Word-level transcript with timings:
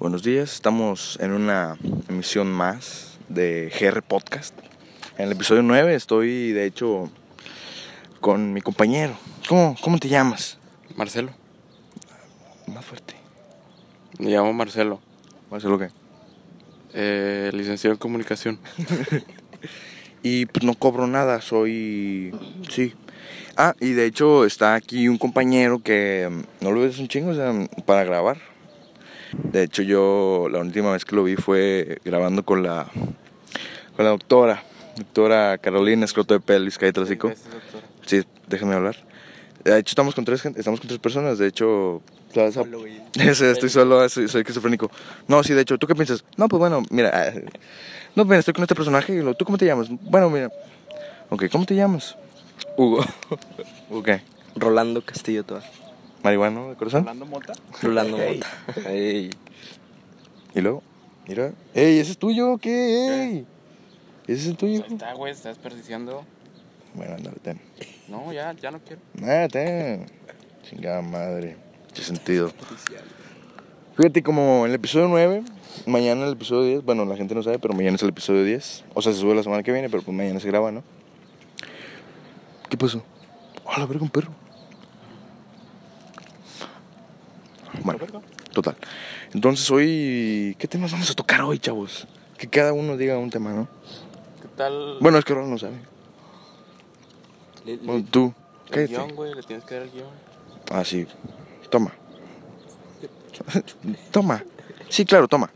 Buenos 0.00 0.22
días, 0.22 0.52
estamos 0.52 1.18
en 1.20 1.32
una 1.32 1.78
emisión 2.08 2.50
más 2.50 3.18
de 3.28 3.72
GR 3.78 4.02
Podcast. 4.02 4.58
En 5.18 5.26
el 5.26 5.32
episodio 5.32 5.62
9 5.62 5.94
estoy, 5.94 6.52
de 6.52 6.66
hecho, 6.66 7.10
con 8.20 8.52
mi 8.52 8.60
compañero. 8.60 9.16
¿Cómo, 9.48 9.76
cómo 9.80 9.98
te 9.98 10.08
llamas? 10.08 10.58
Marcelo. 10.96 11.30
Más 12.66 12.84
fuerte. 12.84 13.14
Me 14.18 14.30
llamo 14.30 14.52
Marcelo. 14.52 15.00
¿Marcelo 15.50 15.78
qué? 15.78 15.90
Eh, 16.92 17.50
licenciado 17.54 17.94
en 17.94 17.98
comunicación. 17.98 18.58
Y 20.26 20.46
pues 20.46 20.64
no 20.64 20.72
cobro 20.72 21.06
nada, 21.06 21.42
soy... 21.42 22.34
Sí. 22.70 22.94
Ah, 23.58 23.74
y 23.78 23.92
de 23.92 24.06
hecho 24.06 24.46
está 24.46 24.74
aquí 24.74 25.06
un 25.06 25.18
compañero 25.18 25.82
que 25.82 26.26
mm, 26.30 26.64
no 26.64 26.72
lo 26.72 26.80
ves 26.80 26.98
un 26.98 27.08
chingo, 27.08 27.32
o 27.32 27.34
sea, 27.34 27.52
para 27.84 28.04
grabar. 28.04 28.38
De 29.42 29.62
hecho 29.62 29.82
yo 29.82 30.48
la 30.50 30.60
última 30.60 30.92
vez 30.92 31.04
que 31.04 31.16
lo 31.16 31.24
vi 31.24 31.36
fue 31.36 31.98
grabando 32.04 32.44
con 32.44 32.62
la 32.62 32.86
con 33.96 34.04
la 34.04 34.10
doctora, 34.10 34.62
doctora 34.96 35.58
Carolina 35.58 36.04
Escroto 36.04 36.34
de 36.34 36.40
Pelvis, 36.40 36.78
cállate 36.78 37.00
el 37.00 37.04
hocico. 37.04 37.32
Sí, 38.06 38.22
déjame 38.48 38.74
hablar. 38.74 38.96
De 39.64 39.78
hecho 39.78 39.90
estamos 39.92 40.14
con 40.14 40.24
tres 40.24 40.44
estamos 40.44 40.80
con 40.80 40.88
tres 40.88 41.00
personas, 41.00 41.38
de 41.38 41.46
hecho 41.46 42.02
estoy 42.34 43.68
solo, 43.68 44.08
soy, 44.08 44.28
soy 44.28 44.40
esquizofrénico. 44.40 44.90
No, 45.28 45.42
sí, 45.42 45.54
de 45.54 45.62
hecho, 45.62 45.78
¿tú 45.78 45.86
qué 45.86 45.94
piensas? 45.94 46.24
No, 46.36 46.48
pues 46.48 46.58
bueno, 46.58 46.82
mira, 46.90 47.10
ah, 47.12 47.32
no, 48.14 48.24
mira, 48.24 48.38
estoy 48.38 48.54
con 48.54 48.62
este 48.62 48.74
personaje 48.74 49.14
y 49.16 49.34
¿tú 49.34 49.44
cómo 49.44 49.58
te 49.58 49.66
llamas? 49.66 49.88
Bueno, 49.90 50.30
mira. 50.30 50.50
Ok, 51.30 51.44
¿cómo 51.50 51.64
te 51.64 51.74
llamas? 51.74 52.16
Hugo. 52.76 53.04
Ok. 53.90 54.10
Rolando 54.56 55.02
Castillo 55.02 55.44
Toa. 55.44 55.62
¿Marihuano 56.24 56.70
de 56.70 56.76
corazón? 56.76 57.06
Mota? 57.28 57.52
Rolando 57.82 58.16
Mota. 58.16 58.48
Ey. 58.88 59.30
Y 60.54 60.60
luego, 60.62 60.82
mira. 61.28 61.52
¡Ey, 61.74 61.98
ese 61.98 62.12
es 62.12 62.18
tuyo! 62.18 62.56
¿Qué? 62.56 63.44
¿Ese 64.26 64.40
es 64.40 64.46
el 64.46 64.56
tuyo? 64.56 64.82
Ahí 64.88 64.94
está, 64.94 65.12
güey, 65.12 65.32
estás 65.32 65.56
desperdiciando. 65.56 66.24
Bueno, 66.94 67.16
ándale, 67.16 67.36
ten. 67.42 67.60
No, 68.08 68.32
ya, 68.32 68.54
ya 68.54 68.70
no 68.70 68.80
quiero. 68.80 69.02
Ah, 69.22 69.46
ten. 69.52 70.06
Chingada 70.62 71.02
madre. 71.02 71.58
Qué 71.92 72.00
sentido. 72.00 72.50
Fíjate, 73.94 74.22
como 74.22 74.64
en 74.64 74.70
el 74.70 74.76
episodio 74.76 75.08
9, 75.08 75.42
mañana 75.84 76.24
el 76.24 76.32
episodio 76.32 76.62
10, 76.62 76.84
bueno, 76.84 77.04
la 77.04 77.16
gente 77.16 77.34
no 77.34 77.42
sabe, 77.42 77.58
pero 77.58 77.74
mañana 77.74 77.96
es 77.96 78.02
el 78.02 78.08
episodio 78.08 78.44
10. 78.44 78.84
O 78.94 79.02
sea, 79.02 79.12
se 79.12 79.18
sube 79.18 79.34
la 79.34 79.42
semana 79.42 79.62
que 79.62 79.72
viene, 79.72 79.90
pero 79.90 80.02
pues 80.02 80.16
mañana 80.16 80.40
se 80.40 80.48
graba, 80.48 80.72
¿no? 80.72 80.82
¿Qué 82.70 82.78
pasó? 82.78 83.04
¡Ah, 83.66 83.78
la 83.78 83.84
verga, 83.84 84.02
un 84.02 84.08
perro! 84.08 84.43
Bueno, 87.82 88.00
total. 88.52 88.76
Entonces 89.32 89.70
hoy, 89.70 90.56
¿qué 90.58 90.68
temas 90.68 90.92
vamos 90.92 91.10
a 91.10 91.14
tocar 91.14 91.42
hoy, 91.42 91.58
chavos? 91.58 92.06
Que 92.38 92.48
cada 92.48 92.72
uno 92.72 92.96
diga 92.96 93.18
un 93.18 93.30
tema, 93.30 93.52
¿no? 93.52 93.68
¿Qué 94.40 94.48
tal? 94.56 94.98
Bueno, 95.00 95.18
es 95.18 95.24
que 95.24 95.32
ahora 95.32 95.46
no 95.46 95.58
sabe. 95.58 95.74
Bueno, 97.82 98.04
tú, 98.10 98.34
el 98.66 98.72
cállate. 98.72 98.92
guion, 98.92 99.14
güey, 99.16 99.34
le 99.34 99.42
tienes 99.42 99.64
que 99.64 99.74
dar 99.74 99.82
el 99.84 99.90
guion. 99.90 100.08
Ah, 100.70 100.84
sí. 100.84 101.06
Toma. 101.70 101.92
toma. 104.10 104.44
Sí, 104.88 105.04
claro, 105.04 105.28
toma. 105.28 105.50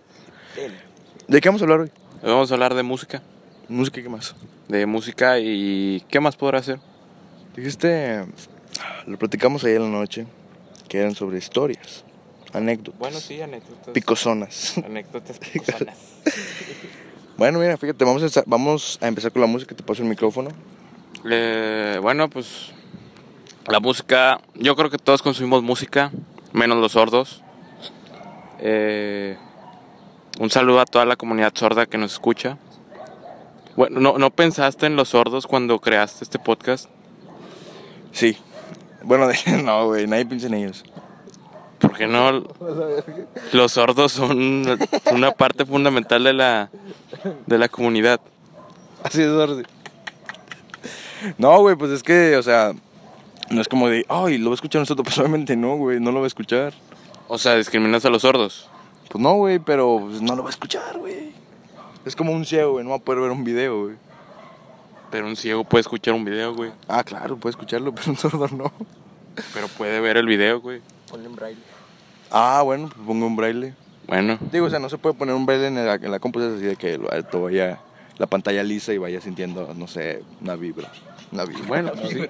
¿De 1.28 1.40
qué 1.40 1.48
vamos 1.48 1.62
a 1.62 1.64
hablar 1.64 1.80
hoy? 1.80 1.92
Vamos 2.22 2.50
a 2.50 2.54
hablar 2.54 2.74
de 2.74 2.82
música. 2.82 3.22
Música, 3.68 4.02
¿qué 4.02 4.08
más? 4.08 4.34
De 4.66 4.86
música 4.86 5.38
y... 5.38 6.02
¿Qué 6.08 6.20
más 6.20 6.36
podrá 6.36 6.58
hacer? 6.58 6.80
Dijiste, 7.54 8.24
lo 9.06 9.18
platicamos 9.18 9.62
ayer 9.64 9.76
en 9.76 9.92
la 9.92 9.98
noche, 9.98 10.26
que 10.88 10.98
eran 10.98 11.14
sobre 11.14 11.38
historias, 11.38 12.04
anécdotas, 12.52 12.98
Bueno, 12.98 13.18
sí, 13.18 13.40
anécdotas. 13.40 13.92
picosonas. 13.94 14.78
Anécdotas 14.78 15.38
picosonas. 15.52 15.96
bueno, 17.36 17.58
mira, 17.58 17.76
fíjate, 17.76 18.04
vamos 18.04 18.36
a, 18.36 18.42
vamos 18.46 18.98
a 19.00 19.08
empezar 19.08 19.32
con 19.32 19.40
la 19.42 19.48
música, 19.48 19.74
te 19.74 19.82
paso 19.82 20.02
el 20.02 20.08
micrófono. 20.08 20.50
Eh, 21.30 21.98
bueno, 22.02 22.28
pues... 22.28 22.72
La 23.66 23.80
música... 23.80 24.40
Yo 24.54 24.74
creo 24.76 24.88
que 24.88 24.96
todos 24.98 25.20
consumimos 25.20 25.62
música, 25.62 26.10
menos 26.52 26.78
los 26.78 26.92
sordos. 26.92 27.42
Eh, 28.60 29.36
un 30.40 30.48
saludo 30.50 30.80
a 30.80 30.86
toda 30.86 31.04
la 31.04 31.16
comunidad 31.16 31.52
sorda 31.54 31.84
que 31.86 31.98
nos 31.98 32.12
escucha. 32.14 32.56
Bueno, 33.76 34.00
¿no, 34.00 34.18
¿no 34.18 34.30
pensaste 34.30 34.86
en 34.86 34.96
los 34.96 35.10
sordos 35.10 35.46
cuando 35.46 35.78
creaste 35.80 36.24
este 36.24 36.38
podcast? 36.38 36.88
Sí. 38.12 38.38
Bueno, 39.02 39.28
no, 39.62 39.86
güey, 39.88 40.06
nadie 40.06 40.24
piensa 40.26 40.46
en 40.46 40.54
ellos. 40.54 40.84
Porque 41.78 42.06
no? 42.06 42.44
Los 43.52 43.72
sordos 43.72 44.12
son 44.12 44.66
una 45.12 45.30
parte 45.32 45.64
fundamental 45.64 46.24
de 46.24 46.32
la, 46.32 46.70
de 47.46 47.58
la 47.58 47.68
comunidad. 47.68 48.20
Así 49.02 49.22
es, 49.22 49.28
Orsi. 49.28 49.62
No, 51.36 51.60
güey, 51.60 51.76
pues 51.76 51.90
es 51.90 52.02
que, 52.02 52.36
o 52.36 52.42
sea, 52.42 52.72
no 53.50 53.60
es 53.60 53.68
como 53.68 53.88
de, 53.88 54.04
ay, 54.08 54.38
lo 54.38 54.50
va 54.50 54.54
a 54.54 54.54
escuchar 54.54 54.80
nosotros, 54.80 55.04
pues 55.06 55.18
obviamente 55.18 55.56
no, 55.56 55.76
güey, 55.76 56.00
no 56.00 56.12
lo 56.12 56.20
va 56.20 56.26
a 56.26 56.28
escuchar. 56.28 56.74
O 57.28 57.38
sea, 57.38 57.56
discriminas 57.56 58.04
a 58.04 58.10
los 58.10 58.22
sordos. 58.22 58.68
Pues 59.08 59.22
no, 59.22 59.34
güey, 59.34 59.58
pero 59.58 60.00
pues, 60.00 60.20
no 60.20 60.36
lo 60.36 60.42
va 60.42 60.48
a 60.48 60.52
escuchar, 60.52 60.98
güey. 60.98 61.32
Es 62.04 62.16
como 62.16 62.32
un 62.32 62.44
ciego, 62.44 62.72
güey, 62.72 62.84
no 62.84 62.90
va 62.90 62.96
a 62.96 63.00
poder 63.00 63.20
ver 63.22 63.30
un 63.30 63.44
video, 63.44 63.84
güey. 63.84 63.96
Pero 65.10 65.26
un 65.26 65.36
ciego 65.36 65.64
puede 65.64 65.80
escuchar 65.80 66.14
un 66.14 66.24
video, 66.24 66.54
güey. 66.54 66.70
Ah, 66.86 67.02
claro, 67.04 67.36
puede 67.36 67.52
escucharlo, 67.52 67.94
pero 67.94 68.10
un 68.10 68.16
sordo 68.16 68.48
no. 68.48 68.72
Pero 69.54 69.68
puede 69.68 70.00
ver 70.00 70.16
el 70.16 70.26
video, 70.26 70.60
güey. 70.60 70.80
Ponle 71.10 71.26
en 71.26 71.36
braille. 71.36 71.60
Ah, 72.30 72.62
bueno, 72.64 72.88
pues 72.88 73.06
pongo 73.06 73.26
un 73.26 73.36
braille. 73.36 73.74
Bueno, 74.06 74.38
Digo, 74.52 74.66
o 74.66 74.70
sea, 74.70 74.78
no 74.78 74.88
se 74.88 74.98
puede 74.98 75.14
poner 75.14 75.34
un 75.34 75.46
braille 75.46 75.66
en 75.66 75.74
la, 75.74 75.94
en 75.94 76.10
la 76.10 76.18
compu, 76.18 76.40
es 76.40 76.54
así 76.54 76.64
de 76.64 76.76
que 76.76 76.96
lo 76.98 77.10
alto 77.12 77.42
vaya 77.42 77.78
la 78.18 78.26
pantalla 78.26 78.62
lisa 78.62 78.92
y 78.92 78.98
vaya 78.98 79.20
sintiendo, 79.20 79.74
no 79.74 79.86
sé, 79.86 80.22
una 80.40 80.56
vibra. 80.56 80.90
Una 81.30 81.44
vibra. 81.44 81.64
bueno, 81.66 81.92
pues 81.92 82.08
sí. 82.10 82.26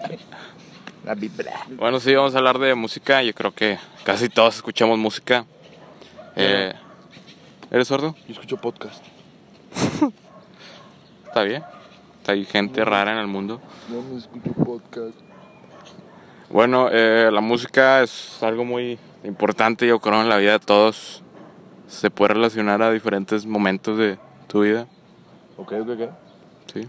Una 1.05 1.15
vibra. 1.15 1.53
Bueno, 1.77 2.01
sí, 2.01 2.15
vamos 2.15 2.35
a 2.35 2.39
hablar 2.39 2.59
de 2.59 2.75
música. 2.75 3.23
Yo 3.23 3.33
creo 3.33 3.55
que 3.55 3.79
casi 4.05 4.29
todos 4.29 4.57
escuchamos 4.57 4.99
música. 4.99 5.47
Eh, 6.37 6.73
¿Eres 7.71 7.89
sordo? 7.89 8.15
Yo 8.27 8.33
escucho 8.33 8.57
podcast. 8.57 9.03
Está 11.27 11.43
bien. 11.43 11.63
Hay 12.27 12.45
gente 12.45 12.85
rara 12.85 13.13
en 13.13 13.19
el 13.19 13.27
mundo. 13.27 13.61
Yo 13.91 14.03
no 14.03 14.19
escucho 14.19 14.53
podcast. 14.53 15.28
Bueno, 16.51 16.89
eh, 16.91 17.31
la 17.33 17.41
música 17.41 18.03
es 18.03 18.43
algo 18.43 18.65
muy 18.65 18.99
importante, 19.25 19.87
yo 19.87 20.01
creo, 20.01 20.21
en 20.23 20.29
la 20.29 20.39
vida 20.39 20.53
de 20.53 20.61
todos. 20.61 21.23
Se 21.89 22.11
puede 22.11 22.35
relacionar 22.35 22.83
a 22.83 22.91
diferentes 22.91 23.45
momentos 23.47 23.99
de 23.99 24.19
tu 24.47 24.63
vida. 24.63 24.87
Ok, 25.57 25.73
ok, 25.81 25.89
ok. 25.91 26.11
Sí. 26.73 26.89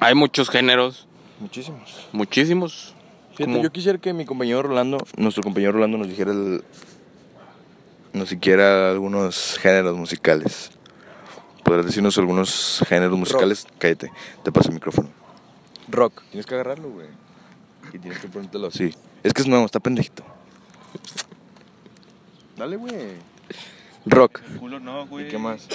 Hay 0.00 0.14
muchos 0.14 0.50
géneros, 0.50 1.06
Muchísimos. 1.40 2.08
muchísimos. 2.12 2.94
Fíjate, 3.34 3.62
yo 3.62 3.70
quisiera 3.70 3.98
que 3.98 4.12
mi 4.12 4.24
compañero 4.24 4.62
Rolando, 4.62 4.98
nuestro 5.16 5.42
compañero 5.42 5.72
Rolando 5.72 5.98
nos 5.98 6.08
dijera 6.08 6.32
el, 6.32 6.64
nos 8.12 8.28
siquiera 8.28 8.90
algunos 8.90 9.58
géneros 9.60 9.96
musicales. 9.96 10.72
¿Podrás 11.64 11.86
decirnos 11.86 12.18
algunos 12.18 12.82
géneros 12.88 13.16
musicales? 13.18 13.66
Cállate, 13.78 14.10
te 14.42 14.50
paso 14.52 14.68
el 14.68 14.74
micrófono. 14.74 15.08
Rock. 15.88 16.22
Tienes 16.30 16.46
que 16.46 16.54
agarrarlo, 16.54 16.90
güey. 16.90 17.06
Y 17.92 17.98
tienes 17.98 18.18
que 18.20 18.28
ponértelo 18.28 18.68
así. 18.68 18.94
Es 19.22 19.32
que 19.32 19.42
es 19.42 19.48
nuevo, 19.48 19.64
está 19.66 19.80
pendejito. 19.80 20.22
Dale, 22.56 22.76
güey. 22.76 23.12
Rock. 24.06 24.40
Culo 24.58 24.80
no, 24.80 25.06
güey. 25.06 25.26
¿Y 25.26 25.28
qué 25.28 25.38
más? 25.38 25.68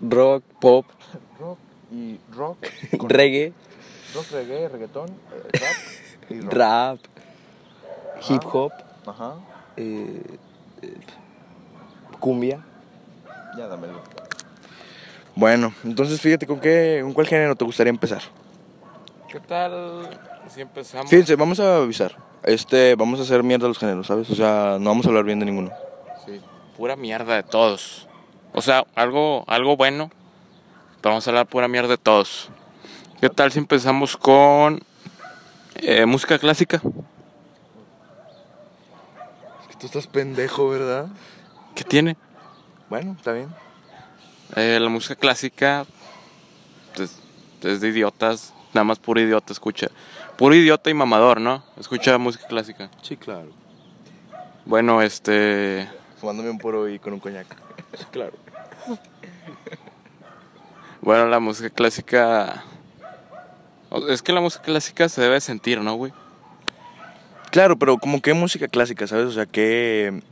Rock, 0.00 0.44
pop, 0.60 0.84
Rock 1.40 1.58
y 1.92 2.18
rock. 2.32 2.58
con- 2.98 3.08
reggae, 3.08 3.52
Rock, 4.14 4.26
reggae, 4.32 4.68
reggaetón, 4.68 5.08
eh, 5.08 5.58
rap 5.60 6.30
y 6.30 6.40
rock. 6.40 6.52
rap, 6.52 6.98
hip 8.28 8.42
hop, 8.52 8.72
Ajá. 9.06 9.34
eh, 9.76 10.22
eh, 10.82 10.94
cumbia. 12.20 12.62
Ya, 13.56 13.66
dámelo. 13.66 14.02
Bueno, 15.34 15.72
entonces 15.84 16.20
fíjate 16.20 16.46
con 16.46 16.60
qué, 16.60 17.00
con 17.02 17.12
cuál 17.14 17.26
género 17.26 17.54
te 17.56 17.64
gustaría 17.64 17.90
empezar. 17.90 18.20
¿Qué 19.30 19.40
tal 19.40 20.08
si 20.50 20.60
empezamos? 20.60 21.10
Fíjense, 21.10 21.36
vamos 21.36 21.60
a 21.60 21.76
avisar. 21.76 22.16
Este, 22.42 22.94
vamos 22.94 23.18
a 23.20 23.22
hacer 23.22 23.42
mierda 23.42 23.68
los 23.68 23.78
géneros, 23.78 24.06
¿sabes? 24.06 24.30
O 24.30 24.34
sea, 24.34 24.78
no 24.80 24.90
vamos 24.90 25.06
a 25.06 25.08
hablar 25.08 25.24
bien 25.24 25.40
de 25.40 25.46
ninguno. 25.46 25.70
Sí, 26.24 26.40
pura 26.76 26.96
mierda 26.96 27.34
de 27.34 27.42
todos. 27.42 28.06
O 28.52 28.62
sea, 28.62 28.84
algo, 28.94 29.44
algo 29.46 29.76
bueno, 29.76 30.10
pero 31.00 31.12
vamos 31.12 31.26
a 31.26 31.30
hablar 31.30 31.46
pura 31.46 31.68
mierda 31.68 31.90
de 31.90 31.98
todos. 31.98 32.50
¿Qué 33.20 33.28
tal 33.28 33.52
si 33.52 33.58
empezamos 33.58 34.16
con 34.16 34.80
eh, 35.76 36.06
música 36.06 36.38
clásica? 36.38 36.76
Es 39.60 39.68
que 39.68 39.74
tú 39.78 39.86
estás 39.86 40.06
pendejo, 40.06 40.68
¿verdad? 40.68 41.08
¿Qué 41.74 41.84
tiene? 41.84 42.16
Bueno, 42.88 43.14
está 43.16 43.32
bien. 43.32 43.48
Eh, 44.56 44.78
la 44.80 44.88
música 44.88 45.14
clásica 45.14 45.84
pues, 46.94 47.20
es 47.62 47.80
de 47.80 47.88
idiotas, 47.88 48.54
nada 48.72 48.84
más 48.84 48.98
puro 48.98 49.20
idiota 49.20 49.52
escucha. 49.52 49.88
Puro 50.38 50.54
idiota 50.54 50.88
y 50.88 50.94
mamador, 50.94 51.40
¿no? 51.40 51.64
Escucha 51.80 52.16
música 52.16 52.46
clásica. 52.46 52.88
Sí, 53.02 53.16
claro. 53.16 53.48
Bueno, 54.64 55.02
este. 55.02 55.88
fumándome 56.20 56.48
un 56.48 56.58
poro 56.58 56.88
y 56.88 57.00
con 57.00 57.12
un 57.12 57.18
coñac. 57.18 57.46
Claro. 58.12 58.34
Bueno, 61.00 61.26
la 61.26 61.40
música 61.40 61.70
clásica. 61.70 62.62
Es 64.08 64.22
que 64.22 64.32
la 64.32 64.40
música 64.40 64.62
clásica 64.62 65.08
se 65.08 65.22
debe 65.22 65.40
sentir, 65.40 65.80
¿no, 65.80 65.94
güey? 65.94 66.12
Claro, 67.50 67.76
pero 67.76 67.98
como 67.98 68.22
qué 68.22 68.32
música 68.32 68.68
clásica, 68.68 69.08
¿sabes? 69.08 69.26
O 69.26 69.32
sea, 69.32 69.46
¿qué, 69.46 70.22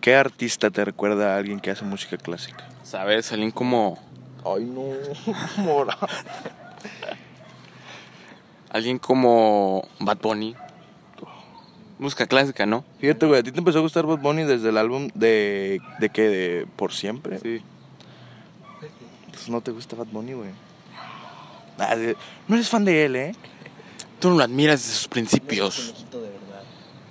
qué 0.00 0.14
artista 0.14 0.70
te 0.70 0.84
recuerda 0.84 1.34
a 1.34 1.38
alguien 1.38 1.58
que 1.58 1.72
hace 1.72 1.84
música 1.84 2.16
clásica? 2.18 2.68
¿Sabes? 2.84 3.32
Alguien 3.32 3.50
como. 3.50 3.98
Ay, 4.44 4.64
no, 4.64 4.92
mora. 5.64 5.98
Alguien 8.70 8.98
como 8.98 9.86
Bad 10.00 10.18
Bunny. 10.18 10.54
Música 11.98 12.26
clásica, 12.26 12.66
¿no? 12.66 12.84
Fíjate, 13.00 13.24
güey, 13.26 13.40
¿a 13.40 13.42
ti 13.42 13.52
te 13.52 13.58
empezó 13.58 13.78
a 13.78 13.82
gustar 13.82 14.04
Bad 14.06 14.18
Bunny 14.18 14.42
desde 14.44 14.68
el 14.68 14.76
álbum 14.76 15.08
de... 15.14 15.80
¿De 15.98 16.10
qué? 16.10 16.22
¿De 16.28 16.66
Por 16.76 16.92
Siempre? 16.92 17.38
Sí. 17.38 17.62
Pues 19.30 19.48
no 19.48 19.60
te 19.62 19.70
gusta 19.70 19.96
Bad 19.96 20.06
Bunny, 20.08 20.34
güey. 20.34 20.50
Ah, 21.78 21.96
de- 21.96 22.16
no 22.48 22.54
eres 22.56 22.68
fan 22.68 22.84
de 22.84 23.04
él, 23.06 23.16
¿eh? 23.16 23.34
Tú 24.20 24.28
no 24.30 24.36
lo 24.36 24.44
admiras 24.44 24.80
desde 24.82 24.94
sus 24.94 25.08
principios. 25.08 25.76
Conejito 25.78 26.20
de 26.20 26.28
verdad. 26.30 26.62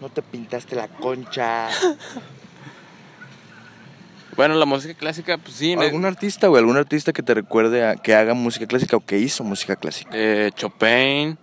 No 0.01 0.09
te 0.09 0.21
pintaste 0.21 0.75
la 0.75 0.87
concha. 0.87 1.69
Bueno, 4.35 4.55
la 4.55 4.65
música 4.65 4.93
clásica, 4.93 5.37
pues 5.37 5.55
sí. 5.55 5.73
¿Algún 5.79 6.03
artista, 6.03 6.47
güey? 6.47 6.59
¿Algún 6.59 6.75
artista 6.75 7.13
que 7.13 7.23
te 7.23 7.33
recuerde 7.33 7.87
a 7.87 7.95
que 7.95 8.13
haga 8.15 8.33
música 8.33 8.65
clásica 8.67 8.97
o 8.97 8.99
que 8.99 9.17
hizo 9.17 9.45
música 9.45 9.77
clásica? 9.77 10.09
eh, 10.13 10.51
Chopin, 10.53 11.37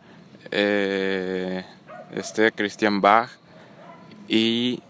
eh, 0.53 1.65
este 2.13 2.53
Christian 2.53 3.01
Bach 3.01 3.31
y 4.29 4.81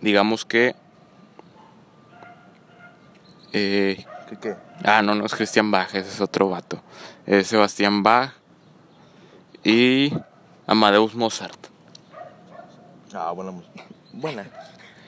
digamos 0.00 0.44
que 0.44 0.74
eh, 3.52 4.04
¿Qué 4.28 4.36
qué? 4.38 4.56
ah 4.84 5.02
no 5.02 5.14
no 5.14 5.26
es 5.26 5.34
Christian 5.34 5.70
Bach 5.70 5.88
ese 5.94 6.08
es 6.08 6.20
otro 6.20 6.48
vato 6.48 6.80
es 7.26 7.46
Sebastián 7.46 8.02
Bach 8.02 8.32
y 9.64 10.12
Amadeus 10.66 11.14
Mozart 11.14 11.68
Ah, 13.14 13.30
buena 13.32 13.50
música. 13.50 13.84
Buena. 14.14 14.46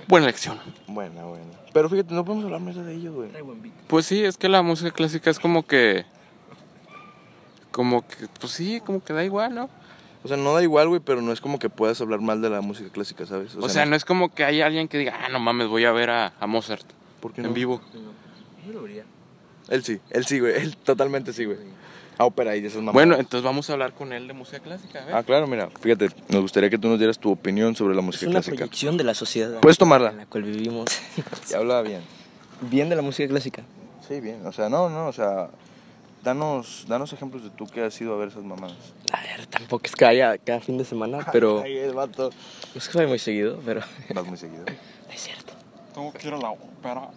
buena 0.09 0.27
lección 0.27 0.61
Buena, 0.87 1.25
buena. 1.25 1.47
Pero 1.73 1.89
fíjate, 1.89 2.13
no 2.13 2.23
podemos 2.23 2.45
hablar 2.45 2.61
más 2.61 2.77
de 2.77 2.95
ellos, 2.95 3.15
güey. 3.15 3.31
Pues 3.89 4.05
sí 4.05 4.23
es 4.23 4.37
que 4.37 4.49
la 4.51 4.61
música 4.61 4.91
clásica 4.91 5.31
es 5.31 5.39
como 5.41 5.67
que 5.67 6.05
como 7.71 8.07
que 8.07 8.29
pues 8.39 8.53
sí 8.53 8.81
como 8.85 9.03
que 9.03 9.13
da 9.15 9.25
igual 9.25 9.55
no 9.55 9.71
O 10.25 10.29
sea, 10.29 10.37
no 10.39 10.55
da 10.55 10.63
igual, 10.63 10.89
güey, 10.89 11.01
pero 11.05 11.21
no 11.21 11.33
es 11.33 11.41
como 11.41 11.59
que 11.59 11.69
puedas 11.71 12.01
hablar 12.01 12.21
mal 12.21 12.41
de 12.41 12.49
la 12.51 12.63
música 12.63 12.89
clásica, 12.91 13.27
¿sabes? 13.27 13.55
o, 13.57 13.69
sea, 13.69 13.85
no 13.85 13.95
es 13.95 14.05
como 14.07 14.35
que 14.35 14.43
haya 14.45 14.67
alguien 14.67 14.89
que 14.89 14.97
diga 14.99 15.15
ah 15.23 15.29
no 15.29 15.39
mames 15.39 15.69
voy 15.69 15.85
a 15.85 15.93
ver 15.93 16.09
a, 16.11 16.33
a 16.41 16.47
Mozart 16.47 16.85
¿Por 17.21 17.33
qué 17.35 17.43
en 17.43 17.49
no? 17.49 17.53
vivo 17.53 17.81
Yo 18.67 18.73
lo 18.73 18.83
vería. 18.83 19.05
Él 19.69 19.85
sí, 19.85 20.01
él 20.11 20.25
sí, 20.27 20.41
güey. 20.41 20.55
Él 20.57 20.77
totalmente 20.77 21.33
sí, 21.33 21.45
güey. 21.45 21.59
A 22.19 22.25
ópera 22.27 22.55
y 22.55 22.61
de 22.61 22.69
esas 22.69 22.79
mamadas. 22.79 22.95
Bueno, 22.95 23.17
entonces 23.17 23.43
vamos 23.43 23.69
a 23.69 23.73
hablar 23.73 23.93
con 23.93 24.13
él 24.13 24.29
de 24.29 24.35
música 24.35 24.61
clásica. 24.61 25.03
a 25.03 25.05
ver. 25.07 25.15
Ah, 25.15 25.23
claro, 25.23 25.47
mira, 25.47 25.69
fíjate, 25.81 26.11
nos 26.29 26.43
gustaría 26.43 26.71
que 26.71 26.79
tú 26.79 26.89
nos 26.89 26.99
dieras 26.99 27.19
tu 27.19 27.31
opinión 27.31 27.75
sobre 27.75 27.95
la 27.95 28.01
Es 28.01 28.07
música 28.07 28.27
una 28.27 28.35
clásica. 28.41 28.57
proyección 28.57 28.97
de 28.97 29.05
la 29.05 29.15
sociedad. 29.15 29.61
Puedes 29.61 29.79
tomarla. 29.79 30.11
En 30.11 30.19
la 30.19 30.27
cual 30.27 30.45
vivimos. 30.45 30.85
Y 31.51 31.55
habla 31.55 31.83
bien. 31.83 32.03
Bien 32.61 32.89
de 32.89 32.97
la 32.97 33.03
música 33.03 33.29
clásica. 33.29 33.65
Sí, 34.07 34.21
bien. 34.21 34.47
O 34.47 34.53
sea, 34.53 34.69
no, 34.69 34.89
no, 34.91 35.09
o 35.09 35.13
sea, 35.13 35.49
danos, 36.25 36.87
danos 36.89 37.13
ejemplos 37.13 37.45
de 37.45 37.51
tú 37.51 37.67
que 37.67 37.83
has 37.85 38.01
ido 38.01 38.15
a 38.15 38.17
ver 38.17 38.29
esas 38.29 38.43
mamadas. 38.43 38.77
A 39.13 39.21
ver, 39.23 39.47
tampoco 39.47 39.87
es 39.87 39.95
que 39.95 40.05
haya 40.05 40.37
cada 40.39 40.61
fin 40.61 40.77
de 40.79 40.85
semana, 40.85 41.19
pero. 41.33 41.63
Ay, 41.63 41.77
el 41.79 41.93
vato. 41.95 42.31
No 42.75 42.79
es 42.79 42.89
que 42.89 42.99
vaya 42.99 43.09
muy 43.09 43.19
seguido, 43.19 43.61
pero. 43.65 43.81
Vas 44.15 44.27
muy 44.27 44.37
seguido. 44.37 44.65
Es 45.15 45.21
cierto. 45.21 45.53
Tengo 45.95 46.13
que 46.13 46.27
ir 46.27 46.35
a 46.35 46.39
la 46.39 46.51
ópera. 46.51 47.09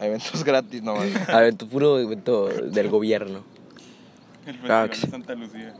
Hay 0.00 0.08
eventos 0.08 0.42
gratis 0.42 0.82
nomás. 0.82 1.06
A 1.28 1.40
ver, 1.40 1.54
tu 1.54 1.68
puro 1.68 1.98
evento 2.00 2.46
del 2.48 2.88
gobierno. 2.88 3.44
El 4.46 4.58
Ah, 4.70 4.86
que 4.90 4.96
sí. 4.96 5.06
Santa 5.06 5.34
Lucía. 5.34 5.74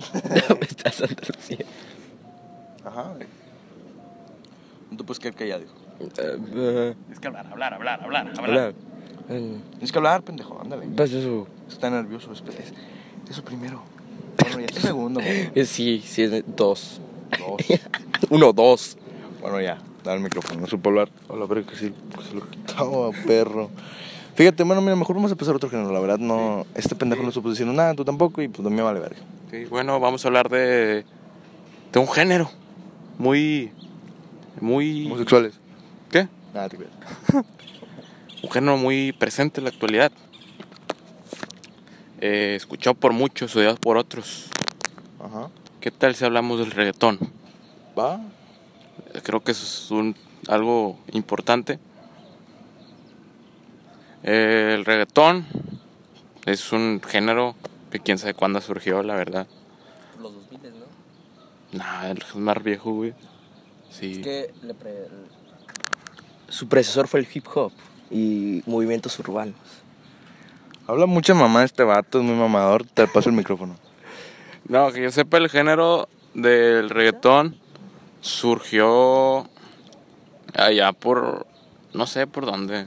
Está 0.60 0.92
Santa 0.92 1.22
Lucía. 1.34 1.64
Ajá. 2.84 3.14
No 4.90 4.96
te 4.98 5.04
puedes 5.04 5.18
quedar 5.18 5.34
callado, 5.34 5.62
hijo. 5.64 5.74
Eh, 6.18 6.94
Es 7.10 7.18
que 7.18 7.26
hablar, 7.28 7.46
hablar, 7.50 7.74
hablar, 7.74 8.00
hablar, 8.04 8.32
Hola. 8.38 8.72
Eh, 9.30 9.56
Tienes 9.70 9.92
que 9.92 9.98
hablar, 9.98 10.22
pendejo, 10.22 10.60
ándale. 10.60 10.86
Pues 10.96 11.12
eso. 11.12 11.46
Está 11.68 11.88
nervioso, 11.88 12.32
espera. 12.32 12.58
Es, 12.58 12.72
eso 13.30 13.42
primero. 13.44 13.82
Bueno, 14.40 14.60
ya 14.60 14.66
es 14.66 14.82
segundo, 14.82 15.20
güey. 15.20 15.50
Eh, 15.54 15.66
Sí, 15.66 16.02
sí, 16.04 16.22
es 16.22 16.44
dos. 16.56 17.00
Dos. 17.38 17.80
Uno, 18.30 18.52
dos. 18.52 18.96
Bueno, 19.40 19.60
ya, 19.60 19.78
dale 20.02 20.16
el 20.18 20.22
micrófono, 20.24 20.60
no 20.60 20.66
supo 20.66 20.88
hablar. 20.88 21.10
Hola, 21.28 21.46
pero 21.48 21.64
que 21.64 21.76
sí, 21.76 21.92
que 22.16 22.24
se 22.24 22.34
lo 22.34 22.48
quitaba, 22.48 23.10
perro. 23.26 23.70
Fíjate, 24.34 24.62
bueno, 24.64 24.80
mira, 24.80 24.96
mejor 24.96 25.16
vamos 25.16 25.30
a 25.30 25.34
empezar 25.34 25.54
otro 25.54 25.68
género. 25.70 25.92
La 25.92 26.00
verdad, 26.00 26.18
no. 26.18 26.66
Este 26.74 26.94
pendejo 26.94 27.22
no 27.22 27.30
supo 27.30 27.50
diciendo 27.50 27.74
nada, 27.74 27.94
tú 27.94 28.04
tampoco, 28.04 28.40
y 28.42 28.48
pues 28.48 28.68
me 28.68 28.82
vale 28.82 29.00
verga. 29.00 29.20
Sí, 29.50 29.64
bueno, 29.66 30.00
vamos 30.00 30.24
a 30.24 30.28
hablar 30.28 30.48
de, 30.48 31.04
de 31.92 31.98
un 31.98 32.08
género 32.08 32.50
muy, 33.18 33.70
muy, 34.60 35.06
Homosexuales. 35.06 35.54
¿qué? 36.10 36.28
Nada, 36.54 36.68
te. 36.68 36.78
Un 38.42 38.50
género 38.50 38.76
muy 38.76 39.12
presente 39.12 39.60
en 39.60 39.64
la 39.64 39.70
actualidad. 39.70 40.12
Eh, 42.20 42.54
escuchado 42.56 42.94
por 42.94 43.12
muchos, 43.12 43.54
odiado 43.56 43.76
por 43.76 43.96
otros. 43.96 44.46
Ajá. 45.22 45.50
¿Qué 45.80 45.90
tal 45.90 46.14
si 46.14 46.24
hablamos 46.24 46.58
del 46.58 46.70
reggaetón? 46.70 47.18
Va. 47.98 48.20
Creo 49.22 49.40
que 49.40 49.52
eso 49.52 49.64
es 49.64 49.90
un, 49.90 50.14
algo 50.48 50.98
importante. 51.12 51.78
Eh, 54.22 54.74
el 54.78 54.84
reggaetón 54.84 55.46
es 56.46 56.72
un 56.72 57.00
género 57.06 57.54
que 57.90 58.00
quién 58.00 58.18
sabe 58.18 58.34
cuándo 58.34 58.60
surgió, 58.60 59.02
la 59.02 59.14
verdad. 59.16 59.46
Los 60.20 60.34
2000, 60.34 60.60
¿no? 60.78 61.78
Nah, 61.78 62.08
el 62.10 62.22
más 62.36 62.62
viejo, 62.62 62.92
güey. 62.92 63.14
Sí. 63.90 64.12
Es 64.12 64.18
que 64.18 64.54
le 64.62 64.74
pre- 64.74 65.08
su 66.48 66.68
predecesor 66.68 67.08
fue 67.08 67.20
el 67.20 67.28
hip 67.32 67.46
hop 67.54 67.72
y 68.10 68.62
movimientos 68.66 69.18
urbanos. 69.18 69.54
Habla 70.86 71.06
mucha 71.06 71.34
mamá 71.34 71.62
este 71.64 71.84
vato, 71.84 72.18
es 72.18 72.24
muy 72.24 72.34
mamador. 72.34 72.84
Te 72.84 73.06
paso 73.06 73.28
el 73.30 73.36
micrófono. 73.36 73.76
No, 74.66 74.90
que 74.92 75.02
yo 75.02 75.10
sepa, 75.10 75.36
el 75.38 75.48
género 75.48 76.08
del 76.34 76.90
reggaetón 76.90 77.56
surgió 78.20 79.48
allá 80.54 80.92
por. 80.92 81.46
No 81.92 82.06
sé 82.06 82.26
por 82.26 82.46
dónde. 82.46 82.86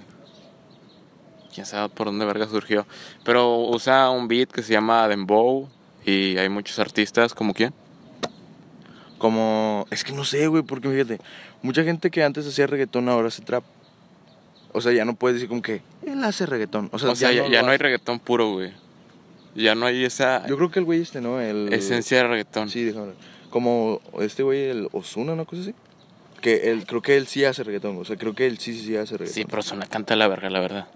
Quién 1.54 1.66
sabe 1.66 1.90
por 1.90 2.08
dónde 2.08 2.26
verga 2.26 2.48
surgió. 2.48 2.86
Pero 3.24 3.58
usa 3.58 4.10
un 4.10 4.28
beat 4.28 4.52
que 4.52 4.64
se 4.64 4.74
llama 4.74 5.08
Dembow. 5.08 5.70
Y 6.06 6.38
hay 6.38 6.50
muchos 6.50 6.80
artistas, 6.80 7.34
como 7.34 7.54
quién? 7.54 7.74
Como. 9.18 9.86
Es 9.92 10.04
que 10.04 10.12
no 10.12 10.26
sé, 10.26 10.48
güey, 10.48 10.64
porque 10.64 10.90
fíjate. 10.90 11.20
Mucha 11.62 11.84
gente 11.84 12.12
que 12.12 12.24
antes 12.24 12.46
hacía 12.46 12.68
reggaetón 12.68 13.08
ahora 13.08 13.30
hace 13.30 13.42
trap. 13.44 13.64
O 14.74 14.82
sea, 14.82 14.92
ya 14.92 15.06
no 15.06 15.14
puedes 15.16 15.36
decir 15.36 15.48
como 15.50 15.62
que 15.62 15.82
él 16.06 16.24
hace 16.24 16.46
reggaetón. 16.46 16.90
O 16.92 17.00
sea, 17.00 17.12
O 17.12 17.16
sea, 17.16 17.32
ya, 17.32 17.48
ya 17.48 17.62
no 17.62 17.72
hay 17.72 17.78
reggaetón 17.78 18.20
puro, 18.20 18.52
güey. 18.54 18.72
Ya 19.56 19.76
no 19.76 19.86
hay 19.86 20.04
esa 20.04 20.46
Yo 20.48 20.58
creo 20.58 20.72
que 20.72 20.80
el 20.80 20.86
güey 20.86 21.02
este, 21.02 21.22
¿no? 21.22 21.40
El... 21.40 21.72
esencia 21.72 22.18
de 22.18 22.24
reggaetón. 22.28 22.70
Sí, 22.70 22.84
déjame 22.84 23.08
ver. 23.08 23.16
Como 23.52 24.02
este 24.20 24.42
güey, 24.42 24.66
el 24.70 24.90
Osuna, 24.94 25.34
una 25.34 25.46
cosa 25.46 25.62
así. 25.62 25.76
Que 26.42 26.72
él, 26.72 26.86
creo 26.88 27.02
que 27.04 27.16
él 27.18 27.28
sí 27.28 27.46
hace 27.46 27.64
reggaetón. 27.64 27.98
O 28.00 28.04
sea, 28.04 28.18
creo 28.18 28.34
que 28.34 28.48
él 28.48 28.58
sí, 28.58 28.74
sí, 28.74 28.84
sí 28.86 28.98
hace 28.98 29.16
reggaetón. 29.16 29.34
Sí, 29.36 29.46
pero 29.48 29.62
suena 29.62 29.86
canta 29.86 30.16
la 30.16 30.28
verga, 30.28 30.50
la 30.50 30.60
verdad. 30.60 30.88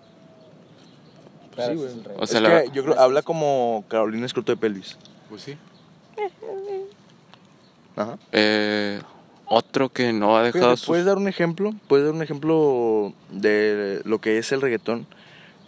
Sí, 1.56 1.74
güey. 1.76 1.90
O 2.18 2.24
Es 2.24 2.30
sea, 2.32 2.42
que 2.42 2.48
la- 2.50 2.66
yo 2.66 2.84
creo 2.84 3.00
habla 3.00 3.22
como 3.22 3.86
Carolina 3.88 4.26
Escroto 4.26 4.52
de 4.52 4.58
Pelvis. 4.58 4.98
Pues 5.30 5.44
sí. 5.44 5.56
Ajá. 7.96 8.18
Eh, 8.32 9.02
otro 9.48 9.90
que 9.90 10.14
no 10.14 10.38
ha 10.38 10.44
dejado 10.44 10.64
Fíjate, 10.66 10.78
sus... 10.78 10.88
¿Puedes 10.88 11.06
dar 11.06 11.18
un 11.18 11.28
ejemplo? 11.28 11.74
¿Puedes 11.88 12.06
dar 12.06 12.14
un 12.14 12.22
ejemplo 12.22 13.14
de 13.32 14.02
lo 14.06 14.20
que 14.20 14.38
es 14.38 14.52
el 14.52 14.62
reggaetón? 14.62 15.08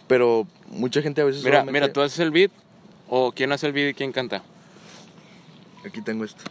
Pero 0.06 0.46
mucha 0.68 1.02
gente 1.02 1.20
a 1.20 1.24
veces 1.24 1.42
Mira, 1.44 1.60
solamente- 1.60 1.80
mira, 1.80 1.92
tú 1.92 2.00
haces 2.00 2.18
el 2.18 2.30
beat. 2.30 2.50
¿O 3.08 3.32
quién 3.32 3.52
hace 3.52 3.66
el 3.66 3.72
beat 3.72 3.90
y 3.90 3.94
quién 3.94 4.12
canta? 4.12 4.42
Aquí 5.84 6.02
tengo 6.02 6.24
esto. 6.24 6.44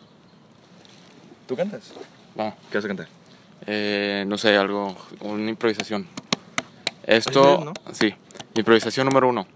¿Tú 1.48 1.56
cantas? 1.56 1.94
Va. 2.40 2.56
¿Qué 2.72 2.78
vas 2.78 2.86
a 2.86 2.88
cantar? 2.88 3.08
Eh, 3.68 4.24
no 4.28 4.38
sé, 4.38 4.56
algo, 4.56 4.96
una 5.22 5.50
improvisación. 5.50 6.08
Esto, 7.04 7.74
sí, 7.92 8.14
improvisación 8.56 9.06
número 9.08 9.30
uno. 9.30 9.48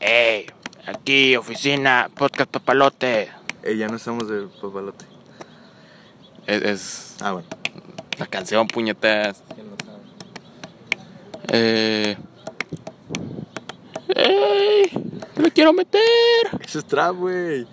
¡Ey! 0.00 0.46
Aquí, 0.86 1.36
oficina, 1.36 2.10
podcast 2.14 2.50
papalote. 2.50 3.30
Eh, 3.62 3.76
ya 3.76 3.88
no 3.88 3.96
estamos 3.96 4.28
de 4.28 4.46
papalote. 4.60 5.04
Es, 6.46 6.62
es 6.62 7.16
Ah, 7.20 7.32
bueno. 7.32 7.48
la 8.18 8.26
canción, 8.26 8.66
puñetas. 8.66 9.42
Eh... 11.48 12.16
¡Ey! 14.14 14.90
¡Me 15.36 15.50
quiero 15.50 15.72
meter! 15.72 16.00
Eso 16.60 16.78
es 16.80 16.84
trap, 16.86 17.16
güey. 17.16 17.66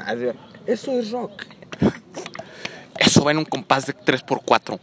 Ah. 0.00 0.14
Eso 0.66 0.92
es 0.92 1.10
rock. 1.10 1.44
eso 2.98 3.24
va 3.24 3.32
en 3.32 3.38
un 3.38 3.44
compás 3.44 3.86
de 3.86 3.94
3x4. 3.94 4.78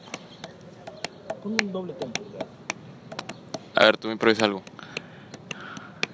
Pon 1.43 1.51
un 1.53 1.71
doble 1.71 1.93
tempo. 1.93 2.21
A 3.75 3.85
ver, 3.85 3.97
tú 3.97 4.07
me 4.07 4.13
improvisa 4.13 4.45
algo. 4.45 4.63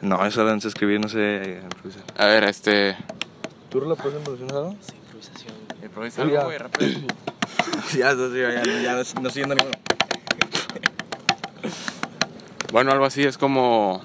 No, 0.01 0.25
eso 0.25 0.43
no 0.43 0.59
sé 0.59 0.67
escribir, 0.67 0.99
no 0.99 1.07
sé 1.07 1.61
improvisar. 1.63 2.03
A 2.17 2.25
ver, 2.25 2.43
este. 2.43 2.97
¿Tú 3.73 3.81
lo 3.81 3.95
puedes 3.95 4.19
improvisar? 4.19 4.75
Sí, 4.81 4.93
improvisación. 4.95 5.53
Improvisa 5.81 6.21
algo, 6.21 6.35
algo, 6.37 6.47
güey, 6.49 6.57
rápido. 6.59 6.99
ya, 7.97 8.13
ya, 8.13 8.81
ya, 8.83 9.03
no, 9.19 9.29
siguiendo 9.31 9.55
ninguno. 9.55 9.75
Bueno, 12.71 12.91
algo 12.91 13.05
así 13.05 13.23
es 13.23 13.39
como. 13.39 14.03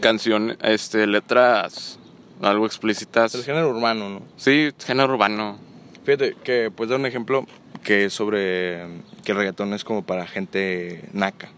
Canción, 0.00 0.56
este, 0.60 1.06
letras 1.06 2.00
algo 2.42 2.66
explícitas. 2.66 3.32
El 3.36 3.44
género 3.44 3.70
urbano, 3.70 4.08
¿no? 4.08 4.22
Sí, 4.36 4.70
género 4.84 5.14
urbano. 5.14 5.58
Fíjate 6.04 6.34
que 6.42 6.72
puedes 6.74 6.90
dar 6.90 6.98
un 6.98 7.06
ejemplo 7.06 7.46
que 7.84 8.06
es 8.06 8.12
sobre 8.12 9.02
que 9.24 9.30
el 9.30 9.38
reggaetón 9.38 9.72
es 9.72 9.84
como 9.84 10.02
para 10.02 10.26
gente 10.26 11.08
naca. 11.12 11.48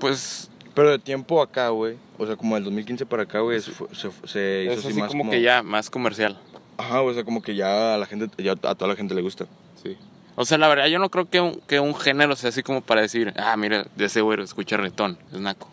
Pues 0.00 0.50
Pero 0.74 0.90
de 0.90 0.98
tiempo 0.98 1.40
acá, 1.40 1.68
güey. 1.68 1.98
O 2.18 2.26
sea, 2.26 2.34
como 2.36 2.56
del 2.56 2.64
2015 2.64 3.06
para 3.06 3.24
acá, 3.24 3.40
güey, 3.40 3.60
se, 3.60 3.70
fue- 3.70 3.88
se, 3.92 4.10
se 4.26 4.64
hizo 4.64 4.72
es 4.72 4.78
así 4.80 4.88
así 4.88 5.00
más 5.00 5.08
como, 5.08 5.30
que 5.30 5.40
ya, 5.40 5.62
más 5.62 5.88
comercial. 5.90 6.40
Ajá, 6.76 7.02
o 7.02 7.12
sea, 7.14 7.24
como 7.24 7.42
que 7.42 7.54
ya 7.54 7.94
a 7.94 7.98
la 7.98 8.06
gente, 8.06 8.28
ya 8.42 8.52
a 8.52 8.74
toda 8.74 8.88
la 8.88 8.96
gente 8.96 9.14
le 9.14 9.22
gusta. 9.22 9.46
Sí. 9.82 9.96
O 10.36 10.44
sea, 10.44 10.58
la 10.58 10.68
verdad, 10.68 10.86
yo 10.86 10.98
no 10.98 11.10
creo 11.10 11.28
que 11.28 11.40
un, 11.40 11.60
que 11.66 11.78
un 11.78 11.94
género 11.94 12.34
sea 12.34 12.48
así 12.50 12.62
como 12.62 12.80
para 12.80 13.00
decir, 13.02 13.32
ah, 13.36 13.56
mira, 13.56 13.86
de 13.94 14.04
ese 14.06 14.20
güey 14.20 14.40
escucha 14.42 14.76
reggaetón, 14.76 15.18
es 15.32 15.38
naco. 15.38 15.68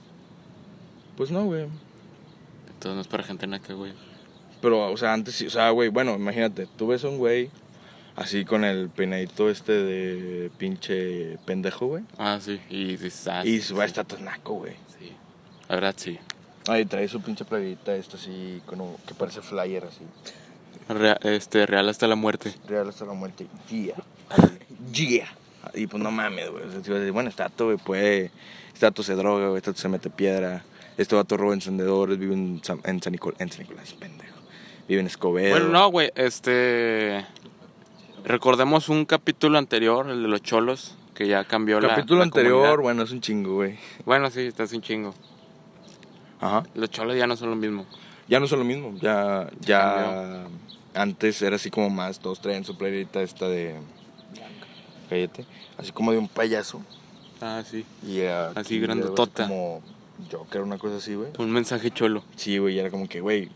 Pues 1.17 1.31
no, 1.31 1.45
güey. 1.45 1.65
Entonces 2.67 2.95
no 2.95 3.01
es 3.01 3.07
para 3.07 3.23
gente 3.23 3.47
naca, 3.47 3.73
güey. 3.73 3.93
Pero, 4.61 4.91
o 4.91 4.97
sea, 4.97 5.13
antes 5.13 5.35
sí, 5.35 5.47
o 5.47 5.49
sea, 5.49 5.71
güey, 5.71 5.89
bueno, 5.89 6.15
imagínate, 6.15 6.67
tú 6.77 6.87
ves 6.87 7.03
a 7.03 7.09
un 7.09 7.17
güey 7.17 7.49
así 8.15 8.45
con 8.45 8.63
el 8.63 8.89
peinadito 8.89 9.49
este 9.49 9.71
de 9.71 10.51
pinche 10.57 11.37
pendejo, 11.45 11.87
güey. 11.87 12.03
Ah, 12.17 12.37
sí. 12.39 12.59
Y 12.69 12.97
dices, 12.97 13.27
ah, 13.27 13.45
Y 13.45 13.61
su 13.61 13.81
está 13.81 14.03
todo 14.03 14.19
naco, 14.19 14.53
güey. 14.53 14.73
sí. 14.99 15.11
La 15.67 15.75
verdad, 15.75 15.95
sí. 15.97 16.19
Ay, 16.67 16.85
trae 16.85 17.07
su 17.07 17.21
pinche 17.21 17.45
playerita 17.45 17.95
esto 17.95 18.17
así, 18.17 18.61
como 18.67 18.97
que 19.07 19.15
parece 19.15 19.41
flyer 19.41 19.85
así. 19.85 20.05
Rea- 20.93 21.19
este, 21.23 21.65
real 21.65 21.87
hasta 21.89 22.07
la 22.07 22.15
muerte. 22.15 22.53
Real 22.67 22.87
hasta 22.89 23.05
la 23.05 23.13
muerte. 23.13 23.47
Yeah. 23.69 23.95
Yeah. 24.93 25.27
Y 25.73 25.87
pues 25.87 26.01
no 26.03 26.11
mames, 26.11 26.49
güey. 26.49 26.63
O 26.65 26.83
sea, 26.83 27.11
bueno, 27.11 27.29
este 27.29 27.43
vato, 27.43 27.65
güey, 27.65 27.77
puede. 27.77 28.31
Este 28.73 28.85
vato 28.85 29.03
se 29.03 29.13
droga, 29.15 29.47
güey. 29.47 29.57
Este 29.57 29.69
vato 29.69 29.79
se 29.81 29.87
mete 29.89 30.09
piedra. 30.09 30.63
Este 30.97 31.15
vato 31.15 31.37
roba 31.37 31.53
encendedores. 31.53 32.17
Vive 32.17 32.33
en 32.33 32.61
San, 32.63 32.81
en 32.83 33.01
San, 33.01 33.13
Nicol- 33.13 33.35
en 33.39 33.49
San 33.51 33.61
Nicolás, 33.61 33.93
pendejo. 33.93 34.35
Vive 34.89 34.99
en 35.01 35.07
Escobedo. 35.07 35.51
Bueno, 35.51 35.67
no, 35.69 35.89
güey, 35.89 36.11
este... 36.15 37.25
Recordemos 38.25 38.89
un 38.89 39.05
capítulo 39.05 39.57
anterior, 39.57 40.09
el 40.09 40.21
de 40.23 40.27
los 40.27 40.41
cholos, 40.41 40.95
que 41.15 41.27
ya 41.27 41.43
cambió 41.45 41.79
la 41.79 41.89
Capítulo 41.89 42.21
anterior, 42.23 42.53
comunidad. 42.53 42.77
bueno, 42.83 43.03
es 43.03 43.11
un 43.11 43.21
chingo, 43.21 43.55
güey. 43.55 43.77
Bueno, 44.05 44.29
sí, 44.29 44.41
está 44.41 44.67
sin 44.67 44.81
chingo. 44.81 45.13
Ajá. 46.39 46.63
Los 46.75 46.89
cholos 46.89 47.15
ya 47.15 47.27
no 47.27 47.35
son 47.37 47.49
lo 47.51 47.55
mismo. 47.55 47.85
Ya 48.27 48.39
no 48.39 48.47
son 48.47 48.59
lo 48.59 48.65
mismo. 48.65 48.93
Ya. 49.01 49.47
Ya. 49.61 50.43
Antes 50.93 51.41
era 51.41 51.55
así 51.55 51.69
como 51.69 51.89
más. 51.89 52.19
Todos 52.19 52.41
traían 52.41 52.65
su 52.65 52.77
playerita 52.77 53.21
esta 53.21 53.47
de. 53.47 53.75
Cállate. 55.09 55.45
Así 55.77 55.91
como 55.91 56.11
de 56.11 56.17
un 56.17 56.27
payaso. 56.27 56.81
Ah, 57.41 57.63
sí. 57.65 57.85
Y 58.05 58.21
aquí 58.21 58.59
Así 58.59 58.79
grandotota. 58.79 59.47
Como. 59.47 59.81
Yo 60.29 60.45
que 60.47 60.57
era 60.57 60.65
una 60.65 60.77
cosa 60.77 60.97
así, 60.97 61.15
güey. 61.15 61.29
Un 61.37 61.51
mensaje 61.51 61.91
cholo. 61.91 62.23
Sí, 62.35 62.57
güey, 62.57 62.75
y 62.75 62.79
era 62.79 62.91
como 62.91 63.07
que, 63.07 63.21
güey, 63.21 63.49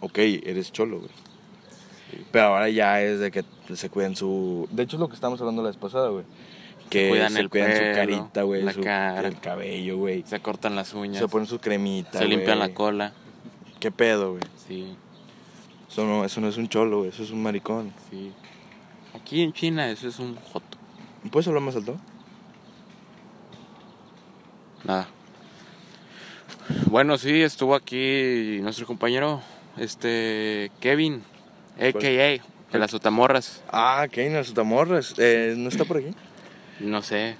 ok, 0.00 0.18
eres 0.18 0.72
cholo, 0.72 0.98
güey. 0.98 1.10
Pero 2.30 2.46
ahora 2.46 2.68
ya 2.68 3.00
es 3.00 3.20
de 3.20 3.30
que 3.30 3.44
se 3.74 3.88
cuidan 3.88 4.16
su... 4.16 4.68
De 4.72 4.82
hecho 4.82 4.96
es 4.96 5.00
lo 5.00 5.08
que 5.08 5.14
estábamos 5.14 5.40
hablando 5.40 5.62
la 5.62 5.68
vez 5.68 5.76
pasada, 5.76 6.08
güey. 6.08 6.24
Que 6.90 7.04
se 7.04 7.08
cuidan 7.10 7.36
el 7.36 7.44
su 7.44 7.50
pelo, 7.50 7.94
carita, 7.94 8.42
güey, 8.42 8.62
la 8.62 8.72
su 8.72 8.80
cara. 8.80 9.28
el 9.28 9.38
cabello, 9.38 9.96
güey. 9.96 10.24
Se 10.26 10.40
cortan 10.40 10.74
las 10.74 10.92
uñas. 10.92 11.18
Se 11.18 11.28
ponen 11.28 11.46
su 11.46 11.60
cremita, 11.60 12.18
se 12.18 12.26
limpian 12.26 12.58
la 12.58 12.74
cola. 12.74 13.12
¿Qué 13.78 13.92
pedo, 13.92 14.32
güey? 14.32 14.42
Sí, 14.66 14.96
Eso 15.90 16.04
no, 16.04 16.24
eso 16.24 16.40
no 16.40 16.48
es 16.48 16.56
un 16.56 16.68
cholo, 16.68 17.04
eso 17.04 17.22
es 17.22 17.30
un 17.30 17.42
maricón. 17.42 17.92
sí. 18.10 18.32
Aquí 19.12 19.42
en 19.42 19.52
China 19.52 19.90
eso 19.90 20.06
es 20.06 20.20
un 20.20 20.36
joto. 20.36 20.78
¿Puedes 21.32 21.48
hablar 21.48 21.64
más 21.64 21.74
alto? 21.74 21.96
Nada. 24.84 25.08
Bueno, 26.86 27.18
sí, 27.18 27.42
estuvo 27.42 27.74
aquí 27.74 28.60
nuestro 28.62 28.86
compañero, 28.86 29.42
este, 29.76 30.70
Kevin, 30.80 31.22
a.k.a. 31.76 32.08
de 32.08 32.78
las 32.78 32.94
Otamorras. 32.94 33.62
Ah, 33.70 34.04
ok, 34.06 34.18
en 34.18 34.34
las 34.34 34.46
Sotamorras. 34.46 35.14
Eh, 35.18 35.54
¿No 35.56 35.68
está 35.68 35.84
por 35.84 35.96
aquí? 35.98 36.10
No 36.78 37.02
sé, 37.02 37.36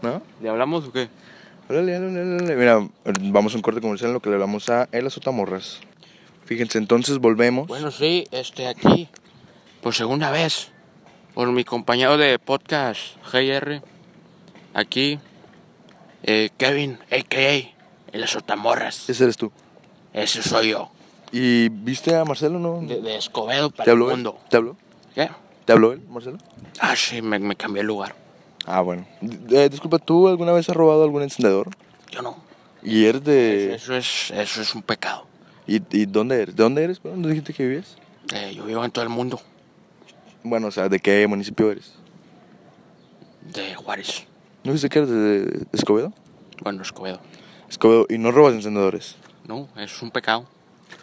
¿No? 0.00 0.22
¿le 0.42 0.48
hablamos 0.48 0.86
o 0.86 0.92
qué? 0.92 1.08
Órale, 1.68 1.96
órale, 1.96 2.34
órale. 2.34 2.56
Mira, 2.56 2.88
vamos 3.32 3.52
a 3.54 3.56
un 3.56 3.62
corte 3.62 3.80
comercial 3.80 4.08
en 4.08 4.14
lo 4.14 4.20
que 4.20 4.28
le 4.30 4.36
hablamos 4.36 4.68
a 4.70 4.88
El 4.92 5.06
Azotamorras. 5.06 5.80
Fíjense, 6.46 6.78
entonces 6.78 7.18
volvemos. 7.18 7.66
Bueno, 7.66 7.90
sí, 7.90 8.26
este, 8.30 8.66
aquí, 8.66 9.08
por 9.82 9.94
segunda 9.94 10.30
vez, 10.30 10.68
por 11.34 11.50
mi 11.52 11.64
compañero 11.64 12.16
de 12.18 12.38
podcast, 12.38 13.16
GR, 13.32 13.80
aquí, 14.74 15.18
eh, 16.22 16.50
Kevin, 16.58 16.98
a.k.a. 17.10 18.16
las 18.18 18.36
Otamorras. 18.36 19.08
Ese 19.08 19.24
eres 19.24 19.36
tú. 19.36 19.50
Ese 20.12 20.42
soy 20.42 20.70
yo, 20.70 20.90
¿Y 21.32 21.68
viste 21.70 22.14
a 22.14 22.24
Marcelo, 22.24 22.60
no? 22.60 22.80
de, 22.82 23.00
de 23.00 23.16
Escobedo 23.16 23.70
para 23.70 23.84
¿Te 23.84 23.90
el 23.90 23.94
habló 23.94 24.10
él? 24.10 24.16
mundo. 24.16 24.38
¿Te 24.48 24.56
habló? 24.58 24.76
¿Qué? 25.14 25.28
¿Te 25.64 25.72
habló 25.72 25.92
él, 25.92 26.02
Marcelo? 26.08 26.38
Ah, 26.78 26.94
sí, 26.94 27.20
me, 27.22 27.38
me 27.40 27.56
cambié 27.56 27.80
el 27.80 27.88
lugar. 27.88 28.14
Ah, 28.66 28.80
bueno. 28.82 29.06
Eh, 29.50 29.68
disculpa, 29.68 29.98
¿tú 29.98 30.28
alguna 30.28 30.52
vez 30.52 30.68
has 30.68 30.76
robado 30.76 31.02
algún 31.02 31.22
encendedor? 31.22 31.70
Yo 32.10 32.22
no. 32.22 32.36
¿Y 32.82 33.06
eres 33.06 33.24
de...? 33.24 33.74
Eso 33.74 33.96
es, 33.96 34.30
eso 34.30 34.62
es 34.62 34.74
un 34.74 34.82
pecado. 34.82 35.26
¿Y, 35.66 35.80
y 35.96 36.06
dónde 36.06 36.42
eres? 36.42 36.56
¿De 36.56 36.62
dónde 36.62 36.84
eres? 36.84 37.00
¿Dónde 37.02 37.28
dijiste 37.30 37.52
que 37.52 37.66
vivías? 37.66 37.96
Eh, 38.34 38.54
yo 38.54 38.64
vivo 38.64 38.84
en 38.84 38.90
todo 38.90 39.02
el 39.04 39.10
mundo, 39.10 39.40
Bueno, 40.42 40.68
o 40.68 40.70
sea, 40.70 40.88
¿de 40.88 40.98
qué 41.00 41.26
municipio 41.26 41.70
eres? 41.70 41.92
de 43.52 43.74
Juárez. 43.74 44.24
¿No 44.64 44.72
dijiste 44.72 44.88
que 44.88 44.98
eres 45.00 45.10
de 45.10 45.66
Escobedo? 45.72 46.12
Bueno, 46.62 46.82
Escobedo. 46.82 47.20
Escobedo. 47.68 48.06
¿Y 48.08 48.16
no 48.18 48.32
robas 48.32 48.54
encendedores? 48.54 49.16
No, 49.46 49.68
es 49.76 50.00
un 50.02 50.10
pecado. 50.10 50.46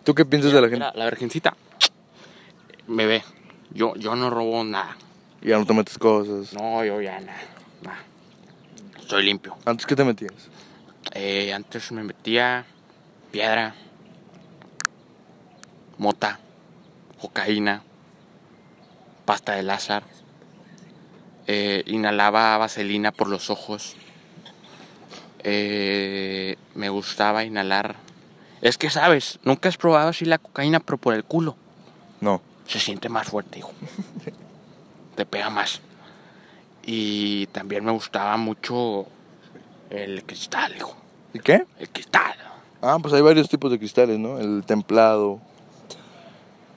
¿Tú 0.04 0.16
qué 0.16 0.26
piensas 0.26 0.52
de 0.52 0.60
la 0.62 0.68
gente? 0.68 0.84
Mira, 0.86 0.94
la 0.96 1.06
virgencita 1.06 1.56
me 2.88 3.06
ve. 3.06 3.24
Yo, 3.74 3.96
yo 3.96 4.16
no 4.16 4.30
robo 4.32 4.64
nada. 4.64 4.98
Ya 5.44 5.58
no 5.60 5.66
te 5.66 5.74
metes 5.74 5.98
cosas. 6.00 6.54
No, 6.54 6.84
yo 6.84 7.00
ya 7.02 7.20
nada. 7.20 7.38
nada. 7.84 8.00
Estoy 9.00 9.24
limpio. 9.24 9.56
¿Antes 9.66 9.86
qué 9.86 9.96
te 9.96 10.04
metías? 10.04 10.34
Eh, 11.14 11.54
antes 11.54 11.92
me 11.92 12.04
metía 12.04 12.66
piedra, 13.32 13.76
mota, 16.02 16.40
cocaína, 17.22 17.84
pasta 19.24 19.54
de 19.54 19.62
Lázaro. 19.62 20.08
Eh, 21.46 21.84
inhalaba 21.86 22.58
vaselina 22.58 23.12
por 23.12 23.28
los 23.30 23.52
ojos. 23.52 23.96
Eh, 25.44 26.56
me 26.74 26.90
gustaba 26.90 27.44
inhalar. 27.44 27.98
Es 28.62 28.80
que 28.80 28.90
sabes, 28.90 29.38
nunca 29.44 29.70
has 29.70 29.78
probado 29.78 30.10
así 30.10 30.26
la 30.26 30.40
cocaína, 30.40 30.80
pero 30.80 30.98
por 30.98 31.14
el 31.14 31.24
culo. 31.24 31.56
No. 32.20 32.42
Se 32.66 32.80
siente 32.80 33.08
más 33.08 33.28
fuerte, 33.28 33.60
hijo. 33.60 33.72
Te 35.16 35.28
pega 35.28 35.52
más. 35.52 35.82
Y 36.84 37.46
también 37.48 37.86
me 37.86 37.92
gustaba 37.92 38.38
mucho 38.38 39.06
el 39.92 40.24
cristal, 40.24 40.76
hijo. 40.78 40.98
¿Y 41.36 41.40
qué? 41.40 41.68
El 41.78 41.90
cristal. 41.90 42.34
Ah, 42.82 42.98
pues 43.00 43.14
hay 43.14 43.22
varios 43.22 43.48
tipos 43.50 43.70
de 43.70 43.78
cristales, 43.78 44.18
¿no? 44.18 44.40
El 44.40 44.64
templado. 44.66 45.40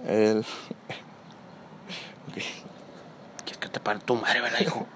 El... 0.06 0.44
¿Quieres 3.44 3.58
que 3.58 3.68
te 3.68 3.80
pare 3.80 4.00
tu 4.00 4.16
madre, 4.16 4.40
verdad, 4.40 4.60
hijo? 4.60 4.86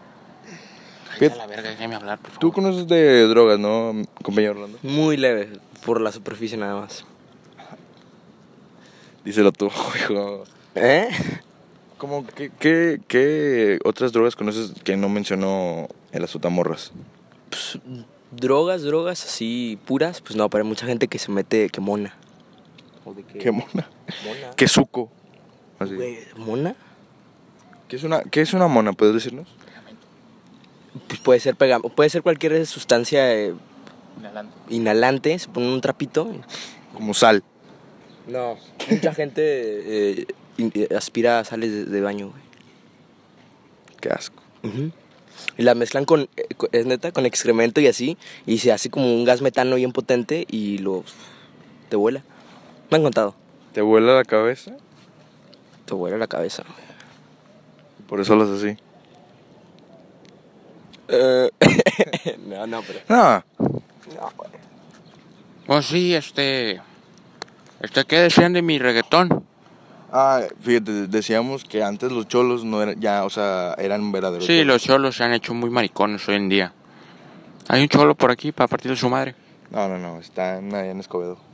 ¿Qué? 1.18 1.28
Cállate 1.30 1.34
a 1.34 1.36
la 1.36 1.46
verga, 1.46 1.70
déjame 1.70 1.94
hablar, 1.94 2.18
por 2.18 2.30
favor. 2.30 2.40
Tú 2.40 2.52
conoces 2.52 2.86
de 2.86 3.26
drogas, 3.26 3.58
¿no, 3.58 3.94
compañero 4.22 4.52
Orlando? 4.52 4.78
Muy 4.82 5.16
leve, 5.16 5.48
por 5.84 6.00
la 6.00 6.12
superficie 6.12 6.56
nada 6.58 6.80
más. 6.80 7.04
Díselo 9.24 9.52
tú, 9.52 9.66
hijo. 9.96 10.44
¿Eh? 10.74 11.08
¿Cómo, 11.96 12.24
qué, 12.26 12.50
qué, 12.58 13.00
qué 13.08 13.78
otras 13.84 14.12
drogas 14.12 14.36
conoces 14.36 14.72
que 14.84 14.96
no 14.96 15.08
mencionó 15.08 15.88
el 16.12 16.22
azotamorras? 16.22 16.92
Pues, 17.50 17.78
drogas, 18.30 18.82
drogas 18.82 19.24
así 19.24 19.78
puras, 19.86 20.20
pues 20.20 20.36
no, 20.36 20.48
pero 20.48 20.62
hay 20.62 20.68
mucha 20.68 20.86
gente 20.86 21.08
que 21.08 21.18
se 21.18 21.32
mete, 21.32 21.68
que 21.70 21.80
mona. 21.80 22.14
¿O 23.08 23.14
de 23.14 23.22
qué? 23.24 23.38
¿Qué 23.38 23.50
mona? 23.50 23.66
Mona. 24.24 24.50
¿Qué 24.56 24.68
suco? 24.68 25.10
Así. 25.78 25.94
Güey, 25.94 26.18
¿Mona? 26.36 26.74
¿Qué 27.88 27.96
es 27.96 28.02
una, 28.04 28.20
qué 28.22 28.40
es 28.42 28.52
una 28.52 28.66
mona? 28.68 28.92
¿Puedes 28.92 29.14
decirnos? 29.14 29.48
Pues 31.06 31.20
puede 31.20 31.40
ser 31.40 31.54
pega 31.56 31.78
puede 31.80 32.10
ser 32.10 32.22
cualquier 32.22 32.66
sustancia 32.66 33.34
eh, 33.34 33.54
inhalante, 34.68 35.38
se 35.38 35.48
pone 35.48 35.72
un 35.72 35.80
trapito. 35.80 36.30
Como 36.94 37.14
sal. 37.14 37.42
No, 38.26 38.56
mucha 38.90 39.14
gente 39.14 39.40
eh, 39.42 40.26
eh, 40.58 40.88
aspira 40.96 41.38
a 41.38 41.44
sales 41.44 41.70
de, 41.72 41.84
de 41.86 42.00
baño, 42.00 42.28
güey. 42.30 42.42
Qué 44.00 44.10
asco. 44.10 44.42
Y 45.56 45.62
la 45.62 45.74
mezclan 45.74 46.04
con, 46.04 46.28
co- 46.56 46.68
es 46.72 46.84
neta, 46.86 47.12
con 47.12 47.24
excremento 47.26 47.80
y 47.80 47.86
así. 47.86 48.18
Y 48.44 48.58
se 48.58 48.72
hace 48.72 48.90
como 48.90 49.06
un 49.14 49.24
gas 49.24 49.40
metano 49.40 49.76
bien 49.76 49.92
potente 49.92 50.46
y 50.50 50.78
lo. 50.78 51.04
te 51.88 51.96
vuela. 51.96 52.22
Me 52.90 52.96
han 52.96 53.02
contado. 53.02 53.34
¿Te 53.72 53.82
vuela 53.82 54.14
la 54.14 54.24
cabeza? 54.24 54.72
Te 55.84 55.94
vuela 55.94 56.16
la 56.16 56.26
cabeza. 56.26 56.64
Por 58.08 58.20
eso 58.20 58.34
lo 58.34 58.44
haces 58.44 58.62
así. 58.62 58.76
Eh, 61.08 61.50
no, 62.46 62.66
no, 62.66 62.82
pero. 62.82 63.00
No. 63.08 63.44
No, 63.58 64.32
güey. 64.36 64.50
Pues 65.66 65.86
sí, 65.86 66.14
este. 66.14 66.80
Este, 67.80 68.04
¿qué 68.04 68.18
decían 68.20 68.54
de 68.54 68.62
mi 68.62 68.78
reggaetón? 68.78 69.44
Ah, 70.10 70.40
fíjate, 70.60 71.06
decíamos 71.06 71.64
que 71.64 71.82
antes 71.82 72.10
los 72.10 72.26
cholos 72.26 72.64
no 72.64 72.82
eran, 72.82 72.98
ya, 72.98 73.24
o 73.24 73.30
sea, 73.30 73.74
eran 73.78 74.10
verdaderos. 74.10 74.46
Sí, 74.46 74.60
cholos. 74.60 74.66
los 74.66 74.82
cholos 74.82 75.16
se 75.16 75.24
han 75.24 75.32
hecho 75.32 75.52
muy 75.52 75.68
maricones 75.68 76.26
hoy 76.28 76.36
en 76.36 76.48
día. 76.48 76.72
Hay 77.68 77.82
un 77.82 77.88
cholo 77.88 78.14
por 78.14 78.30
aquí 78.30 78.50
para 78.50 78.66
partirle 78.66 78.96
su 78.96 79.10
madre. 79.10 79.34
No, 79.70 79.86
no, 79.86 79.98
no, 79.98 80.16
allá 80.16 80.58
en 80.58 81.00
Escobedo. 81.00 81.47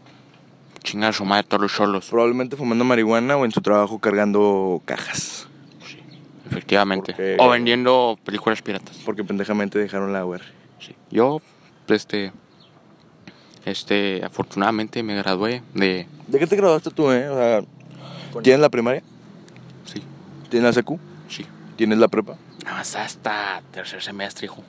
Chingar 0.84 1.10
a 1.10 1.12
su 1.12 1.24
madre 1.24 1.44
todos 1.44 1.62
los 1.62 1.72
cholos. 1.74 2.06
Probablemente 2.10 2.56
fumando 2.56 2.84
marihuana 2.84 3.36
o 3.36 3.44
en 3.44 3.50
su 3.50 3.60
trabajo 3.60 3.98
cargando 3.98 4.80
cajas. 4.84 5.48
Efectivamente. 6.46 7.12
Porque- 7.12 7.36
O 7.40 7.48
vendiendo 7.48 8.18
películas 8.24 8.62
piratas. 8.62 8.96
Porque 9.04 9.24
pendejamente 9.24 9.78
dejaron 9.78 10.12
la 10.12 10.24
UR. 10.24 10.42
Sí. 10.78 10.94
Yo, 11.10 11.40
este. 11.88 12.32
Este, 13.64 14.22
afortunadamente 14.22 15.02
me 15.02 15.16
gradué 15.16 15.62
de. 15.72 16.06
¿De 16.28 16.38
qué 16.38 16.46
te 16.46 16.54
graduaste 16.56 16.90
tú, 16.90 17.10
eh? 17.10 17.28
O 17.30 17.34
sea, 17.36 17.62
¿tienes 18.42 18.60
la 18.60 18.68
primaria? 18.68 19.02
Sí, 19.86 20.02
¿Tienes 20.50 20.66
la 20.68 20.72
secu? 20.74 21.00
sí. 21.28 21.46
¿Tienes 21.76 21.98
la 21.98 22.06
prepa? 22.08 22.36
Nada 22.62 22.76
más 22.76 22.94
hasta 22.94 23.60
tercer 23.72 24.00
semestre, 24.02 24.44
hijo. 24.44 24.62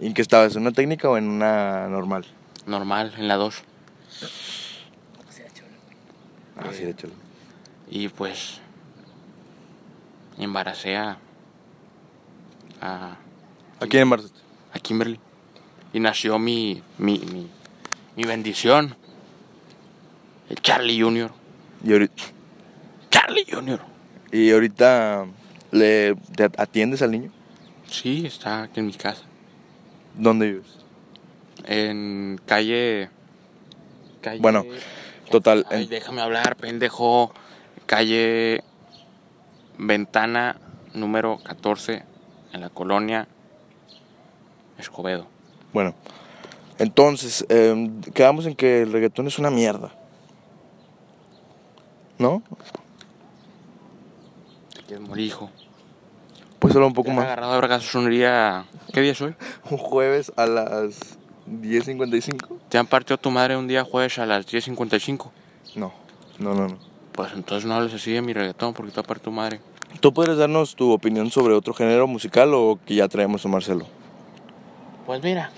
¿Y 0.00 0.06
en 0.06 0.14
qué 0.14 0.22
estabas? 0.22 0.56
¿En 0.56 0.62
una 0.62 0.72
técnica 0.72 1.08
o 1.08 1.16
en 1.18 1.28
una 1.28 1.86
normal? 1.88 2.24
Normal, 2.66 3.12
en 3.18 3.28
la 3.28 3.36
2. 3.36 3.62
Ah, 6.62 6.70
sí, 6.72 6.84
de 6.84 6.94
cholo. 6.94 7.12
Y 7.90 8.08
pues. 8.08 8.60
Embaracé 10.38 10.96
a. 10.96 11.18
A, 12.80 13.16
¿A 13.80 13.86
quién 13.86 14.02
embarazaste? 14.02 14.40
a 14.72 14.78
Kimberly. 14.78 15.18
Y 15.92 16.00
nació 16.00 16.38
mi. 16.38 16.82
Mi, 16.98 17.18
mi, 17.18 17.48
mi 18.16 18.24
bendición. 18.24 18.96
El 20.48 20.60
Charlie 20.62 21.00
Jr. 21.00 21.30
Y 21.84 21.92
ahorita, 21.92 22.22
Charlie 23.10 23.46
Jr. 23.50 23.80
y 24.32 24.50
ahorita 24.50 25.26
le 25.70 26.16
te 26.36 26.44
atiendes 26.56 27.02
al 27.02 27.12
niño. 27.12 27.30
Sí, 27.86 28.26
está 28.26 28.64
aquí 28.64 28.80
en 28.80 28.86
mi 28.86 28.92
casa. 28.92 29.22
¿Dónde 30.14 30.50
vives? 30.50 30.78
En 31.64 32.40
calle. 32.46 33.10
calle 34.20 34.40
Bueno, 34.40 34.64
total, 35.30 35.66
Ay, 35.70 35.84
en- 35.84 35.88
déjame 35.90 36.20
hablar, 36.20 36.56
pendejo. 36.56 37.32
Calle. 37.86 38.62
Ventana 39.78 40.56
número 40.92 41.38
14 41.42 42.04
en 42.52 42.60
la 42.60 42.68
colonia 42.68 43.26
Escobedo. 44.78 45.26
Bueno, 45.72 45.94
entonces, 46.78 47.46
eh, 47.48 47.90
quedamos 48.14 48.44
en 48.46 48.56
que 48.56 48.82
el 48.82 48.92
reggaetón 48.92 49.26
es 49.26 49.38
una 49.38 49.50
mierda. 49.50 49.90
¿No? 52.18 52.42
Te 54.74 54.82
quieres 54.82 55.08
morir, 55.08 55.26
hijo. 55.26 55.50
Pues 56.58 56.74
solo 56.74 56.86
un 56.86 56.92
poco 56.92 57.10
más. 57.10 57.24
agarrado 57.24 57.54
día. 58.10 58.66
¿Qué 58.92 59.00
día 59.00 59.12
es 59.12 59.20
hoy? 59.22 59.34
Un 59.70 59.78
jueves 59.78 60.30
a 60.36 60.44
las 60.46 61.18
10.55. 61.50 62.58
¿Te 62.68 62.78
han 62.78 62.86
partido 62.86 63.18
tu 63.18 63.30
madre 63.30 63.56
un 63.56 63.66
día 63.66 63.84
jueves 63.84 64.18
a 64.18 64.26
las 64.26 64.46
10.55? 64.46 65.30
No, 65.74 65.92
no, 66.38 66.54
no, 66.54 66.68
no. 66.68 66.78
Pues 67.12 67.32
entonces 67.34 67.66
no 67.68 67.74
hables 67.74 67.92
así 67.92 68.12
de 68.12 68.22
mi 68.22 68.32
reggaetón 68.32 68.72
porque 68.72 68.92
te 68.92 69.00
ha 69.00 69.02
partido 69.02 69.30
tu 69.30 69.32
madre. 69.32 69.60
¿Tú 70.00 70.14
podrías 70.14 70.38
darnos 70.38 70.76
tu 70.76 70.92
opinión 70.92 71.30
sobre 71.30 71.54
otro 71.54 71.74
género 71.74 72.06
musical 72.06 72.54
o 72.54 72.78
que 72.86 72.94
ya 72.94 73.08
traemos 73.08 73.44
a 73.44 73.48
Marcelo? 73.48 73.86
Pues 75.04 75.22
mira, 75.22 75.50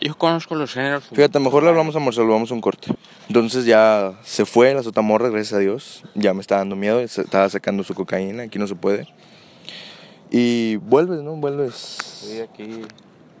yo 0.00 0.18
conozco 0.18 0.56
los 0.56 0.72
géneros. 0.72 1.04
Fíjate, 1.12 1.38
mejor 1.38 1.62
le 1.62 1.68
hablamos 1.68 1.94
a 1.94 2.00
Marcelo, 2.00 2.28
vamos 2.28 2.50
a 2.50 2.54
un 2.54 2.60
corte. 2.60 2.92
Entonces 3.28 3.64
ya 3.64 4.14
se 4.24 4.44
fue 4.44 4.74
la 4.74 4.82
sotamorra, 4.82 5.28
gracias 5.28 5.54
a 5.54 5.58
Dios. 5.58 6.02
Ya 6.14 6.34
me 6.34 6.40
está 6.40 6.56
dando 6.56 6.74
miedo, 6.74 7.06
se 7.06 7.22
estaba 7.22 7.48
sacando 7.48 7.84
su 7.84 7.94
cocaína, 7.94 8.42
aquí 8.42 8.58
no 8.58 8.66
se 8.66 8.74
puede. 8.74 9.06
Y 10.30 10.76
vuelves, 10.76 11.20
¿no? 11.22 11.36
Vuelves. 11.36 11.74
Sí, 11.74 12.40
aquí 12.40 12.82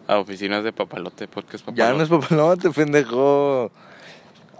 a 0.06 0.18
oficinas 0.18 0.64
de 0.64 0.72
Papalote, 0.72 1.28
podcast 1.28 1.64
Papalote. 1.64 1.78
Ya 1.78 1.96
no 1.96 2.02
es 2.02 2.08
papalote, 2.08 2.70
pendejo. 2.70 3.70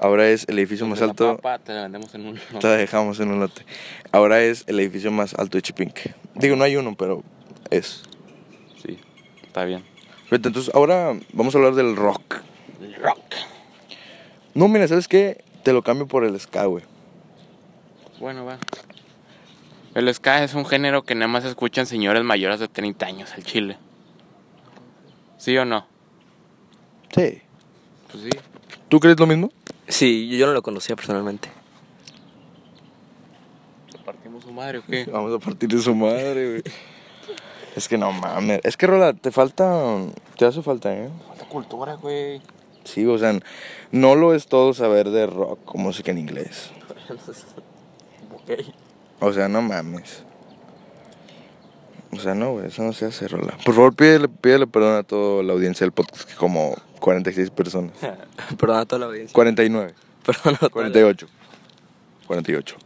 Ahora 0.00 0.28
es 0.28 0.46
el 0.48 0.58
edificio 0.58 0.86
más 0.86 0.98
Donde 0.98 1.14
la 1.24 1.30
alto. 1.30 1.42
papa 1.42 1.58
te 1.58 1.72
la 1.72 1.82
vendemos 1.82 2.14
en 2.14 2.26
un... 2.26 2.38
Te 2.60 2.66
la 2.66 2.76
dejamos 2.76 3.18
en 3.20 3.30
un 3.30 3.40
lote. 3.40 3.64
Ahora 4.12 4.42
es 4.42 4.64
el 4.66 4.78
edificio 4.80 5.10
más 5.10 5.34
alto 5.34 5.56
de 5.56 5.62
Chipinque. 5.62 6.14
Digo, 6.34 6.54
no 6.56 6.64
hay 6.64 6.76
uno, 6.76 6.94
pero 6.96 7.22
es. 7.70 8.02
Sí, 8.84 8.98
está 9.42 9.64
bien. 9.64 9.84
Entonces 10.30 10.70
ahora 10.74 11.18
vamos 11.32 11.54
a 11.54 11.58
hablar 11.58 11.74
del 11.74 11.96
rock. 11.96 12.42
El 12.80 12.94
rock. 12.96 13.20
No, 14.54 14.68
mira, 14.68 14.86
¿sabes 14.86 15.08
qué? 15.08 15.44
Te 15.62 15.72
lo 15.72 15.82
cambio 15.82 16.06
por 16.06 16.24
el 16.24 16.38
ska, 16.38 16.66
güey. 16.66 16.84
Bueno, 18.20 18.44
va. 18.44 18.58
El 19.94 20.12
ska 20.12 20.44
es 20.44 20.52
un 20.54 20.66
género 20.66 21.04
que 21.04 21.14
nada 21.14 21.28
más 21.28 21.44
escuchan 21.44 21.86
señores 21.86 22.22
mayores 22.22 22.60
de 22.60 22.68
30 22.68 23.06
años 23.06 23.32
al 23.34 23.44
chile. 23.44 23.78
¿Sí 25.46 25.56
o 25.56 25.64
no? 25.64 25.86
Sí. 27.14 27.40
Pues 28.10 28.24
sí. 28.24 28.30
¿Tú 28.88 28.98
crees 28.98 29.16
lo 29.20 29.28
mismo? 29.28 29.52
Sí, 29.86 30.36
yo 30.36 30.44
no 30.44 30.52
lo 30.52 30.60
conocía 30.60 30.96
personalmente. 30.96 31.48
¿Te 33.92 33.98
partimos 33.98 34.42
su 34.42 34.50
madre 34.50 34.78
o 34.78 34.84
qué? 34.84 35.04
Vamos 35.12 35.32
a 35.32 35.38
partir 35.38 35.68
de 35.68 35.78
su 35.78 35.94
madre, 35.94 36.48
güey. 36.48 36.62
Es 37.76 37.86
que 37.86 37.96
no 37.96 38.10
mames. 38.10 38.58
Es 38.64 38.76
que, 38.76 38.88
Rola, 38.88 39.12
te 39.12 39.30
falta. 39.30 39.96
Te 40.36 40.46
hace 40.46 40.62
falta, 40.62 40.92
¿eh? 40.92 41.10
Falta 41.28 41.48
cultura, 41.48 41.94
güey. 41.94 42.42
Sí, 42.82 43.06
o 43.06 43.16
sea, 43.16 43.38
no 43.92 44.16
lo 44.16 44.34
es 44.34 44.48
todo 44.48 44.74
saber 44.74 45.10
de 45.10 45.28
rock 45.28 45.76
o 45.76 45.78
música 45.78 46.10
en 46.10 46.18
inglés. 46.18 46.72
ok. 48.34 48.50
O 49.20 49.32
sea, 49.32 49.46
no 49.46 49.62
mames. 49.62 50.24
O 52.16 52.20
sea, 52.20 52.34
no, 52.34 52.52
güey, 52.52 52.66
eso 52.66 52.82
no 52.82 52.92
se 52.92 53.06
hace, 53.06 53.28
Rola. 53.28 53.56
Por 53.64 53.74
favor, 53.74 53.94
pídele, 53.94 54.28
pídele 54.28 54.66
perdón 54.66 54.96
a 54.96 55.02
toda 55.02 55.42
la 55.42 55.52
audiencia 55.52 55.84
del 55.84 55.92
podcast, 55.92 56.28
que 56.28 56.34
como 56.36 56.74
46 57.00 57.50
personas. 57.50 57.92
Perdona 58.58 58.80
a 58.80 58.84
toda 58.86 59.00
la 59.00 59.06
audiencia. 59.06 59.34
49, 59.34 59.94
Perdona 60.26 60.56
a 60.56 60.58
toda 60.58 60.62
la- 60.62 60.70
48. 60.70 61.26
48. 62.26 62.76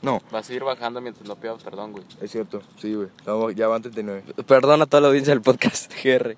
No, 0.00 0.22
Vas 0.30 0.48
a 0.48 0.54
ir 0.54 0.62
bajando 0.62 1.00
mientras 1.00 1.26
no 1.26 1.34
pidas 1.34 1.60
perdón, 1.62 1.90
güey. 1.92 2.04
es 2.20 2.30
cierto, 2.30 2.62
sí, 2.80 2.94
güey. 2.94 3.08
Ya 3.56 3.66
van 3.66 3.82
39. 3.82 4.22
Perdona 4.46 4.84
a 4.84 4.86
toda 4.86 5.00
la 5.00 5.08
audiencia 5.08 5.32
del 5.34 5.42
podcast. 5.42 5.92
GR. 6.04 6.36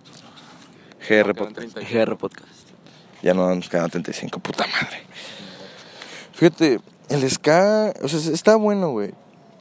GR 1.09 1.35
Podcast. 1.35 1.75
30. 1.75 1.81
GR 2.05 2.17
Podcast. 2.17 2.49
Ya 3.23 3.35
no 3.35 3.55
nos 3.55 3.69
quedan 3.69 3.91
35, 3.91 4.39
puta 4.41 4.65
madre. 4.67 5.03
Fíjate, 6.33 6.81
el 7.11 7.31
ska, 7.31 7.93
o 8.03 8.09
sea, 8.09 8.33
está 8.33 8.57
bueno, 8.57 8.91
güey. 8.93 9.13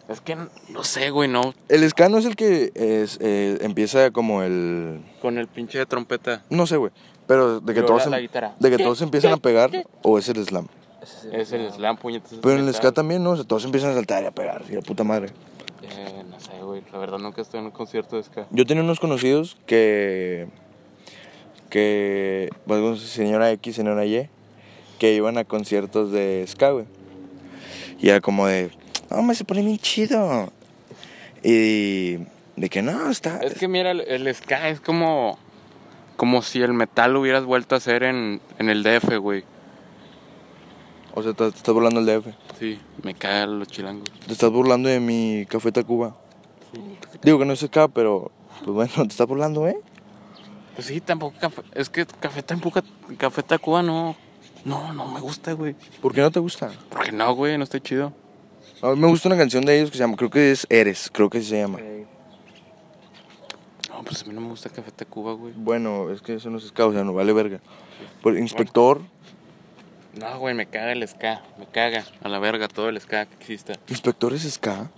Es 0.10 0.22
que 0.22 0.36
no 0.36 0.84
sé, 0.84 1.12
güey, 1.12 1.30
no. 1.30 1.54
El 1.68 1.88
ska 1.88 2.10
no 2.10 2.18
es 2.18 2.26
el 2.26 2.36
que 2.36 2.72
es, 2.74 3.20
eh, 3.22 3.60
empieza 3.62 4.10
como 4.12 4.42
el... 4.42 5.02
Con 5.22 5.38
el 5.38 5.48
pinche 5.48 5.78
de 5.78 5.86
trompeta. 5.86 6.44
No 6.50 6.66
sé, 6.66 6.78
güey. 6.78 6.92
Pero 7.28 7.60
de 7.60 7.74
que 7.74 7.82
Pero 7.82 7.86
todos, 7.86 8.00
la- 8.02 8.06
em- 8.06 8.12
la 8.14 8.20
guitarra. 8.20 8.56
de 8.60 8.70
que 8.72 8.78
todos 8.84 9.02
empiezan 9.04 9.34
a 9.34 9.38
pegar 9.38 9.70
o 10.02 10.18
es 10.18 10.28
el 10.30 10.44
slam. 10.44 10.68
Es 11.32 11.52
el 11.54 11.72
slam, 11.72 11.96
puñetas. 11.98 12.34
Pero 12.42 12.60
en 12.60 12.68
el 12.68 12.74
ska 12.74 12.92
también, 12.92 13.24
¿no? 13.24 13.32
O 13.32 13.36
sea, 13.36 13.46
todos 13.46 13.64
empiezan 13.66 13.92
a 13.92 13.94
saltar 13.94 14.24
y 14.24 14.26
a 14.26 14.32
pegar, 14.32 14.64
y 14.68 14.74
la 14.74 14.82
puta 14.82 15.04
madre. 15.04 15.30
Eh, 15.84 16.24
no 16.28 16.40
sé, 16.40 16.52
güey. 16.64 16.82
La 16.92 16.98
verdad 16.98 17.20
nunca 17.20 17.42
estoy 17.44 17.60
en 17.60 17.68
un 17.68 17.72
concierto 17.72 18.16
de 18.18 18.24
ska. 18.24 18.48
Yo 18.50 18.66
tenía 18.66 18.84
unos 18.84 19.00
conocidos 19.00 19.58
que... 19.68 20.48
Que... 21.70 22.50
Bueno, 22.66 22.96
señora 22.96 23.52
X, 23.52 23.76
señora 23.76 24.06
Y, 24.06 24.28
que 24.98 25.14
iban 25.14 25.38
a 25.38 25.44
conciertos 25.46 26.12
de 26.12 26.44
ska, 26.48 26.72
güey. 26.72 26.86
Y 28.00 28.10
era 28.10 28.22
como 28.22 28.48
de... 28.48 28.72
No, 29.10 29.22
me 29.22 29.36
se 29.36 29.46
pone 29.46 29.62
bien 29.62 29.78
chido. 29.78 30.52
Y... 31.44 32.18
De 32.56 32.70
que 32.70 32.82
no, 32.82 33.10
está... 33.10 33.38
Es 33.38 33.54
que 33.54 33.70
mira, 33.70 33.92
el, 33.92 34.02
el 34.02 34.36
ska 34.36 34.68
es 34.68 34.82
como. 34.82 35.40
Como 36.18 36.42
si 36.42 36.62
el 36.62 36.74
metal 36.74 37.14
lo 37.14 37.22
hubieras 37.22 37.46
vuelto 37.46 37.76
a 37.76 37.78
hacer 37.78 38.04
en, 38.04 38.42
en 38.58 38.70
el 38.70 38.84
DF, 38.84 39.18
güey. 39.20 39.46
O 41.14 41.24
sea, 41.24 41.32
te, 41.32 41.50
te 41.50 41.58
estás 41.58 41.74
burlando 41.74 42.04
del 42.04 42.22
DF. 42.22 42.28
Sí, 42.60 42.78
me 43.04 43.14
cagan 43.14 43.60
los 43.60 43.70
chilangos. 43.70 44.10
Te 44.28 44.34
estás 44.34 44.52
burlando 44.52 44.90
de 44.90 45.00
mi 45.00 45.46
Café 45.48 45.72
Tacuba. 45.72 46.18
Digo 47.22 47.40
que 47.40 47.46
no 47.46 47.54
es 47.54 47.62
ska, 47.62 47.88
pero... 47.88 48.32
Pues 48.66 48.72
bueno, 48.72 48.94
te 48.96 49.12
estás 49.12 49.28
burlando, 49.28 49.66
¿eh? 49.66 49.80
Pues 50.76 50.88
sí, 50.88 51.00
tampoco 51.00 51.38
café. 51.40 51.62
Es 51.74 51.90
que 51.90 52.06
Café 52.06 52.44
Tacuba, 52.44 52.84
Café 53.18 53.44
Tacuba 53.44 53.82
no. 53.84 54.18
No, 54.66 54.94
no 54.94 55.08
me 55.08 55.22
gusta, 55.22 55.54
güey. 55.54 55.76
¿Por 56.02 56.14
qué 56.14 56.20
no 56.20 56.32
te 56.32 56.40
gusta? 56.40 56.72
Porque 56.90 57.14
no, 57.14 57.34
güey, 57.34 57.58
no 57.58 57.64
está 57.64 57.80
chido. 57.80 58.14
A 58.82 58.90
mí 58.92 59.00
me 59.00 59.08
gusta 59.08 59.28
una 59.30 59.38
canción 59.38 59.66
de 59.66 59.78
ellos 59.78 59.92
que 59.92 59.98
se 59.98 60.04
llama, 60.04 60.16
creo 60.16 60.30
que 60.30 60.52
es 60.52 60.66
Eres, 60.70 61.10
creo 61.12 61.30
que 61.30 61.40
así 61.40 61.48
se 61.48 61.60
llama. 61.60 61.80
No, 63.90 64.04
pues 64.04 64.22
a 64.24 64.26
mí 64.26 64.34
no 64.34 64.42
me 64.42 64.50
gusta 64.50 64.70
Café 64.70 64.92
Tacuba, 64.92 65.34
güey. 65.34 65.54
Bueno, 65.56 66.10
es 66.12 66.22
que 66.22 66.36
eso 66.36 66.50
no 66.50 66.58
es 66.58 66.66
ska, 66.66 66.86
o 66.86 66.94
sea, 66.94 67.04
no 67.04 67.14
vale 67.14 67.34
verga. 67.34 67.60
Por 68.22 68.38
inspector, 68.38 69.02
No, 70.20 70.40
güey, 70.40 70.54
me 70.56 70.66
caga 70.66 70.92
el 70.94 71.08
ska. 71.08 71.42
Me 71.58 71.66
caga. 71.66 72.06
A 72.24 72.30
la 72.30 72.40
verga 72.40 72.68
todo 72.68 72.90
el 72.90 73.00
ska 73.00 73.26
que 73.26 73.36
exista. 73.36 73.74
inspector 73.88 74.34
es 74.34 74.50
ska. 74.50 74.90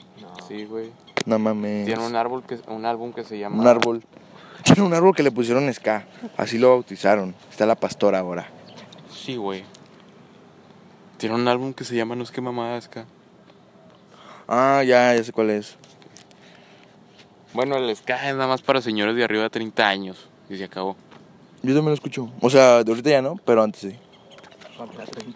Sí, 0.47 0.65
güey. 0.65 0.91
No 1.25 1.37
mames. 1.39 1.85
Tiene 1.85 2.05
un 2.05 2.15
árbol 2.15 2.43
que 2.43 2.59
un 2.67 2.85
álbum 2.85 3.13
que 3.13 3.23
se 3.23 3.37
llama 3.37 3.61
Un 3.61 3.67
árbol. 3.67 4.03
Tiene 4.63 4.83
un 4.83 4.93
árbol 4.93 5.15
que 5.15 5.23
le 5.23 5.31
pusieron 5.31 5.71
ska. 5.73 6.05
Así 6.37 6.57
lo 6.57 6.69
bautizaron. 6.69 7.35
Está 7.49 7.65
la 7.65 7.75
pastora 7.75 8.19
ahora. 8.19 8.47
Sí, 9.11 9.35
güey. 9.35 9.63
Tiene 11.17 11.35
un 11.35 11.47
álbum 11.47 11.73
que 11.73 11.83
se 11.83 11.95
llama 11.95 12.15
No 12.15 12.23
es 12.23 12.31
que 12.31 12.41
mamada 12.41 12.79
ska. 12.81 13.05
Ah, 14.53 14.83
ya, 14.85 15.15
ya 15.15 15.23
sé 15.23 15.31
cuál 15.31 15.49
es. 15.51 15.77
Bueno, 17.53 17.77
el 17.77 17.95
ska 17.95 18.27
es 18.29 18.35
nada 18.35 18.47
más 18.47 18.61
para 18.61 18.81
señores 18.81 19.15
de 19.15 19.23
arriba 19.23 19.43
de 19.43 19.49
30 19.49 19.87
años. 19.87 20.27
Y 20.49 20.57
se 20.57 20.65
acabó. 20.65 20.97
Yo 21.63 21.69
también 21.73 21.85
lo 21.87 21.93
escucho. 21.93 22.29
O 22.41 22.49
sea, 22.49 22.83
de 22.83 22.91
ahorita 22.91 23.09
ya 23.09 23.21
no, 23.21 23.37
pero 23.45 23.63
antes 23.63 23.81
sí. 23.81 23.95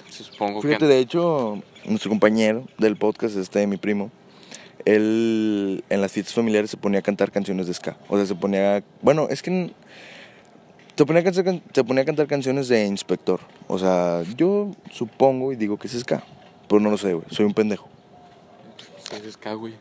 Supongo 0.09 0.61
Fíjate, 0.61 0.79
que. 0.79 0.85
de 0.93 0.99
hecho, 0.99 1.61
nuestro 1.85 2.09
compañero 2.09 2.65
del 2.77 2.97
podcast, 2.97 3.37
este, 3.37 3.65
mi 3.67 3.77
primo, 3.77 4.11
él 4.85 5.83
en 5.89 6.01
las 6.01 6.11
fiestas 6.11 6.33
familiares 6.33 6.69
se 6.71 6.77
ponía 6.77 6.99
a 6.99 7.03
cantar 7.03 7.31
canciones 7.31 7.67
de 7.67 7.73
ska. 7.73 7.95
O 8.09 8.17
sea, 8.17 8.25
se 8.25 8.35
ponía. 8.35 8.83
Bueno, 9.01 9.27
es 9.29 9.41
que. 9.41 9.71
Se 10.97 11.05
ponía, 11.05 11.21
a 11.21 11.23
cantar, 11.25 11.43
can- 11.43 11.61
se 11.73 11.83
ponía 11.83 12.03
a 12.03 12.05
cantar 12.05 12.27
canciones 12.27 12.67
de 12.69 12.85
inspector. 12.85 13.39
O 13.67 13.77
sea, 13.77 14.23
yo 14.37 14.71
supongo 14.91 15.51
y 15.51 15.57
digo 15.57 15.77
que 15.77 15.87
es 15.87 15.93
ska. 15.99 16.23
Pero 16.67 16.79
no 16.81 16.89
lo 16.89 16.97
sé, 16.97 17.13
güey. 17.13 17.25
Soy 17.31 17.45
un 17.45 17.53
pendejo. 17.53 17.87
Es 19.11 19.39
güey. 19.57 19.73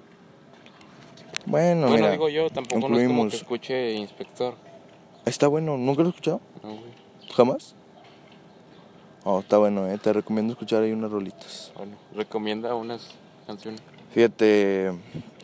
Bueno, 1.47 1.89
bueno, 1.89 1.97
mira. 1.97 2.11
digo 2.13 2.29
yo, 2.29 2.49
tampoco 2.51 2.89
no 2.89 2.99
es 2.99 3.07
como 3.07 3.23
concluimos. 3.23 3.31
que 3.31 3.37
escuche 3.37 3.93
Inspector. 3.93 4.55
Está 5.25 5.49
bueno, 5.49 5.77
¿nunca 5.77 6.03
lo 6.03 6.09
he 6.09 6.11
escuchado? 6.11 6.41
No, 6.63 6.71
güey. 6.71 6.93
¿Jamás? 7.35 7.75
Oh, 9.25 9.41
está 9.41 9.59
bueno, 9.59 9.89
eh. 9.89 9.99
Te 9.99 10.13
recomiendo 10.13 10.53
escuchar 10.53 10.83
ahí 10.83 10.93
unas 10.93 11.11
rolitas. 11.11 11.73
Bueno, 11.77 11.97
recomienda 12.15 12.75
unas 12.75 13.13
canciones. 13.47 13.81
Fíjate, 14.13 14.93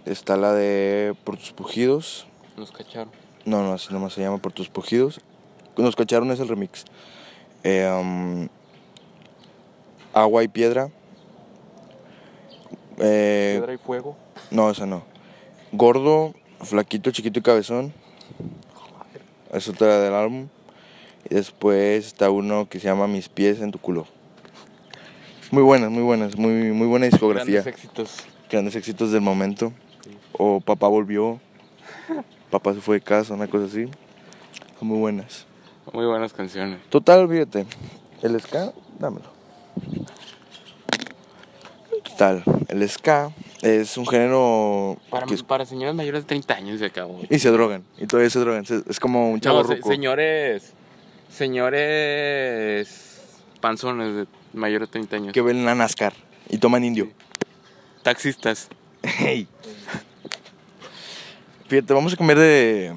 está 0.05 0.37
la 0.37 0.53
de 0.53 1.15
Por 1.25 1.37
tus 1.37 1.53
pujidos. 1.53 2.27
Nos 2.57 2.73
cacharon. 2.73 3.11
No, 3.45 3.63
no, 3.63 3.73
así 3.73 3.93
nomás 3.93 4.13
se 4.13 4.21
llama 4.21 4.39
Por 4.39 4.53
tus 4.53 4.69
pujidos. 4.69 5.21
Nos 5.77 5.97
cacharon 5.97 6.31
es 6.31 6.41
el 6.41 6.49
remix. 6.49 6.85
Eh, 7.65 7.91
um, 7.91 8.49
Agua 10.13 10.45
y 10.45 10.49
piedra. 10.49 10.91
Eh, 13.01 13.55
Piedra 13.57 13.75
y 13.75 13.79
fuego. 13.79 14.17
no, 14.51 14.71
esa 14.71 14.87
no. 14.87 15.03
Gordo, 15.73 16.35
flaquito, 16.63 17.11
chiquito 17.11 17.39
y 17.39 17.43
cabezón. 17.43 17.93
Es 19.53 19.69
otra 19.69 20.01
del 20.01 20.15
álbum. 20.15 20.49
Y 21.29 21.35
después 21.35 22.07
está 22.07 22.31
uno 22.31 22.69
que 22.69 22.79
se 22.81 22.87
llama 22.87 23.07
Mis 23.07 23.29
pies 23.29 23.61
en 23.61 23.71
tu 23.71 23.79
culo. 23.79 24.07
Muy 25.51 25.63
buenas, 25.63 25.91
muy 25.91 26.03
buenas, 26.03 26.37
muy, 26.37 26.53
muy 26.73 26.87
buena 26.87 27.07
discografía. 27.07 27.63
Grandes 27.63 27.75
éxitos. 27.75 28.17
Grandes 28.49 28.77
éxitos 28.77 29.13
del 29.13 29.21
momento. 29.21 29.73
O 30.33 30.61
Papá 30.61 30.89
volvió. 30.89 31.41
Papá 32.51 32.75
se 32.75 32.81
fue 32.81 32.97
de 32.97 33.01
casa, 33.03 33.35
una 33.35 33.49
cosa 33.49 33.67
así. 33.67 33.87
Son 34.79 34.89
muy 34.89 34.99
buenas. 34.99 35.47
Muy 35.93 36.07
buenas 36.07 36.33
canciones. 36.33 36.79
Total, 36.89 37.29
fíjate. 37.29 37.67
El 38.23 38.41
ska, 38.41 38.73
dámelo. 38.99 39.40
El 42.69 42.89
ska 42.89 43.31
es 43.63 43.97
un 43.97 44.07
género 44.07 44.97
Para, 45.11 45.27
que 45.27 45.35
es- 45.35 45.43
para 45.43 45.65
señores 45.65 45.95
mayores 45.95 46.23
de 46.23 46.29
30 46.29 46.55
años 46.55 46.79
se 46.79 46.87
acabó. 46.87 47.21
y 47.29 47.39
se 47.39 47.51
drogan. 47.51 47.83
Y 47.99 48.07
todavía 48.07 48.31
se 48.31 48.39
drogan. 48.41 48.65
Es 48.89 49.01
como 49.01 49.31
un 49.31 49.41
chavo 49.41 49.63
No, 49.63 49.69
se- 49.69 49.83
señores. 49.83 50.73
Señores. 51.31 53.21
Panzones 53.61 54.15
de 54.15 54.27
mayores 54.53 54.89
de 54.89 54.93
30 54.93 55.17
años. 55.17 55.33
que 55.33 55.43
ven 55.43 55.65
la 55.65 55.75
NASCAR 55.75 56.13
y 56.49 56.59
toman 56.59 56.85
indio. 56.85 57.09
Taxistas. 58.03 58.69
Hey. 59.03 59.49
Fíjate, 61.69 61.95
vamos 61.95 62.13
a 62.13 62.17
cambiar 62.17 62.39
de, 62.39 62.93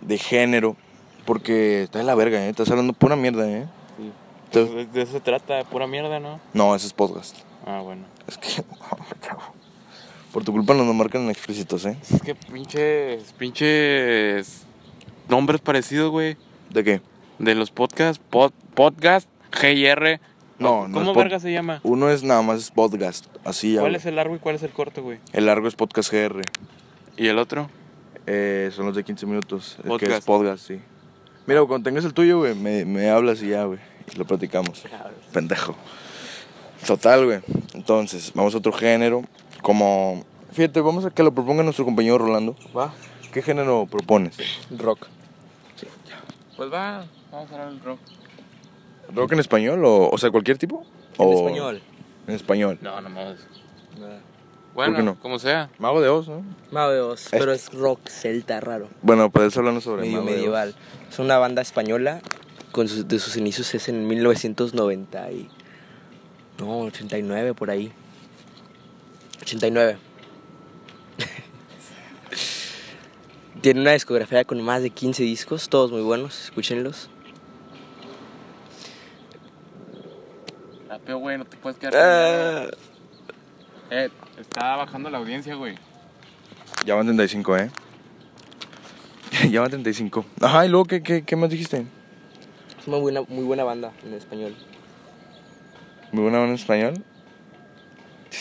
de 0.00 0.18
género. 0.18 0.76
Porque 1.24 1.82
está 1.84 1.98
de 1.98 2.04
la 2.04 2.14
verga, 2.14 2.44
¿eh? 2.44 2.48
Estás 2.48 2.68
hablando 2.70 2.92
pura 2.94 3.14
mierda, 3.16 3.48
¿eh? 3.48 3.66
Entonces- 4.46 4.74
De, 4.74 4.86
de 4.86 5.02
eso 5.02 5.12
se 5.12 5.20
trata, 5.20 5.62
pura 5.64 5.86
mierda, 5.86 6.18
¿no? 6.20 6.40
no, 6.52 6.74
ese 6.74 6.86
es 6.86 6.92
podcast. 6.92 7.36
Ah, 7.66 7.80
bueno. 7.82 8.02
Es 8.26 8.38
que, 8.38 8.48
chavo. 9.20 9.42
Por 10.32 10.44
tu 10.44 10.52
culpa 10.52 10.74
nos 10.74 10.94
marcan 10.94 11.22
en 11.22 11.30
explícitos, 11.30 11.84
¿eh? 11.84 11.96
Es 12.10 12.22
que 12.22 12.34
pinches. 12.34 13.32
Pinches. 13.36 14.62
Nombres 15.28 15.60
parecidos, 15.60 16.10
güey. 16.10 16.36
¿De 16.70 16.82
qué? 16.84 17.00
De 17.38 17.54
los 17.54 17.70
podcasts. 17.70 18.22
Pod, 18.30 18.52
podcast. 18.74 19.28
GR. 19.50 20.20
No, 20.58 20.88
no 20.88 20.98
¿Cómo 21.00 21.10
es 21.10 21.16
verga 21.16 21.40
se 21.40 21.52
llama? 21.52 21.80
Uno 21.82 22.08
es 22.08 22.22
nada 22.22 22.40
más 22.42 22.70
podcast, 22.70 23.26
así 23.44 23.74
ya. 23.74 23.80
¿Cuál 23.80 23.92
güey. 23.92 24.00
es 24.00 24.06
el 24.06 24.16
largo 24.16 24.36
y 24.36 24.38
cuál 24.38 24.54
es 24.54 24.62
el 24.62 24.70
corto, 24.70 25.02
güey? 25.02 25.18
El 25.32 25.46
largo 25.46 25.66
es 25.68 25.74
podcast 25.74 26.12
GR. 26.12 26.40
¿Y 27.16 27.26
el 27.26 27.38
otro? 27.38 27.68
Eh, 28.26 28.70
son 28.74 28.86
los 28.86 28.94
de 28.94 29.04
15 29.04 29.26
minutos. 29.26 29.76
El 29.78 29.82
que 29.82 29.88
Podcast. 29.88 30.12
es 30.12 30.24
podcast, 30.24 30.66
sí. 30.66 30.80
Mira, 31.46 31.64
cuando 31.64 31.88
tengas 31.88 32.04
el 32.04 32.14
tuyo, 32.14 32.38
güey, 32.38 32.54
me, 32.54 32.84
me 32.84 33.10
hablas 33.10 33.42
y 33.42 33.48
ya, 33.48 33.64
güey. 33.64 33.80
Y 34.14 34.16
lo 34.16 34.24
platicamos. 34.24 34.84
Pendejo. 35.32 35.74
Total, 36.86 37.24
güey. 37.24 37.40
Entonces, 37.74 38.32
vamos 38.34 38.54
a 38.54 38.58
otro 38.58 38.72
género. 38.72 39.22
Como. 39.62 40.24
Fíjate, 40.52 40.80
vamos 40.80 41.04
a 41.04 41.10
que 41.10 41.22
lo 41.22 41.32
proponga 41.32 41.62
nuestro 41.62 41.84
compañero 41.84 42.18
Rolando. 42.18 42.56
Va. 42.76 42.92
¿Qué 43.32 43.40
género 43.42 43.86
propones? 43.90 44.36
Rock. 44.76 45.06
Pues 46.56 46.72
va. 46.72 47.06
Vamos 47.30 47.50
a 47.50 47.54
hablar 47.54 47.70
del 47.70 47.80
rock. 47.82 47.98
¿Rock 49.14 49.32
en 49.32 49.38
español 49.40 49.84
o, 49.84 50.10
o 50.10 50.18
sea, 50.18 50.30
cualquier 50.30 50.58
tipo? 50.58 50.84
En 51.18 51.26
O- 51.26 51.32
español. 51.46 51.82
En 52.26 52.34
español. 52.34 52.78
No, 52.82 53.00
no 53.00 53.08
más. 53.08 53.36
¿Por 53.96 54.10
Bueno, 54.74 55.02
no? 55.02 55.18
como 55.20 55.38
sea. 55.38 55.70
Mago 55.78 56.00
de 56.00 56.08
Oz, 56.08 56.28
¿no? 56.28 56.42
Mago 56.70 56.92
de 56.92 57.00
Oz, 57.00 57.28
pero 57.30 57.52
es 57.52 57.72
rock 57.72 58.08
celta 58.08 58.58
raro. 58.60 58.88
Bueno, 59.02 59.30
puedes 59.30 59.54
hablarnos 59.56 59.84
sobre 59.84 60.02
medio 60.02 60.18
Mago 60.18 60.26
de 60.26 60.32
Oz. 60.32 60.36
medieval. 60.38 60.74
Es 61.10 61.18
una 61.18 61.38
banda 61.38 61.60
española 61.62 62.20
con 62.70 62.88
sus- 62.88 63.06
de 63.08 63.18
sus 63.18 63.36
inicios 63.36 63.74
es 63.74 63.88
en 63.88 64.06
1990 64.06 65.30
y 65.30 65.48
no, 66.58 66.80
89 66.80 67.54
por 67.54 67.70
ahí. 67.70 67.92
89. 69.42 69.98
Tiene 73.60 73.80
una 73.80 73.92
discografía 73.92 74.44
con 74.44 74.60
más 74.62 74.82
de 74.82 74.90
15 74.90 75.22
discos, 75.22 75.68
todos 75.68 75.90
muy 75.90 76.02
buenos, 76.02 76.44
escúchenlos. 76.44 77.08
Rápido, 80.88 81.18
güey, 81.18 81.38
no 81.38 81.44
te 81.44 81.56
puedes 81.56 81.78
quedar. 81.78 81.94
Ah, 81.96 82.68
Eh, 83.90 84.08
está 84.40 84.76
bajando 84.76 85.10
la 85.10 85.18
audiencia, 85.18 85.54
güey. 85.54 85.76
Ya 86.86 86.94
van 86.94 87.06
35, 87.06 87.56
¿eh? 87.58 87.70
ya 89.50 89.60
van 89.60 89.70
35. 89.70 90.24
Ajá, 90.40 90.66
¿y 90.66 90.68
luego 90.68 90.86
qué, 90.86 91.02
qué, 91.02 91.22
qué 91.22 91.36
más 91.36 91.50
dijiste? 91.50 91.84
es 92.80 92.88
una 92.88 92.96
buena, 92.96 93.22
muy 93.22 93.44
buena 93.44 93.62
banda 93.64 93.92
en 94.04 94.14
español. 94.14 94.54
Muy 96.12 96.22
buena 96.22 96.44
en 96.44 96.52
español. 96.52 97.02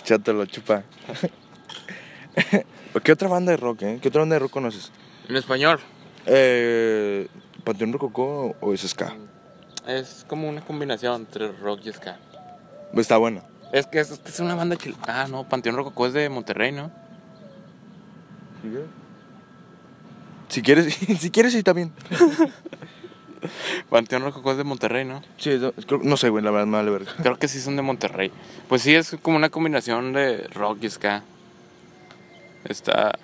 Chato 0.03 0.33
lo 0.33 0.45
chupa. 0.45 0.83
¿Qué 3.03 3.11
otra 3.11 3.29
banda 3.29 3.51
de 3.51 3.57
rock, 3.57 3.83
eh? 3.83 3.99
¿Qué 4.01 4.09
otra 4.09 4.19
banda 4.21 4.35
de 4.35 4.39
rock 4.39 4.51
conoces? 4.51 4.91
En 5.29 5.37
español. 5.37 5.79
Eh, 6.25 7.27
¿Panteón 7.63 7.93
Rococó 7.93 8.55
o 8.59 8.73
es 8.73 8.81
ska? 8.81 9.15
Es 9.87 10.25
como 10.27 10.49
una 10.49 10.61
combinación 10.61 11.21
entre 11.21 11.51
rock 11.53 11.85
y 11.85 11.93
ska. 11.93 12.19
Está 12.93 13.17
buena. 13.17 13.43
Es 13.71 13.87
que 13.87 14.01
es, 14.01 14.11
es 14.11 14.19
que 14.19 14.29
es 14.29 14.39
una 14.41 14.55
banda 14.55 14.75
chil... 14.75 14.95
Ah, 15.07 15.27
no, 15.29 15.47
Panteón 15.47 15.77
Rococó 15.77 16.07
es 16.07 16.13
de 16.13 16.27
Monterrey, 16.29 16.73
¿no? 16.73 16.91
Si 20.49 20.61
quieres, 20.61 20.93
si 21.19 21.31
quieres, 21.31 21.53
sí, 21.53 21.63
bien. 21.73 21.93
Panteón 23.89 24.23
Rococó 24.23 24.51
es 24.51 24.57
de 24.57 24.63
Monterrey, 24.63 25.03
¿no? 25.05 25.21
Sí, 25.37 25.59
creo- 25.87 25.99
no 26.03 26.15
sé, 26.17 26.29
güey, 26.29 26.43
la 26.43 26.51
verdad 26.51 26.67
me 26.67 26.77
vale 26.77 26.91
verga. 26.91 27.11
Creo 27.21 27.37
que 27.37 27.47
sí 27.47 27.59
son 27.59 27.75
de 27.75 27.81
Monterrey. 27.81 28.31
Pues 28.69 28.81
sí, 28.83 28.93
es 28.95 29.15
como 29.21 29.37
una 29.37 29.49
combinación 29.49 30.13
de 30.13 30.47
rock 30.53 30.83
y 30.83 30.89
ska. 30.89 31.23
Está... 32.65 33.17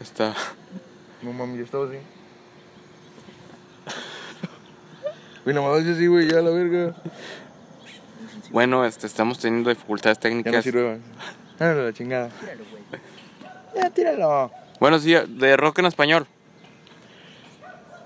Está... 0.00 0.34
No 1.22 1.32
mami, 1.32 1.58
ya 1.58 1.64
estaba 1.64 1.86
así. 1.86 1.96
Güey, 5.44 5.54
nomás 5.54 5.78
dice 5.78 5.92
así, 5.92 6.06
güey, 6.06 6.28
ya 6.28 6.40
la 6.42 6.50
verga. 6.50 6.94
Bueno, 8.50 8.84
este, 8.84 9.06
estamos 9.06 9.38
teniendo 9.38 9.70
dificultades 9.70 10.18
Ya 10.18 10.28
no 10.30 10.36
técnicas. 10.42 10.64
sirve, 10.64 10.82
güey. 10.84 10.98
Ah, 11.58 11.72
la 11.72 11.92
chingada. 11.92 12.30
Ya, 13.74 13.90
tíralo. 13.90 14.50
Bueno, 14.80 14.98
sí, 14.98 15.14
de 15.14 15.56
rock 15.56 15.78
en 15.78 15.86
español. 15.86 16.26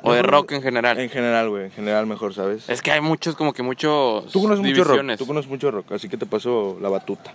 O 0.02 0.12
de 0.12 0.22
rock 0.22 0.52
en 0.52 0.62
general. 0.62 0.98
En 0.98 1.10
general, 1.10 1.48
güey, 1.50 1.64
en 1.64 1.70
general 1.72 2.06
mejor, 2.06 2.32
¿sabes? 2.34 2.68
Es 2.68 2.80
que 2.82 2.90
hay 2.92 3.00
muchos, 3.00 3.36
como 3.36 3.52
que 3.52 3.62
muchos. 3.62 4.30
Tú 4.32 4.40
conoces 4.42 4.64
mucho 4.64 4.84
rock, 4.84 5.16
tú 5.18 5.26
conoces 5.26 5.50
mucho 5.50 5.70
rock, 5.70 5.92
así 5.92 6.08
que 6.08 6.16
te 6.16 6.26
paso 6.26 6.78
la 6.80 6.88
batuta. 6.88 7.32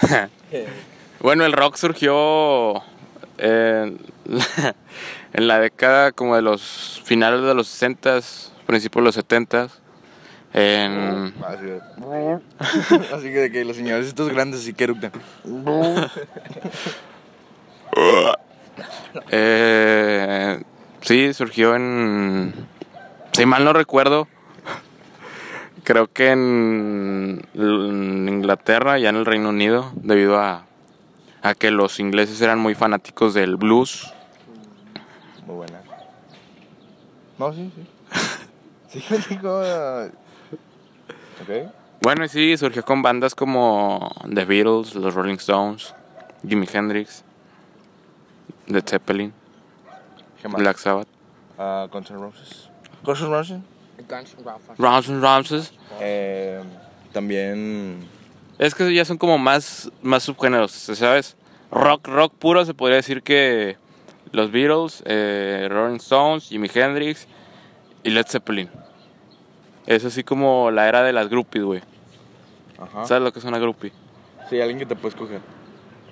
Bueno, 1.20 1.44
el 1.44 1.52
rock 1.52 1.76
surgió 1.76 2.82
En 3.38 3.98
la, 4.24 4.74
en 5.32 5.46
la 5.46 5.60
década 5.60 6.10
como 6.12 6.34
de 6.34 6.42
los 6.42 7.00
finales 7.04 7.42
de 7.42 7.54
los 7.54 7.68
60s, 7.80 8.48
principios 8.66 9.02
de 9.02 9.04
los 9.04 9.16
70s, 9.28 9.70
en... 10.52 11.32
Así, 11.46 11.64
de- 11.64 12.40
así 13.14 13.22
que 13.24 13.38
de 13.38 13.52
que 13.52 13.64
los 13.64 13.76
señores 13.76 14.06
estos 14.08 14.28
grandes 14.30 14.60
así 14.62 14.74
que 14.74 14.84
eructan. 14.84 15.12
Eh, 19.30 20.60
sí, 21.02 21.32
surgió 21.34 21.74
en. 21.76 22.54
Si 23.32 23.46
mal 23.46 23.64
no 23.64 23.72
recuerdo, 23.72 24.28
creo 25.84 26.12
que 26.12 26.30
en, 26.30 27.46
Inglaterra, 27.54 28.98
ya 28.98 29.10
en 29.10 29.16
el 29.16 29.26
Reino 29.26 29.50
Unido, 29.50 29.92
debido 29.96 30.38
a, 30.38 30.64
a 31.42 31.54
que 31.54 31.70
los 31.70 32.00
ingleses 32.00 32.40
eran 32.40 32.58
muy 32.58 32.74
fanáticos 32.74 33.34
del 33.34 33.56
blues. 33.56 34.12
Muy 35.46 35.56
buena. 35.56 35.80
No, 37.38 37.52
sí, 37.52 37.70
sí. 37.74 37.86
Sí, 38.92 39.02
me 39.08 39.16
dijo. 39.16 39.62
ah, 39.64 40.06
Ok. 41.42 41.72
Bueno, 42.02 42.24
y 42.24 42.28
sí, 42.28 42.56
surgió 42.58 42.84
con 42.84 43.00
bandas 43.00 43.34
como 43.34 44.14
The 44.28 44.44
Beatles, 44.44 44.94
los 44.94 45.14
Rolling 45.14 45.36
Stones, 45.36 45.94
Jimi 46.46 46.66
Hendrix, 46.70 47.24
Led 48.66 48.84
Zeppelin, 48.86 49.32
¿Qué 50.42 50.48
más? 50.48 50.60
Black 50.60 50.76
Sabbath, 50.78 51.06
Ah, 51.58 51.86
Guns 51.90 52.10
N' 52.10 52.18
Roses. 52.18 52.68
Guns 53.04 53.20
N' 53.22 53.28
Roses. 53.30 53.60
Guns 54.78 55.08
N' 55.08 55.20
Roses. 55.20 55.72
Eh, 56.00 56.60
también. 57.12 58.06
Es 58.58 58.74
que 58.74 58.92
ya 58.92 59.04
son 59.04 59.18
como 59.18 59.38
más, 59.38 59.90
más 60.02 60.24
subgéneros, 60.24 60.72
¿sabes? 60.72 61.36
Rock, 61.70 62.08
rock 62.08 62.34
puro 62.34 62.64
se 62.64 62.74
podría 62.74 62.96
decir 62.96 63.22
que 63.22 63.76
los 64.32 64.50
Beatles, 64.50 65.02
eh, 65.06 65.68
Rolling 65.70 65.96
Stones, 65.96 66.48
Jimi 66.48 66.68
Hendrix 66.72 67.26
y 68.02 68.10
Led 68.10 68.26
Zeppelin. 68.26 68.68
Es 69.86 70.04
así 70.04 70.22
como 70.24 70.70
la 70.70 70.88
era 70.88 71.02
de 71.02 71.12
las 71.12 71.28
groupies, 71.28 71.64
güey. 71.64 71.82
Ajá. 72.78 73.04
¿Sabes 73.06 73.22
lo 73.22 73.32
que 73.32 73.38
es 73.38 73.44
una 73.44 73.58
groupie? 73.58 73.92
Sí, 74.50 74.60
alguien 74.60 74.78
que 74.78 74.86
te 74.86 74.96
puedes 74.96 75.16
coger 75.16 75.40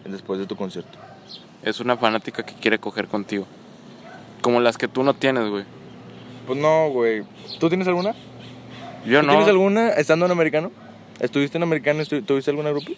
después 0.05 0.39
de 0.39 0.47
tu 0.47 0.57
concierto. 0.57 0.99
Es 1.63 1.81
una 1.81 1.97
fanática 1.97 2.43
que 2.45 2.55
quiere 2.55 2.79
coger 2.79 3.07
contigo. 3.09 3.47
Como 4.43 4.61
las 4.61 4.79
que 4.79 4.89
tú 4.89 5.03
no 5.03 5.15
tienes, 5.15 5.49
güey. 5.49 5.65
Pues 6.47 6.59
no, 6.59 6.89
güey. 6.91 7.23
¿Tú 7.59 7.69
tienes 7.69 7.87
alguna? 7.89 8.15
Yo 9.05 9.21
¿Tú 9.21 9.27
no. 9.27 9.33
tienes 9.33 9.49
alguna 9.49 9.91
estando 9.91 10.27
en 10.27 10.33
americano? 10.33 10.71
¿Estuviste 11.21 11.59
en 11.59 11.63
americano? 11.63 12.01
estu- 12.03 12.25
¿Tuviste 12.25 12.51
alguna 12.51 12.71
grupo? 12.71 12.93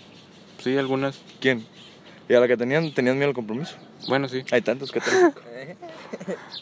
Sí, 0.62 0.76
algunas. 0.78 1.20
¿Quién? 1.40 1.66
Y 2.28 2.34
a 2.34 2.40
la 2.40 2.46
que 2.48 2.56
tenían, 2.56 2.92
tenían 2.94 3.16
miedo 3.16 3.28
al 3.28 3.34
compromiso. 3.34 3.74
Bueno, 4.08 4.28
sí. 4.28 4.42
Hay 4.52 4.62
tantos 4.62 4.90
que 4.92 5.00
te... 5.00 5.10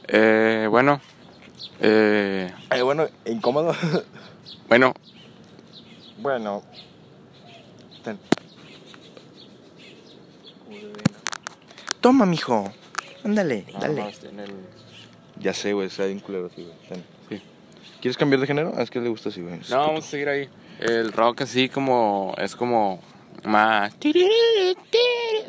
Eh, 0.08 0.66
bueno. 0.70 1.00
Eh, 1.80 2.50
Eh, 2.70 2.82
bueno, 2.82 3.06
incómodo. 3.26 3.74
bueno, 4.68 4.94
bueno. 6.18 6.62
Ten. 8.04 8.18
Toma, 12.00 12.26
mijo. 12.26 12.72
Ándale, 13.24 13.64
dale. 13.80 14.14
Ya 15.38 15.54
sé, 15.54 15.72
güey, 15.72 15.86
está 15.88 16.04
bien 16.06 16.20
culero, 16.20 16.50
sí, 16.54 16.62
güey. 16.64 17.02
Sí. 17.28 17.42
¿Quieres 18.00 18.16
cambiar 18.16 18.40
de 18.40 18.46
género? 18.46 18.72
Ah, 18.76 18.82
Es 18.82 18.90
que 18.90 19.00
le 19.00 19.08
gusta 19.08 19.28
así, 19.28 19.40
güey. 19.42 19.54
Es 19.60 19.70
No, 19.70 19.76
puto. 19.76 19.88
vamos 19.88 20.04
a 20.06 20.08
seguir 20.08 20.28
ahí. 20.28 20.48
El 20.80 21.12
rock 21.12 21.42
así 21.42 21.68
como 21.68 22.34
es 22.38 22.56
como 22.56 23.00
más 23.44 23.92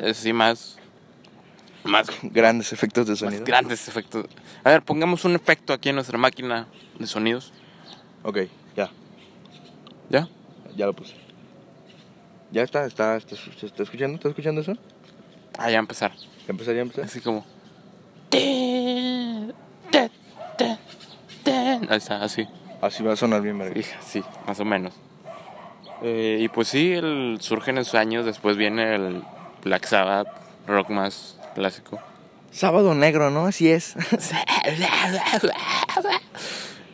así 0.06 0.32
más 0.32 0.78
más, 1.84 2.06
Grandes 2.22 2.72
efectos 2.72 3.06
de 3.06 3.12
más 3.12 3.18
sonido. 3.18 3.44
grandes 3.44 3.88
efectos. 3.88 4.26
A 4.62 4.70
ver, 4.70 4.82
pongamos 4.82 5.24
un 5.24 5.34
efecto 5.34 5.72
aquí 5.72 5.88
en 5.88 5.96
nuestra 5.96 6.16
máquina 6.18 6.68
de 6.98 7.06
sonidos. 7.06 7.52
ok, 8.22 8.38
ya. 8.76 8.90
¿Ya? 10.10 10.28
Ya 10.76 10.86
lo 10.86 10.92
puse. 10.94 11.14
Ya 12.52 12.62
está, 12.62 12.84
está, 12.86 13.16
está, 13.16 13.34
¿se 13.36 13.66
está 13.66 13.82
escuchando? 13.82 14.16
¿Está 14.16 14.28
escuchando 14.28 14.60
eso? 14.60 14.74
Ah, 15.58 15.70
ya 15.70 15.78
empezar. 15.78 16.12
¿Ya 16.14 16.50
empezar, 16.50 16.74
ya 16.74 16.82
empezar? 16.82 17.04
Así 17.04 17.20
como 17.20 17.44
Ahí 21.88 21.98
está, 21.98 22.22
así. 22.22 22.46
Así 22.80 23.02
va 23.02 23.12
a 23.12 23.16
sonar 23.16 23.42
bien, 23.42 23.58
verga. 23.58 23.80
Sí, 24.00 24.22
más 24.46 24.58
o 24.60 24.64
menos. 24.64 24.94
Eh, 26.02 26.38
y 26.40 26.48
pues 26.48 26.68
sí, 26.68 26.92
el, 26.92 27.38
surgen 27.40 27.78
en 27.78 27.84
sus 27.84 27.94
años, 27.94 28.24
después 28.24 28.56
viene 28.56 28.94
el 28.94 29.22
Black 29.62 29.84
Sabbath, 29.84 30.28
rock 30.66 30.90
más 30.90 31.38
clásico. 31.54 32.00
Sábado 32.50 32.94
negro, 32.94 33.30
¿no? 33.30 33.46
Así 33.46 33.70
es. 33.70 33.94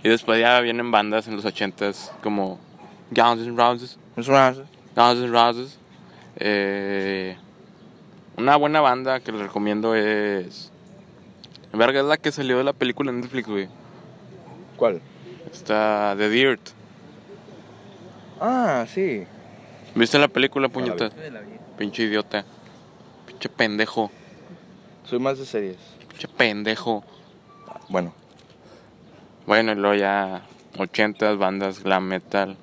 Y 0.01 0.09
después 0.09 0.41
ya 0.41 0.61
vienen 0.61 0.93
bandas 0.93 1.27
en 1.27 1.35
los 1.35 1.45
ochentas 1.45 2.13
como 2.23 2.61
Guns 3.11 3.41
N' 3.41 3.57
Roses, 3.57 3.99
Guns 4.15 5.19
N' 5.19 5.27
Roses. 5.27 5.79
Eh, 6.37 7.37
una 8.37 8.55
buena 8.55 8.81
banda 8.81 9.19
que 9.19 9.33
les 9.33 9.41
recomiendo 9.41 9.97
es... 9.97 10.71
Verga, 11.73 12.01
es 12.01 12.07
la 12.07 12.17
que 12.17 12.33
salió 12.33 12.59
de 12.59 12.65
la 12.65 12.73
película 12.73 13.11
en 13.11 13.21
Netflix, 13.21 13.49
güey. 13.49 13.69
¿Cuál? 14.77 15.01
Está 15.53 16.15
The 16.17 16.29
Dirt. 16.29 16.61
Ah, 18.41 18.87
sí. 18.93 19.25
¿Viste 19.95 20.19
la 20.19 20.29
película, 20.29 20.69
puñeta? 20.69 21.07
Ah, 21.07 21.41
Pinche 21.77 22.05
idiota. 22.05 22.45
Pinche 23.27 23.49
pendejo. 23.49 24.11
Soy 25.05 25.19
más 25.19 25.39
de 25.39 25.47
series. 25.47 25.77
Pinche 26.09 26.29
pendejo. 26.29 27.05
Bueno, 27.89 28.13
Bueno, 29.47 29.73
y 29.73 29.77
luego 29.77 29.95
ya 29.95 30.43
80 30.79 31.35
bandas 31.35 31.83
glam 31.83 32.05
metal. 32.05 32.57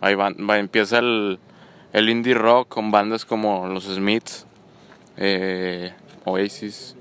Ahí 0.00 0.14
van, 0.14 0.36
va- 0.48 0.58
empieza 0.58 0.98
el, 0.98 1.38
el 1.92 2.08
indie 2.10 2.34
rock 2.34 2.68
con 2.68 2.90
bandas 2.90 3.24
como 3.24 3.66
los 3.68 3.84
Smiths, 3.84 4.46
eh, 5.16 5.94
Oasis. 6.26 6.94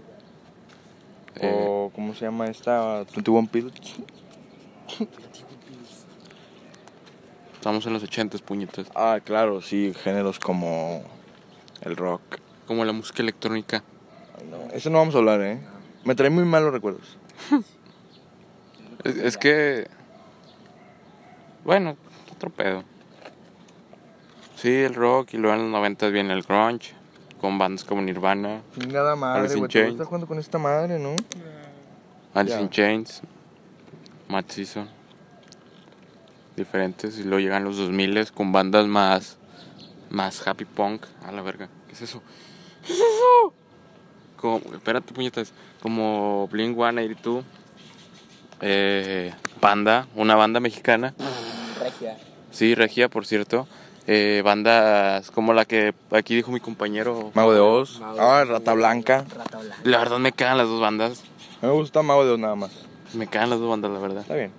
Eh, 1.35 1.65
o 1.67 1.91
¿cómo 1.93 2.13
se 2.13 2.25
llama 2.25 2.47
esta? 2.47 3.03
21 3.15 3.47
Pilots. 3.47 3.95
estamos 7.55 7.85
en 7.85 7.93
los 7.93 8.03
80 8.03 8.37
puñetas. 8.39 8.87
Ah, 8.93 9.19
claro, 9.23 9.61
sí, 9.61 9.93
géneros 10.03 10.39
como 10.39 11.03
el 11.81 11.95
rock. 11.95 12.21
Como 12.67 12.83
la 12.85 12.91
música 12.91 13.21
electrónica. 13.21 13.83
No, 14.49 14.71
eso 14.73 14.89
no 14.89 14.97
vamos 14.97 15.15
a 15.15 15.19
hablar, 15.19 15.41
¿eh? 15.41 15.59
Me 16.03 16.15
trae 16.15 16.29
muy 16.29 16.43
malos 16.43 16.73
recuerdos. 16.73 17.17
Es, 19.03 19.17
es 19.17 19.37
que. 19.37 19.87
Bueno, 21.63 21.97
otro 22.31 22.49
pedo. 22.49 22.83
Sí, 24.55 24.73
el 24.73 24.95
rock 24.95 25.33
y 25.33 25.37
luego 25.37 25.55
en 25.55 25.63
los 25.63 25.71
90 25.71 26.07
viene 26.09 26.33
el 26.33 26.43
grunge. 26.43 26.93
Con 27.43 27.57
bandas 27.57 27.83
como 27.83 28.01
Nirvana, 28.01 28.61
Nada 28.87 29.17
madre, 29.17 29.53
güey. 29.55 29.69
Estás 29.69 30.07
jugando 30.07 30.27
con 30.27 30.39
esta 30.39 30.57
madre, 30.57 30.97
¿no? 30.97 31.13
Alice 32.33 32.57
in 32.57 32.69
Chains, 32.69 33.21
Matt 34.29 34.49
Season, 34.49 34.87
diferentes. 36.55 37.19
Y 37.19 37.23
luego 37.23 37.39
llegan 37.39 37.65
los 37.65 37.75
2000 37.75 38.31
con 38.31 38.53
bandas 38.53 38.87
más, 38.87 39.37
más 40.09 40.47
happy 40.47 40.63
punk. 40.63 41.05
A 41.25 41.33
la 41.33 41.41
verga, 41.41 41.67
¿qué 41.87 41.95
es 41.95 42.03
eso? 42.03 42.23
¿Qué 42.87 42.93
es 42.93 42.99
eso? 42.99 43.53
Como, 44.37 44.61
espérate, 44.73 45.13
puñetas. 45.13 45.51
Como 45.81 46.47
Blink 46.47 46.77
182, 46.77 47.43
eh, 48.61 49.33
Banda, 49.59 50.07
una 50.15 50.35
banda 50.35 50.61
mexicana. 50.61 51.13
Regia. 51.77 52.17
Sí, 52.51 52.73
Regia, 52.73 53.09
por 53.09 53.25
cierto. 53.25 53.67
Eh, 54.05 54.41
bandas 54.43 55.31
como 55.31 55.53
la 55.53 55.63
que 55.65 55.93
aquí 56.11 56.35
dijo 56.35 56.51
mi 56.51 56.59
compañero. 56.59 57.31
Mago 57.33 57.53
de 57.53 57.59
Oz. 57.61 57.99
Mago 57.99 58.15
de 58.15 58.21
Ah, 58.21 58.41
Oz. 58.43 58.47
Rata 58.49 58.73
Blanca. 58.73 59.25
Rata 59.33 59.59
blanca. 59.59 59.77
La 59.83 59.97
verdad 59.99 60.19
me 60.19 60.31
cagan 60.33 60.57
las 60.57 60.67
dos 60.67 60.81
bandas. 60.81 61.23
A 61.61 61.67
mí 61.67 61.71
me 61.71 61.77
gusta 61.79 62.01
Mago 62.01 62.25
de 62.25 62.31
Oz 62.31 62.39
nada 62.39 62.55
más. 62.55 62.71
Me 63.13 63.27
cagan 63.27 63.49
las 63.51 63.59
dos 63.59 63.69
bandas, 63.69 63.91
la 63.91 63.99
verdad. 63.99 64.21
Está 64.21 64.35
bien. 64.35 64.51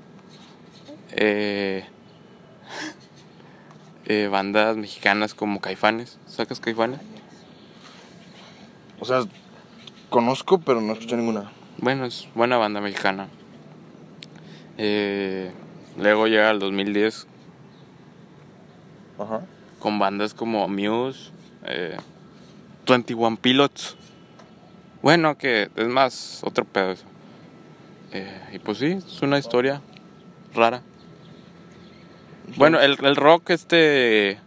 Eh, 1.12 1.84
eh, 4.06 4.28
bandas 4.30 4.76
mexicanas 4.76 5.34
como 5.34 5.60
Caifanes. 5.60 6.18
¿Sacas 6.26 6.60
Caifanes? 6.60 7.00
O 9.00 9.04
sea, 9.04 9.20
conozco, 10.08 10.58
pero 10.58 10.80
no 10.80 10.92
escuché 10.94 11.16
ninguna. 11.16 11.50
Bueno, 11.78 12.06
es 12.06 12.28
buena 12.34 12.56
banda 12.56 12.80
mexicana. 12.80 13.28
Eh, 14.78 15.52
luego 15.98 16.26
llega 16.26 16.50
el 16.50 16.58
2010 16.58 17.26
Ajá. 19.18 19.40
con 19.78 19.98
bandas 19.98 20.34
como 20.34 20.66
Muse, 20.68 21.30
eh, 21.64 21.96
21 22.88 23.36
Pilots. 23.36 23.96
Bueno, 25.02 25.36
que 25.36 25.70
es 25.76 25.88
más 25.88 26.40
otro 26.44 26.64
pedo 26.64 26.92
eso. 26.92 27.04
Eh, 28.12 28.50
y 28.52 28.58
pues 28.58 28.78
sí, 28.78 28.92
es 28.92 29.22
una 29.22 29.38
historia 29.38 29.80
rara. 30.54 30.82
Bueno, 32.56 32.80
el, 32.80 32.96
el 33.04 33.16
rock, 33.16 33.50
este. 33.50 34.38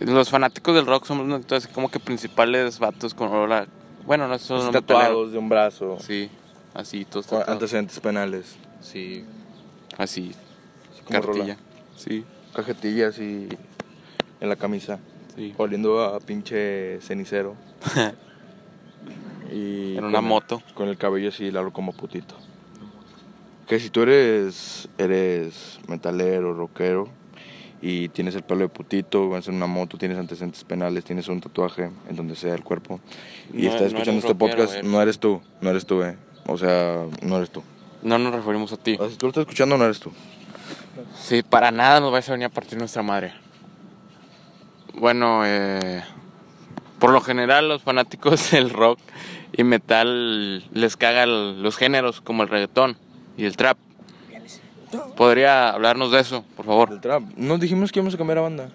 Los 0.00 0.30
fanáticos 0.30 0.74
del 0.74 0.86
rock 0.86 1.04
somos 1.04 1.52
así 1.52 1.68
como 1.68 1.88
que 1.90 2.00
principales 2.00 2.80
vatos 2.80 3.14
con 3.14 3.28
olor 3.28 3.52
a 3.52 3.66
Bueno, 4.04 4.26
no 4.26 4.38
son 4.38 4.72
tatuados 4.72 5.30
de 5.32 5.38
un 5.38 5.48
brazo. 5.48 5.98
Sí, 6.00 6.28
así, 6.74 7.04
todos 7.04 7.26
tatuados. 7.26 7.48
antecedentes 7.48 8.00
penales. 8.00 8.56
Sí, 8.80 9.24
así, 9.96 10.34
como 11.04 11.20
cartilla. 11.20 11.44
rola. 11.44 11.56
Sí, 11.96 12.24
Cajetillas 12.54 13.18
y 13.18 13.48
en 14.44 14.50
la 14.50 14.56
camisa. 14.56 14.98
sí. 15.36 15.52
Oliendo 15.58 16.02
a 16.02 16.20
pinche 16.20 17.00
cenicero. 17.00 17.54
y 19.52 19.96
En 19.96 20.04
una 20.04 20.18
con 20.18 20.24
el- 20.24 20.28
moto. 20.28 20.62
con 20.74 20.88
el 20.88 20.96
cabello 20.96 21.28
así 21.30 21.50
largo 21.50 21.72
como 21.72 21.92
putito. 21.92 22.34
Que 23.66 23.80
si 23.80 23.90
tú 23.90 24.02
eres 24.02 24.88
eres 24.98 25.78
metalero, 25.88 26.52
rockero 26.54 27.08
y 27.80 28.08
tienes 28.10 28.34
el 28.34 28.42
pelo 28.42 28.60
de 28.60 28.68
putito, 28.68 29.28
vas 29.28 29.48
en 29.48 29.54
una 29.54 29.66
moto, 29.66 29.96
tienes 29.98 30.18
antecedentes 30.18 30.64
penales, 30.64 31.04
tienes 31.04 31.28
un 31.28 31.40
tatuaje 31.40 31.90
en 32.08 32.16
donde 32.16 32.36
sea 32.36 32.54
el 32.54 32.62
cuerpo 32.62 33.00
y 33.52 33.62
No- 33.62 33.68
estás 33.70 33.88
escuchando 33.88 34.18
este 34.20 34.32
rockero, 34.32 34.56
podcast, 34.56 34.72
güey. 34.80 34.92
no 34.92 35.02
eres 35.02 35.18
tú, 35.18 35.40
no 35.60 35.70
eres 35.70 35.86
tú, 35.86 36.02
eh. 36.02 36.16
O 36.46 36.58
sea, 36.58 37.06
no 37.22 37.36
eres 37.38 37.50
tú. 37.50 37.62
No 38.02 38.18
nos 38.18 38.34
referimos 38.34 38.70
a 38.72 38.76
ti. 38.76 38.94
O 38.94 38.98
sea, 38.98 39.08
si 39.10 39.16
tú 39.16 39.26
lo 39.26 39.30
estás 39.30 39.42
escuchando, 39.42 39.78
no 39.78 39.84
eres 39.84 39.98
tú. 39.98 40.12
Sí, 41.18 41.42
para 41.42 41.70
nada 41.70 42.00
nos 42.00 42.12
vais 42.12 42.28
a 42.28 42.32
venir 42.32 42.46
a 42.46 42.50
partir 42.50 42.78
nuestra 42.78 43.02
madre. 43.02 43.32
Bueno, 44.96 45.44
eh, 45.44 46.04
por 46.98 47.10
lo 47.10 47.20
general 47.20 47.68
los 47.68 47.82
fanáticos 47.82 48.50
del 48.52 48.70
rock 48.70 48.98
y 49.52 49.64
metal 49.64 50.64
les 50.72 50.96
cagan 50.96 51.62
los 51.62 51.76
géneros 51.76 52.20
como 52.20 52.42
el 52.42 52.48
reggaetón 52.48 52.96
y 53.36 53.44
el 53.44 53.56
trap. 53.56 53.76
¿Podría 55.16 55.70
hablarnos 55.70 56.12
de 56.12 56.20
eso, 56.20 56.44
por 56.56 56.66
favor? 56.66 56.92
El 56.92 57.00
trap. 57.00 57.22
Nos 57.36 57.58
dijimos 57.58 57.90
que 57.90 57.98
íbamos 57.98 58.14
a 58.14 58.18
cambiar 58.18 58.38
a 58.38 58.42
banda. 58.42 58.70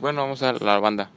Bueno, 0.00 0.22
vamos 0.22 0.42
a 0.42 0.52
la 0.52 0.78
banda. 0.78 1.10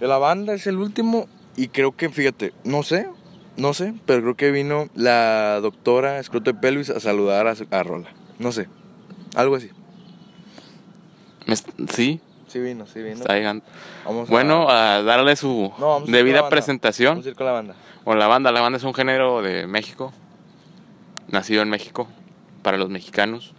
La 0.00 0.18
banda 0.18 0.54
es 0.54 0.68
el 0.68 0.76
último 0.76 1.28
y 1.56 1.68
creo 1.68 1.96
que, 1.96 2.08
fíjate, 2.08 2.52
no 2.62 2.84
sé, 2.84 3.08
no 3.56 3.74
sé, 3.74 3.94
pero 4.06 4.22
creo 4.22 4.36
que 4.36 4.50
vino 4.52 4.88
la 4.94 5.58
doctora 5.60 6.20
Escroto 6.20 6.52
de 6.52 6.58
Pelvis 6.58 6.90
a 6.90 7.00
saludar 7.00 7.48
a, 7.48 7.54
a 7.70 7.82
Rola. 7.82 8.08
No 8.38 8.52
sé, 8.52 8.68
algo 9.34 9.56
así. 9.56 9.70
Sí, 11.88 12.20
Sí 12.48 12.58
vino, 12.60 12.86
sí 12.86 13.00
vino. 13.02 13.16
está 13.16 13.34
llegando. 13.34 13.64
Vamos 14.04 14.28
a- 14.28 14.32
Bueno, 14.32 14.68
a 14.70 15.02
darle 15.02 15.36
su 15.36 15.72
No, 15.78 15.86
vamos 15.88 15.96
a 15.96 15.98
ir 16.00 16.04
con 16.06 16.12
la 16.12 16.16
debida 16.18 16.34
banda. 16.40 16.48
presentación. 16.50 17.10
Vamos 17.12 17.26
a 17.26 17.28
ir 17.28 17.34
con 17.36 17.46
la 17.46 17.52
banda. 17.52 17.74
O 18.04 18.14
la 18.14 18.26
banda, 18.26 18.50
la 18.52 18.60
banda 18.60 18.78
es 18.78 18.84
un 18.84 18.94
género 18.94 19.42
de 19.42 19.66
México, 19.66 20.12
nacido 21.28 21.62
en 21.62 21.68
México, 21.68 22.08
para 22.62 22.76
los 22.78 22.88
mexicanos. 22.88 23.52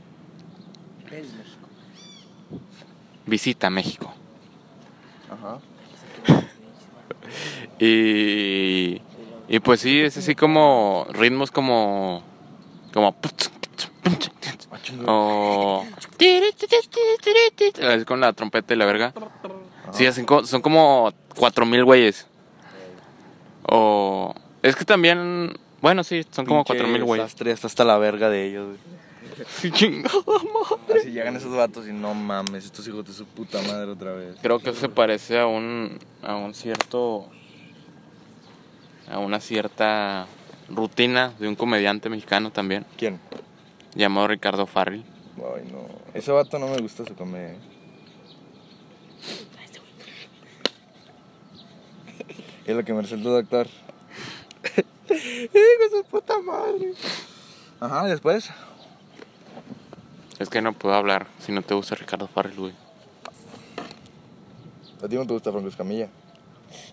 Visita 3.25 3.69
México. 3.69 4.13
Ajá. 5.29 5.59
Y, 7.81 9.01
y 9.47 9.59
pues 9.63 9.79
sí, 9.81 9.99
es 10.01 10.17
así 10.17 10.35
como 10.35 11.05
ritmos 11.11 11.49
como... 11.51 12.23
como 12.91 13.15
o 15.05 15.85
es 17.79 18.05
con 18.05 18.19
la 18.19 18.33
trompeta 18.33 18.73
y 18.73 18.77
la 18.77 18.85
verga. 18.85 19.13
Sí, 19.91 20.05
hacen 20.05 20.25
co- 20.25 20.45
son 20.45 20.61
como 20.61 21.11
cuatro 21.35 21.65
mil 21.65 21.83
güeyes. 21.83 22.27
O 23.63 24.33
es 24.61 24.75
que 24.75 24.85
también, 24.85 25.57
bueno, 25.81 26.03
sí, 26.03 26.25
son 26.31 26.45
como 26.45 26.63
cuatro 26.63 26.87
mil 26.87 27.03
güeyes. 27.03 27.27
Sastre, 27.31 27.51
hasta, 27.51 27.83
la 27.83 27.97
verga 27.97 28.29
de 28.29 28.45
ellos, 28.45 28.67
güey. 28.67 28.99
Así 30.99 31.11
llegan 31.11 31.35
esos 31.37 31.55
vatos 31.55 31.87
y 31.87 31.93
no 31.93 32.13
mames, 32.13 32.65
estos 32.65 32.85
hijos 32.87 33.05
de 33.05 33.13
su 33.13 33.25
puta 33.25 33.61
madre 33.61 33.91
otra 33.91 34.11
vez. 34.11 34.35
Creo 34.41 34.59
que 34.59 34.73
se 34.73 34.89
parece 34.89 35.39
a 35.39 35.47
un 35.47 35.97
a 36.21 36.35
un 36.35 36.53
cierto 36.53 37.25
a 39.09 39.19
una 39.19 39.39
cierta 39.39 40.27
rutina 40.67 41.33
de 41.39 41.47
un 41.47 41.55
comediante 41.55 42.09
mexicano 42.09 42.51
también 42.51 42.85
¿Quién? 42.97 43.19
Llamado 43.95 44.27
Ricardo 44.27 44.65
Farrell. 44.65 45.03
Ay, 45.37 45.69
no. 45.71 45.87
Ese 46.13 46.31
vato 46.31 46.59
no 46.59 46.67
me 46.67 46.77
gusta 46.77 47.05
su 47.05 47.15
comedia. 47.15 47.55
Es 52.65 52.75
lo 52.75 52.83
que 52.83 52.93
me 52.93 53.01
resultó 53.01 53.31
doctor. 53.31 53.67
Hijo 55.09 55.53
de 55.53 55.89
su 55.91 56.03
puta 56.09 56.39
madre. 56.39 56.93
Ajá, 57.79 58.05
después. 58.05 58.49
Es 60.37 60.49
que 60.49 60.61
no 60.61 60.73
puedo 60.73 60.95
hablar 60.95 61.27
si 61.39 61.51
no 61.51 61.61
te 61.61 61.73
gusta 61.73 61.95
Ricardo 61.95 62.27
Farrell, 62.27 62.55
güey. 62.55 62.73
A 65.03 65.07
ti 65.07 65.15
no 65.15 65.25
te 65.25 65.33
gusta 65.33 65.51
Franco 65.51 65.69
Escamilla. 65.69 66.09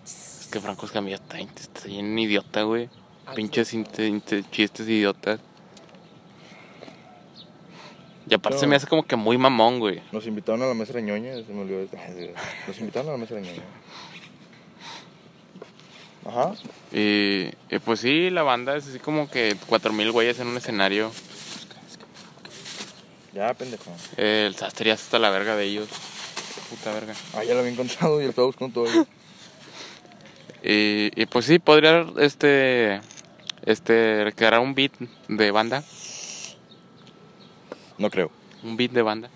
Es 0.03 0.49
que 0.51 0.59
Franco 0.59 0.85
Escamilla 0.85 1.17
está, 1.17 1.39
está 1.39 1.85
bien 1.85 2.17
idiota, 2.17 2.63
güey. 2.63 2.89
Pinches 3.35 3.75
chistes 4.49 4.87
idiotas. 4.87 5.39
Y 8.29 8.33
aparte 8.33 8.55
No. 8.55 8.59
se 8.59 8.67
me 8.67 8.75
hace 8.75 8.87
como 8.87 9.03
que 9.05 9.15
muy 9.15 9.37
mamón, 9.37 9.79
güey. 9.79 10.01
Nos 10.11 10.25
invitaron 10.27 10.61
a 10.61 10.65
la 10.67 10.73
mesa 10.73 10.93
de 10.93 11.01
ñoña, 11.01 11.33
se 11.35 11.53
me 11.53 11.61
olvidó. 11.61 11.87
Nos 12.67 12.79
invitaron 12.79 13.09
a 13.09 13.11
la 13.13 13.17
mesa 13.17 13.35
de 13.35 13.41
ñoña. 13.41 13.61
Ajá. 16.25 16.53
Y, 16.91 17.49
y 17.69 17.79
pues 17.83 18.01
sí, 18.01 18.29
la 18.29 18.43
banda 18.43 18.75
es 18.75 18.87
así 18.87 18.99
como 18.99 19.29
que 19.29 19.55
cuatro 19.67 19.93
mil 19.93 20.11
güeyes 20.11 20.39
en 20.39 20.47
un 20.47 20.57
escenario. 20.57 21.11
Ya, 23.33 23.53
pendejo. 23.53 23.91
El 24.17 24.55
sastre 24.55 24.87
ya 24.87 24.93
está 24.93 25.05
hasta 25.05 25.19
la 25.19 25.29
verga 25.29 25.55
de 25.55 25.63
ellos. 25.65 25.87
Puta 26.69 26.91
verga. 26.93 27.13
Ah, 27.33 27.43
ya 27.45 27.53
lo 27.53 27.59
había 27.59 27.71
encontrado 27.71 28.19
y 28.19 28.23
el 28.25 28.31
estaba 28.31 28.47
buscando 28.47 28.83
todo. 28.83 29.07
Y, 30.63 31.11
y 31.15 31.25
pues 31.27 31.45
sí, 31.45 31.59
podría 31.59 32.05
este 32.17 32.99
este 33.65 34.33
crear 34.35 34.59
un 34.59 34.73
beat 34.75 34.91
de 35.29 35.51
banda. 35.51 35.83
No 37.97 38.09
creo. 38.09 38.31
Un 38.63 38.77
beat 38.77 38.91
de 38.91 39.01
banda. 39.01 39.29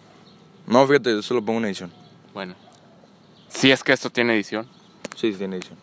No, 0.68 0.86
fíjate, 0.88 1.18
eso 1.18 1.34
lo 1.34 1.44
pongo 1.44 1.60
en 1.60 1.66
edición. 1.66 1.92
Bueno. 2.34 2.56
Si 3.50 3.72
es 3.72 3.84
que 3.84 3.94
esto 3.94 4.10
tiene 4.10 4.34
edición. 4.34 4.68
Sí, 5.16 5.32
sí, 5.32 5.38
tiene 5.38 5.58
edición. 5.58 5.78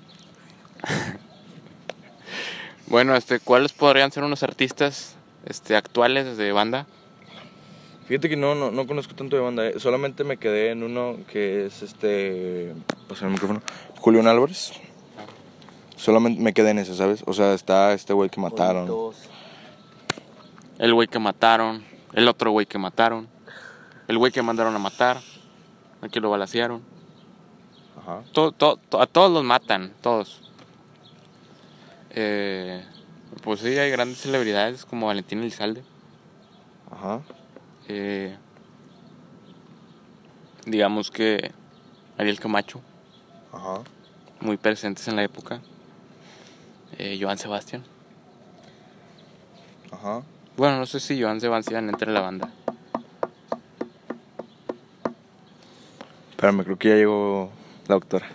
Bueno, 2.88 3.14
este, 3.14 3.38
¿cuáles 3.38 3.74
podrían 3.74 4.10
ser 4.12 4.24
unos 4.24 4.42
artistas 4.42 5.14
este, 5.44 5.76
actuales 5.76 6.38
de 6.38 6.52
banda? 6.52 6.86
Fíjate 8.06 8.30
que 8.30 8.36
no, 8.36 8.54
no, 8.54 8.70
no 8.70 8.86
conozco 8.86 9.14
tanto 9.14 9.36
de 9.36 9.42
banda, 9.42 9.66
eh. 9.66 9.74
solamente 9.76 10.24
me 10.24 10.38
quedé 10.38 10.70
en 10.70 10.82
uno 10.82 11.18
que 11.30 11.66
es 11.66 11.82
este. 11.82 12.72
Pues 13.06 13.20
el 13.20 13.28
micrófono. 13.28 13.60
Julián 14.00 14.26
Álvarez. 14.26 14.72
Solamente 15.96 16.40
me 16.40 16.54
quedé 16.54 16.70
en 16.70 16.78
ese, 16.78 16.94
¿sabes? 16.94 17.22
O 17.26 17.34
sea, 17.34 17.52
está 17.52 17.92
este 17.92 18.14
güey 18.14 18.30
que 18.30 18.40
mataron. 18.40 19.12
El 20.78 20.94
güey 20.94 21.08
que 21.08 21.18
mataron, 21.18 21.84
el 22.12 22.29
otro 22.29 22.51
güey 22.51 22.66
que 22.66 22.79
mataron, 22.79 23.29
el 24.09 24.18
güey 24.18 24.33
que 24.33 24.42
mandaron 24.42 24.75
a 24.75 24.79
matar, 24.79 25.18
el 26.03 26.11
que 26.11 26.21
lo 26.21 26.31
balacearon. 26.31 26.83
Ajá. 28.01 28.23
A 29.01 29.07
todos 29.07 29.31
los 29.33 29.44
matan, 29.44 29.92
todos. 30.01 30.40
Eh, 32.11 32.85
pues 33.42 33.61
sí, 33.61 33.77
hay 33.79 33.90
grandes 33.90 34.18
celebridades 34.18 34.85
como 34.85 35.07
Valentín 35.07 35.40
Elizalde. 35.40 35.83
Ajá. 36.90 37.21
Eh, 37.88 38.37
digamos 40.66 41.11
que 41.11 41.53
Ariel 42.16 42.40
Camacho, 42.40 42.81
Ajá. 43.53 43.83
muy 44.40 44.57
presentes 44.57 45.07
en 45.09 45.16
la 45.16 45.23
época. 45.23 45.61
Eh, 46.97 47.18
Joan 47.21 47.38
Sebastián. 47.38 47.85
Ajá. 49.92 50.23
Bueno, 50.59 50.77
no 50.79 50.85
sé 50.87 51.01
si 51.01 51.21
Joan 51.23 51.40
Sebastián 51.40 51.88
entre 51.88 52.09
en 52.09 52.14
la 52.14 52.21
banda. 52.21 52.51
Espérame, 56.33 56.64
creo 56.64 56.77
que 56.79 56.88
ya 56.90 56.94
llegó 56.97 57.50
la 57.88 57.94
doctora. 57.94 58.27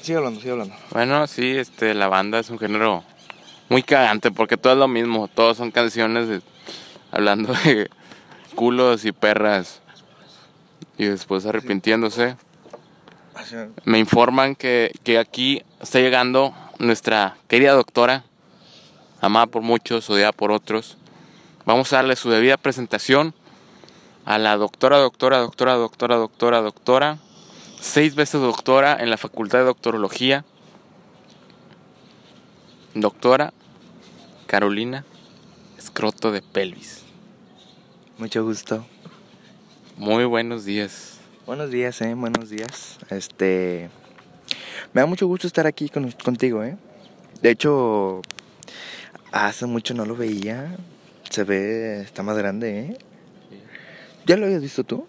Sigue 0.00 0.16
hablando, 0.18 0.40
sigue 0.40 0.52
hablando. 0.52 0.74
Bueno, 0.90 1.26
sí, 1.26 1.56
este, 1.56 1.92
la 1.94 2.08
banda 2.08 2.38
es 2.38 2.48
un 2.50 2.58
género 2.58 3.04
muy 3.68 3.82
cagante 3.82 4.30
porque 4.30 4.56
todo 4.56 4.72
es 4.72 4.78
lo 4.78 4.88
mismo. 4.88 5.28
Todos 5.28 5.56
son 5.58 5.70
canciones 5.70 6.28
de- 6.28 6.40
hablando 7.10 7.52
de 7.64 7.90
culos 8.54 9.04
y 9.04 9.12
perras 9.12 9.80
y 10.96 11.04
después 11.06 11.44
arrepintiéndose. 11.46 12.36
Me 13.84 13.98
informan 13.98 14.54
que, 14.54 14.92
que 15.04 15.18
aquí 15.18 15.62
está 15.80 16.00
llegando 16.00 16.54
nuestra 16.78 17.36
querida 17.48 17.72
doctora, 17.72 18.24
amada 19.20 19.46
por 19.46 19.62
muchos, 19.62 20.08
odiada 20.10 20.32
por 20.32 20.52
otros. 20.52 20.96
Vamos 21.64 21.92
a 21.92 21.96
darle 21.96 22.16
su 22.16 22.30
debida 22.30 22.56
presentación 22.56 23.34
a 24.24 24.38
la 24.38 24.56
doctora, 24.56 24.98
doctora, 24.98 25.38
doctora, 25.38 25.74
doctora, 25.74 26.16
doctora, 26.16 26.60
doctora, 26.60 27.18
seis 27.80 28.14
veces 28.14 28.40
doctora 28.40 28.96
en 29.00 29.10
la 29.10 29.16
Facultad 29.16 29.58
de 29.58 29.64
Doctorología, 29.64 30.44
doctora 32.94 33.52
Carolina 34.46 35.04
Escroto 35.78 36.32
de 36.32 36.42
Pelvis. 36.42 37.04
Mucho 38.18 38.44
gusto. 38.44 38.84
Muy 39.96 40.24
buenos 40.24 40.64
días. 40.64 41.17
Buenos 41.48 41.70
días, 41.70 41.98
eh, 42.02 42.12
buenos 42.12 42.50
días. 42.50 42.98
Este. 43.08 43.88
Me 44.92 45.00
da 45.00 45.06
mucho 45.06 45.26
gusto 45.26 45.46
estar 45.46 45.66
aquí 45.66 45.88
con, 45.88 46.10
contigo, 46.10 46.62
eh. 46.62 46.76
De 47.40 47.48
hecho, 47.48 48.20
hace 49.32 49.64
mucho 49.64 49.94
no 49.94 50.04
lo 50.04 50.14
veía. 50.14 50.76
Se 51.30 51.44
ve, 51.44 52.02
está 52.02 52.22
más 52.22 52.36
grande, 52.36 52.80
eh. 52.80 52.98
¿Ya 54.26 54.36
lo 54.36 54.44
habías 54.44 54.60
visto 54.60 54.84
tú? 54.84 55.06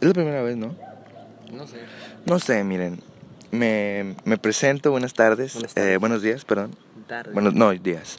Es 0.00 0.06
la 0.06 0.14
primera 0.14 0.40
vez, 0.40 0.56
¿no? 0.56 0.76
No 1.52 1.66
sé. 1.66 1.78
No 2.26 2.38
sé, 2.38 2.62
miren. 2.62 3.02
Me, 3.50 4.14
me 4.22 4.38
presento, 4.38 4.92
buenas 4.92 5.14
tardes. 5.14 5.54
Buenas 5.54 5.76
eh, 5.76 5.96
buenos 5.96 6.22
días, 6.22 6.44
perdón. 6.44 6.76
Tarde. 7.08 7.32
Buenos, 7.32 7.54
no, 7.54 7.72
días. 7.72 8.18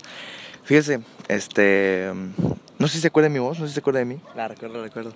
Fíjese, 0.65 0.99
este. 1.29 2.11
No 2.77 2.89
sé 2.89 2.95
si 2.95 2.99
se 2.99 3.07
acuerda 3.07 3.29
de 3.29 3.33
mi 3.33 3.39
voz, 3.39 3.57
no 3.57 3.67
sé 3.67 3.69
si 3.69 3.75
se 3.75 3.79
acuerda 3.79 3.99
de 3.99 4.05
mí. 4.05 4.19
La 4.35 4.49
recuerdo, 4.49 4.83
recuerdo. 4.83 5.13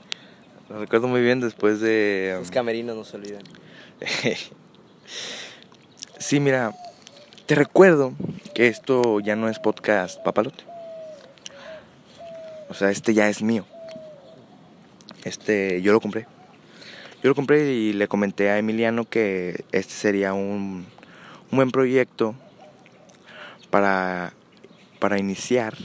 Lo 0.69 0.79
recuerdo 0.79 1.07
muy 1.07 1.21
bien 1.21 1.39
después 1.39 1.79
de. 1.79 2.35
Los 2.39 2.51
camerinos 2.51 2.95
no 2.95 3.03
se 3.03 3.17
olvidan. 3.17 3.43
sí, 6.17 6.39
mira, 6.39 6.73
te 7.45 7.53
recuerdo 7.53 8.13
que 8.55 8.67
esto 8.67 9.19
ya 9.19 9.35
no 9.35 9.47
es 9.47 9.59
podcast 9.59 10.19
papalote. 10.23 10.63
O 12.69 12.73
sea, 12.73 12.89
este 12.89 13.13
ya 13.13 13.29
es 13.29 13.43
mío. 13.43 13.65
Este, 15.23 15.81
yo 15.81 15.93
lo 15.93 16.01
compré. 16.01 16.25
Yo 17.21 17.29
lo 17.29 17.35
compré 17.35 17.71
y 17.71 17.93
le 17.93 18.07
comenté 18.07 18.49
a 18.49 18.57
Emiliano 18.57 19.05
que 19.05 19.63
este 19.71 19.93
sería 19.93 20.33
un, 20.33 20.85
un 21.51 21.55
buen 21.55 21.71
proyecto 21.71 22.35
para, 23.69 24.33
para 24.99 25.19
iniciar. 25.19 25.75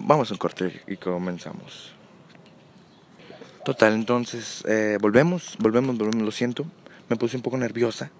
Vamos 0.00 0.30
a 0.30 0.34
un 0.34 0.38
corte 0.38 0.82
y 0.86 0.96
comenzamos. 0.96 1.92
Total, 3.64 3.92
entonces 3.92 4.64
eh, 4.66 4.98
volvemos, 5.00 5.56
volvemos, 5.58 5.96
volvemos, 5.96 6.22
lo 6.22 6.30
siento. 6.32 6.64
Me 7.08 7.16
puse 7.16 7.36
un 7.36 7.42
poco 7.42 7.56
nerviosa. 7.58 8.10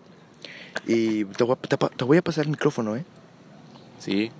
Y 0.87 1.25
te 1.25 1.45
voy, 1.45 1.55
a, 1.55 1.57
te, 1.57 1.77
pa- 1.79 1.89
te 1.89 2.05
voy 2.05 2.19
a 2.19 2.23
pasar 2.23 2.45
el 2.45 2.51
micrófono, 2.51 2.97
¿eh? 2.97 3.05
Sí. 3.99 4.31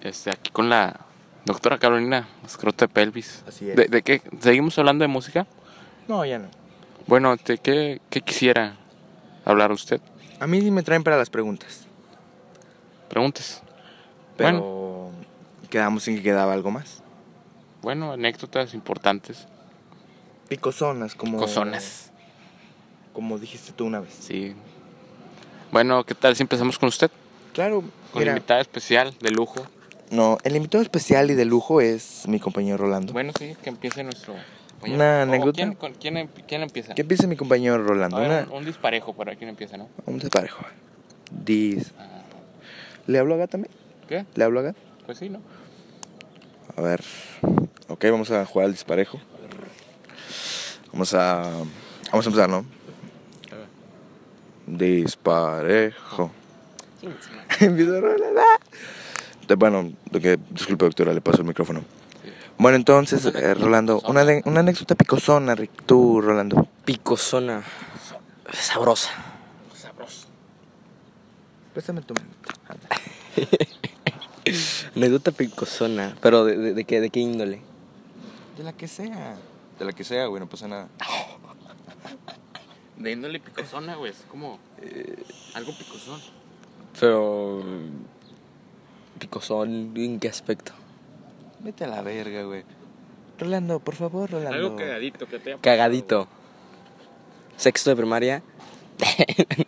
Este, 0.00 0.30
aquí 0.30 0.50
con 0.50 0.68
la 0.68 1.00
doctora 1.44 1.78
Carolina 1.78 2.28
Escroto 2.44 2.86
de 2.86 2.88
Pelvis. 2.92 3.44
Así 3.46 3.68
es. 3.70 3.76
¿De, 3.76 3.86
de 3.86 4.02
qué? 4.02 4.22
¿Seguimos 4.40 4.78
hablando 4.78 5.02
de 5.02 5.08
música? 5.08 5.46
No, 6.08 6.24
ya 6.24 6.38
no. 6.38 6.48
Bueno, 7.06 7.36
¿de 7.36 7.58
qué, 7.58 8.00
qué 8.10 8.20
quisiera 8.22 8.76
hablar 9.44 9.72
usted? 9.72 10.00
A 10.40 10.46
mí 10.46 10.60
sí 10.60 10.70
me 10.70 10.82
traen 10.82 11.04
para 11.04 11.16
las 11.16 11.30
preguntas. 11.30 11.86
Preguntes. 13.08 13.62
Pero 14.36 14.87
quedamos 15.70 16.06
en 16.08 16.16
que 16.16 16.22
quedaba 16.22 16.52
algo 16.52 16.70
más. 16.70 17.02
Bueno, 17.82 18.12
anécdotas 18.12 18.74
importantes. 18.74 19.46
Picosonas, 20.48 21.14
como... 21.14 21.38
Cozonas. 21.38 22.10
Como 23.12 23.38
dijiste 23.38 23.72
tú 23.72 23.84
una 23.86 24.00
vez. 24.00 24.14
Sí. 24.18 24.54
Bueno, 25.72 26.04
¿qué 26.04 26.14
tal 26.14 26.34
si 26.36 26.42
empezamos 26.42 26.78
con 26.78 26.88
usted? 26.88 27.10
Claro, 27.52 27.82
Con 28.12 28.20
mira, 28.20 28.32
invitada 28.32 28.60
especial, 28.60 29.14
de 29.20 29.30
lujo. 29.30 29.66
no, 30.10 30.38
el 30.44 30.56
invitado 30.56 30.82
especial 30.82 31.30
y 31.30 31.34
de 31.34 31.44
lujo 31.44 31.80
es 31.80 32.26
mi 32.28 32.38
compañero 32.40 32.78
Rolando. 32.78 33.12
Bueno, 33.12 33.32
sí, 33.38 33.54
que 33.62 33.68
empiece 33.68 34.02
nuestro... 34.04 34.34
compañero. 34.72 34.96
Una 34.96 35.18
¿O 35.18 35.22
anécdota. 35.22 35.56
¿Quién, 35.56 35.74
con- 35.74 35.94
quién 35.94 36.16
em- 36.16 36.28
quién 36.46 36.62
empieza? 36.62 36.94
¿Qué 36.94 37.02
empieza 37.02 37.26
mi 37.26 37.36
compañero 37.36 37.82
Rolando? 37.82 38.16
A 38.16 38.20
ver, 38.20 38.46
Una- 38.46 38.56
un, 38.56 38.64
disparejo 38.64 39.12
para 39.14 39.34
quién 39.36 39.50
empieza, 39.50 39.76
¿no? 39.76 39.88
Un 40.06 40.18
desparejo. 40.18 40.64
Dis. 41.30 41.92
Ah, 41.98 42.22
¿Le 43.06 43.18
hablo 43.18 43.34
a 43.34 43.38
Gat 43.38 43.50
también? 43.50 43.72
¿Qué? 44.08 44.24
¿Le 44.36 44.44
hablo 44.44 44.60
a 44.60 44.62
Gat? 44.62 44.76
Pues 45.04 45.18
sí, 45.18 45.28
¿no? 45.28 45.40
A 46.78 46.80
ver. 46.80 47.02
Ok, 47.88 48.04
vamos 48.04 48.30
a 48.30 48.46
jugar 48.46 48.66
al 48.66 48.72
disparejo. 48.72 49.18
Vamos 50.92 51.12
a. 51.12 51.42
Vamos 52.12 52.24
a 52.24 52.28
empezar, 52.28 52.48
¿no? 52.48 52.64
Disparejo. 54.64 56.30
Empiezo 57.58 57.96
a 57.96 59.56
Bueno, 59.56 59.92
lo 60.12 60.20
que, 60.20 60.38
disculpe, 60.50 60.84
doctora, 60.84 61.12
le 61.12 61.20
paso 61.20 61.38
el 61.38 61.48
micrófono. 61.48 61.82
Bueno, 62.58 62.76
entonces, 62.76 63.24
eh, 63.26 63.54
Rolando, 63.54 64.00
una, 64.06 64.22
una 64.44 64.60
anécdota 64.60 64.94
picosona, 64.94 65.56
Rick, 65.56 65.82
tú, 65.84 66.20
Rolando. 66.20 66.68
Picosona. 66.84 67.64
Sabrosa. 68.52 69.10
Sabroso. 69.74 70.28
Préstame 71.74 72.02
tu 72.02 72.14
Anécdota 74.96 75.32
picosona. 75.32 76.16
Pero 76.20 76.44
¿de, 76.44 76.56
de, 76.56 76.74
de 76.74 76.84
qué, 76.84 77.00
de 77.00 77.10
qué 77.10 77.20
índole? 77.20 77.60
De 78.56 78.64
la 78.64 78.72
que 78.72 78.88
sea. 78.88 79.36
De 79.78 79.84
la 79.84 79.92
que 79.92 80.04
sea, 80.04 80.26
güey, 80.26 80.40
no 80.40 80.48
pasa 80.48 80.66
nada. 80.68 80.88
De 82.96 83.12
índole 83.12 83.38
picosona, 83.38 83.94
güey. 83.94 84.10
Es 84.10 84.24
como... 84.28 84.58
algo 85.54 85.72
picosón. 85.78 86.20
Pero... 86.98 87.62
Picosón, 89.20 89.92
¿en 89.96 90.18
qué 90.18 90.28
aspecto? 90.28 90.72
Vete 91.60 91.84
a 91.84 91.88
la 91.88 92.02
verga, 92.02 92.42
güey. 92.42 92.64
Rolando, 93.38 93.78
por 93.78 93.94
favor, 93.94 94.30
Rolando. 94.30 94.56
Algo 94.56 94.76
cagadito 94.76 95.26
que 95.26 95.38
te 95.38 95.50
haya 95.50 95.58
pasado, 95.58 95.62
Cagadito. 95.62 96.28
Sexto 97.56 97.90
de 97.90 97.96
primaria. 97.96 98.42
güey. 98.98 99.66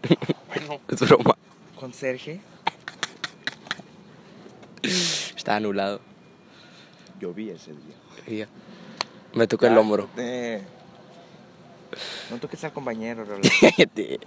Bueno, 0.48 0.80
Es 0.88 1.00
broma. 1.00 1.36
Conserje. 1.78 2.40
Estaba 5.36 5.56
anulado. 5.58 6.00
Yo 7.20 7.34
vi 7.34 7.50
ese 7.50 7.72
día. 8.26 8.48
Me 9.34 9.46
tocó 9.46 9.66
el 9.66 9.76
hombro. 9.76 10.08
No 12.30 12.38
toques 12.38 12.62
al 12.64 12.72
compañero, 12.72 13.24
Rolando. 13.24 13.48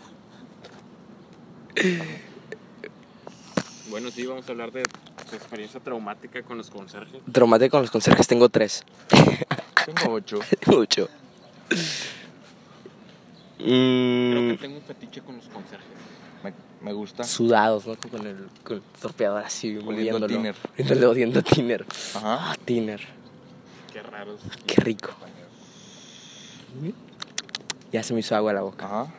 bueno, 3.89 4.11
sí, 4.11 4.25
vamos 4.25 4.47
a 4.47 4.51
hablar 4.51 4.71
de 4.71 4.83
su 5.29 5.35
experiencia 5.35 5.79
traumática 5.79 6.43
con 6.43 6.57
los 6.57 6.69
conserjes. 6.69 7.21
Traumático 7.31 7.71
con 7.71 7.81
los 7.81 7.91
conserjes 7.91 8.27
tengo 8.27 8.49
tres. 8.49 8.83
Tengo 9.85 10.13
ocho. 10.13 10.39
Mucho. 10.67 11.09
Creo 11.67 11.77
que 13.59 14.53
Mm, 14.55 14.57
tengo 14.59 14.75
un 14.75 14.81
fetiche 14.83 15.21
con 15.21 15.37
los 15.37 15.47
conserjes. 15.47 15.87
Me, 16.43 16.53
me 16.81 16.93
gusta. 16.93 17.23
sudados, 17.23 17.85
¿no? 17.87 17.95
Con 17.95 18.25
el, 18.27 18.47
con 18.63 18.77
el 18.77 18.83
torpeador 19.01 19.43
así, 19.43 19.77
Oliendo 19.77 20.19
moviéndolo. 20.19 20.27
tiner. 20.27 20.55
Oliendo 21.07 21.41
tiner. 21.43 21.85
Ajá. 22.15 22.51
Ah, 22.51 22.55
tiner. 22.65 23.01
Qué 23.91 24.01
raros. 24.03 24.41
Qué 24.65 24.75
rico. 24.81 25.11
Ya 27.91 28.01
se 28.03 28.13
me 28.13 28.19
hizo 28.21 28.35
agua 28.35 28.53
la 28.53 28.61
boca. 28.61 28.85
Ajá. 28.85 29.13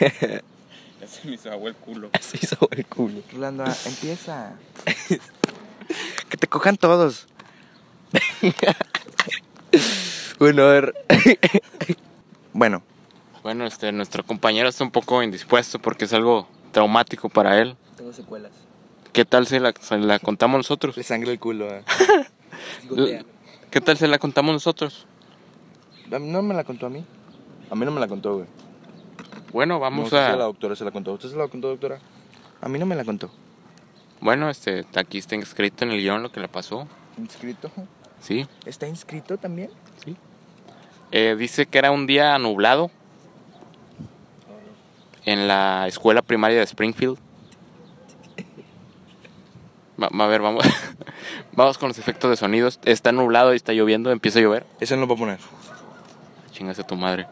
Ya 1.00 1.08
se 1.08 1.26
me 1.26 1.34
hizo 1.34 1.50
agua 1.50 1.68
el 1.68 1.74
culo. 1.74 2.10
Se 2.20 2.36
hizo 2.40 2.54
agua 2.54 2.68
el 2.76 2.86
culo. 2.86 3.22
Rolando, 3.32 3.64
ah, 3.66 3.76
empieza. 3.86 4.52
que 6.28 6.36
te 6.36 6.46
cojan 6.46 6.76
todos. 6.76 7.26
Bueno, 10.38 10.62
a 10.64 10.70
ver. 10.72 10.94
Bueno, 12.52 12.82
Bueno, 13.42 13.66
este, 13.66 13.90
nuestro 13.92 14.24
compañero 14.24 14.68
está 14.68 14.84
un 14.84 14.90
poco 14.90 15.22
indispuesto 15.22 15.78
porque 15.78 16.04
es 16.04 16.12
algo 16.12 16.46
traumático 16.70 17.28
para 17.28 17.60
él. 17.60 17.76
Tengo 17.96 18.12
secuelas. 18.12 18.52
¿Qué 19.12 19.24
tal 19.24 19.46
si 19.46 19.58
la, 19.58 19.74
se 19.78 19.98
la 19.98 20.18
contamos 20.18 20.58
nosotros? 20.58 20.96
le 20.96 21.02
sangre 21.02 21.32
el 21.32 21.38
culo. 21.38 21.68
eh. 21.68 21.82
¿Qué 23.70 23.80
tal 23.80 23.96
si 23.98 24.06
la 24.06 24.18
contamos 24.18 24.52
nosotros? 24.52 25.06
A 26.12 26.18
mí 26.18 26.28
No 26.30 26.42
me 26.42 26.54
la 26.54 26.64
contó 26.64 26.86
a 26.86 26.90
mí. 26.90 27.04
A 27.70 27.74
mí 27.74 27.84
no 27.84 27.90
me 27.90 28.00
la 28.00 28.08
contó, 28.08 28.34
güey. 28.36 28.46
Bueno, 29.52 29.74
No 29.74 29.80
vamos 29.80 30.04
sé 30.10 30.16
si 30.16 30.22
a 30.22 30.28
la 30.36 30.44
a... 30.44 30.46
doctora 30.46 30.76
se 30.76 30.84
la 30.84 30.90
contó. 30.90 31.12
¿Usted 31.12 31.30
se 31.30 31.36
la 31.36 31.48
contó, 31.48 31.68
doctora? 31.68 31.98
A 32.60 32.68
mí 32.68 32.78
no 32.78 32.86
me 32.86 32.94
la 32.94 33.04
contó. 33.04 33.30
Bueno, 34.20 34.48
este, 34.50 34.84
aquí 34.94 35.18
está 35.18 35.34
escrito 35.36 35.84
en 35.84 35.90
el 35.90 35.98
guion 36.00 36.22
lo 36.22 36.30
que 36.30 36.40
le 36.40 36.48
pasó. 36.48 36.86
¿Inscrito? 37.18 37.70
Sí. 38.20 38.46
¿Está 38.64 38.86
inscrito 38.86 39.36
también? 39.36 39.70
Eh, 41.10 41.34
dice 41.38 41.66
que 41.66 41.78
era 41.78 41.90
un 41.90 42.06
día 42.06 42.38
nublado 42.38 42.90
en 45.24 45.46
la 45.48 45.86
escuela 45.86 46.22
primaria 46.22 46.58
de 46.58 46.64
Springfield. 46.64 47.18
Va- 50.02 50.08
va, 50.18 50.24
a 50.24 50.28
ver, 50.28 50.40
vamos, 50.40 50.64
vamos 51.52 51.78
con 51.78 51.88
los 51.88 51.98
efectos 51.98 52.30
de 52.30 52.36
sonidos. 52.36 52.80
Está 52.84 53.12
nublado 53.12 53.52
y 53.52 53.56
está 53.56 53.72
lloviendo, 53.72 54.10
empieza 54.10 54.38
a 54.38 54.42
llover. 54.42 54.66
Ese 54.80 54.94
no 54.94 55.02
lo 55.02 55.06
voy 55.06 55.16
a 55.16 55.20
poner. 55.20 55.38
Chingas 56.52 56.78
a 56.78 56.84
tu 56.86 56.96
madre. 56.96 57.26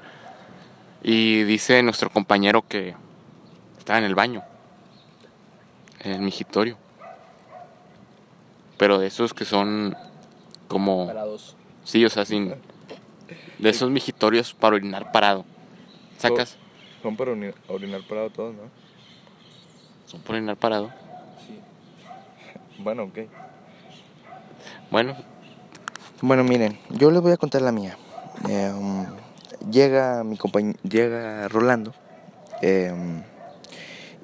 Y 1.02 1.42
dice 1.44 1.82
nuestro 1.82 2.10
compañero 2.10 2.62
que 2.66 2.94
estaba 3.78 3.98
en 3.98 4.04
el 4.04 4.14
baño, 4.14 4.42
en 6.00 6.12
el 6.12 6.20
migitorio. 6.20 6.76
Pero 8.76 8.98
de 8.98 9.06
esos 9.08 9.34
que 9.34 9.44
son 9.44 9.96
como... 10.68 11.06
Parados. 11.06 11.56
Sí, 11.84 12.04
o 12.04 12.10
sea, 12.10 12.24
sin... 12.24 12.54
De 13.58 13.68
esos 13.70 13.90
migitorios 13.90 14.54
para 14.54 14.76
orinar 14.76 15.12
parado. 15.12 15.44
¿Sacas? 16.18 16.56
Son 17.02 17.16
para 17.16 17.32
ori- 17.32 17.54
orinar 17.68 18.02
parado 18.06 18.30
todos, 18.30 18.54
¿no? 18.54 18.62
Son 20.06 20.20
para 20.20 20.38
orinar 20.38 20.56
parado. 20.56 20.90
Sí. 21.46 21.58
Bueno, 22.78 23.04
ok. 23.04 23.18
Bueno, 24.90 25.16
Bueno, 26.22 26.44
miren, 26.44 26.78
yo 26.90 27.10
les 27.10 27.22
voy 27.22 27.32
a 27.32 27.36
contar 27.38 27.62
la 27.62 27.72
mía. 27.72 27.96
Eh, 28.48 28.70
um, 28.76 29.06
llega 29.70 30.22
mi 30.24 30.36
compañero, 30.36 30.78
llega 30.82 31.48
Rolando 31.48 31.94
eh, 32.60 32.92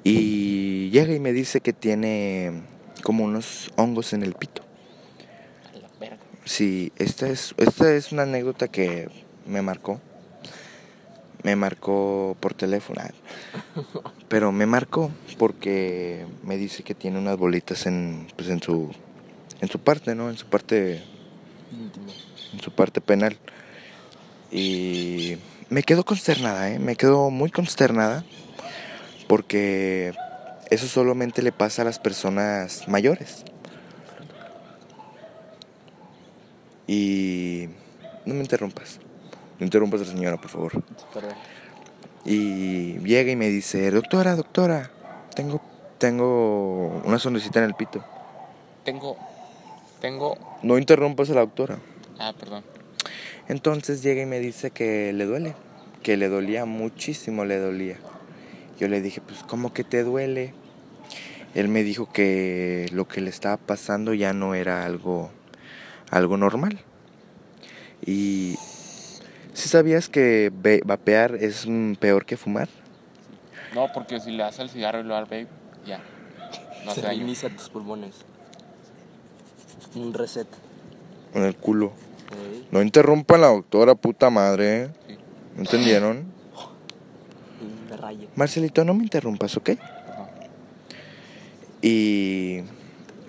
y 0.03 0.89
llega 0.91 1.13
y 1.13 1.19
me 1.19 1.33
dice 1.33 1.61
que 1.61 1.73
tiene 1.73 2.61
como 3.03 3.23
unos 3.23 3.71
hongos 3.77 4.13
en 4.13 4.21
el 4.23 4.33
pito. 4.35 4.61
Sí, 6.45 6.91
esta 6.97 7.27
es, 7.27 7.53
esta 7.57 7.91
es 7.93 8.11
una 8.11 8.23
anécdota 8.23 8.67
que 8.67 9.09
me 9.45 9.61
marcó. 9.61 9.99
Me 11.47 11.55
marcó 11.55 12.35
por 12.41 12.53
teléfono. 12.53 13.01
ah, 13.03 14.11
Pero 14.27 14.51
me 14.51 14.65
marcó 14.65 15.11
porque 15.37 16.25
me 16.43 16.57
dice 16.57 16.83
que 16.83 16.93
tiene 16.93 17.17
unas 17.19 17.37
bolitas 17.37 17.85
en, 17.85 18.27
pues 18.35 18.49
en 18.49 18.61
su 18.61 18.91
en 19.61 19.69
su 19.69 19.79
parte, 19.79 20.13
¿no? 20.13 20.29
En 20.29 20.35
su 20.35 20.45
parte 20.45 21.01
en 22.51 22.59
su 22.61 22.71
parte 22.71 22.99
penal. 22.99 23.37
Y 24.51 25.37
me 25.69 25.83
quedo 25.83 26.03
consternada, 26.03 26.69
¿eh? 26.69 26.79
Me 26.79 26.97
quedo 26.97 27.29
muy 27.29 27.49
consternada 27.49 28.25
porque 29.29 30.13
eso 30.69 30.85
solamente 30.89 31.41
le 31.41 31.53
pasa 31.53 31.83
a 31.83 31.85
las 31.85 31.97
personas 31.97 32.89
mayores. 32.89 33.45
Y 36.87 37.69
no 38.25 38.33
me 38.33 38.41
interrumpas. 38.41 38.99
No 39.59 39.65
interrumpas 39.65 40.01
a 40.01 40.05
la 40.05 40.11
señora, 40.11 40.37
por 40.37 40.49
favor. 40.49 40.71
Y 42.25 42.99
llega 42.99 43.31
y 43.31 43.35
me 43.35 43.49
dice, 43.49 43.89
doctora, 43.91 44.35
doctora, 44.35 44.91
tengo, 45.35 45.61
tengo 45.97 47.01
una 47.05 47.19
sonrisita 47.19 47.59
en 47.59 47.65
el 47.65 47.73
pito. 47.73 48.03
Tengo. 48.83 49.17
Tengo. 50.01 50.37
No 50.61 50.77
interrumpas 50.77 51.29
a 51.29 51.33
la 51.33 51.41
doctora. 51.41 51.79
Ah, 52.19 52.33
perdón. 52.37 52.63
Entonces 53.47 54.03
llega 54.03 54.21
y 54.21 54.25
me 54.25 54.39
dice 54.39 54.71
que 54.71 55.13
le 55.13 55.25
duele, 55.25 55.55
que 56.03 56.17
le 56.17 56.27
dolía 56.27 56.65
muchísimo, 56.65 57.45
le 57.45 57.57
dolía. 57.57 57.97
Yo 58.79 58.87
le 58.87 59.01
dije, 59.01 59.21
pues, 59.21 59.39
¿cómo 59.43 59.73
que 59.73 59.83
te 59.83 60.03
duele? 60.03 60.53
Él 61.55 61.69
me 61.69 61.83
dijo 61.83 62.11
que 62.11 62.87
lo 62.91 63.07
que 63.07 63.21
le 63.21 63.29
estaba 63.29 63.57
pasando 63.57 64.13
ya 64.13 64.33
no 64.33 64.53
era 64.53 64.85
algo, 64.85 65.31
algo 66.11 66.37
normal. 66.37 66.79
Y 68.05 68.57
si 69.57 69.69
sabías 69.69 70.07
que 70.07 70.51
vapear 70.85 71.35
es 71.35 71.65
peor 71.99 72.27
que 72.27 72.37
fumar? 72.37 72.69
No, 73.73 73.91
porque 73.91 74.19
si 74.19 74.29
le 74.29 74.43
das 74.43 74.59
el 74.59 74.69
cigarro 74.69 74.99
y 74.99 75.03
lo 75.03 75.15
al 75.15 75.23
vape, 75.23 75.47
ya. 75.83 75.99
No 76.85 76.93
Se 76.93 77.01
reinicia 77.01 77.49
tus 77.49 77.67
pulmones. 77.69 78.17
Un 79.95 80.13
reset. 80.13 80.47
En 81.33 81.43
el 81.43 81.55
culo. 81.55 81.91
Ey, 82.31 82.67
No 82.71 82.83
interrumpan 82.83 83.39
a 83.39 83.41
la 83.41 83.47
doctora, 83.47 83.95
puta 83.95 84.29
madre. 84.29 84.91
Sí. 85.07 85.17
¿Entendieron? 85.57 86.31
un 87.59 87.89
de 87.89 87.97
rayo. 87.97 88.27
Marcelito, 88.35 88.85
no 88.85 88.93
me 88.93 89.01
interrumpas, 89.01 89.57
¿ok? 89.57 89.71
Ajá. 89.71 90.29
Y 91.81 92.61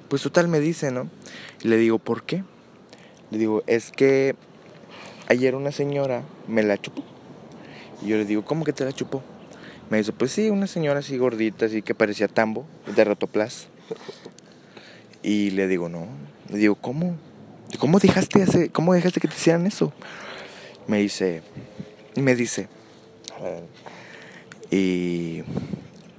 pues 0.09 0.21
total 0.21 0.49
me 0.49 0.61
dice, 0.61 0.91
¿no? 0.91 1.09
Y 1.63 1.69
le 1.69 1.79
digo, 1.79 1.99
¿por 1.99 2.25
qué? 2.25 2.45
Le 3.31 3.39
digo, 3.39 3.63
es 3.67 3.91
que 3.91 4.37
ayer 5.29 5.55
una 5.55 5.73
señora 5.73 6.23
me 6.49 6.63
la 6.63 6.79
chupó. 6.79 7.05
Y 8.03 8.09
yo 8.09 8.17
le 8.17 8.25
digo, 8.25 8.45
¿cómo 8.45 8.65
que 8.65 8.73
te 8.73 8.85
la 8.85 8.93
chupó? 8.93 9.23
Me 9.91 9.99
dice, 9.99 10.13
pues 10.13 10.33
sí, 10.33 10.51
una 10.51 10.67
señora 10.67 11.01
así 11.01 11.17
gordita, 11.17 11.67
así 11.67 11.83
que 11.83 11.95
parecía 11.95 12.29
tambo, 12.29 12.67
de 12.95 13.05
rotoplas. 13.05 13.69
Y 15.23 15.51
le 15.51 15.67
digo, 15.69 15.89
no. 15.89 16.07
Le 16.51 16.59
digo, 16.59 16.75
¿cómo? 16.75 17.17
¿Cómo 17.79 17.99
dejaste, 17.99 18.71
¿Cómo 18.71 18.95
dejaste 18.95 19.21
que 19.21 19.29
te 19.29 19.35
hicieran 19.35 19.67
eso? 19.67 19.93
Me 20.87 20.99
dice, 20.99 21.43
y 22.15 22.23
me 22.23 22.35
dice, 22.35 22.69
y 24.71 25.43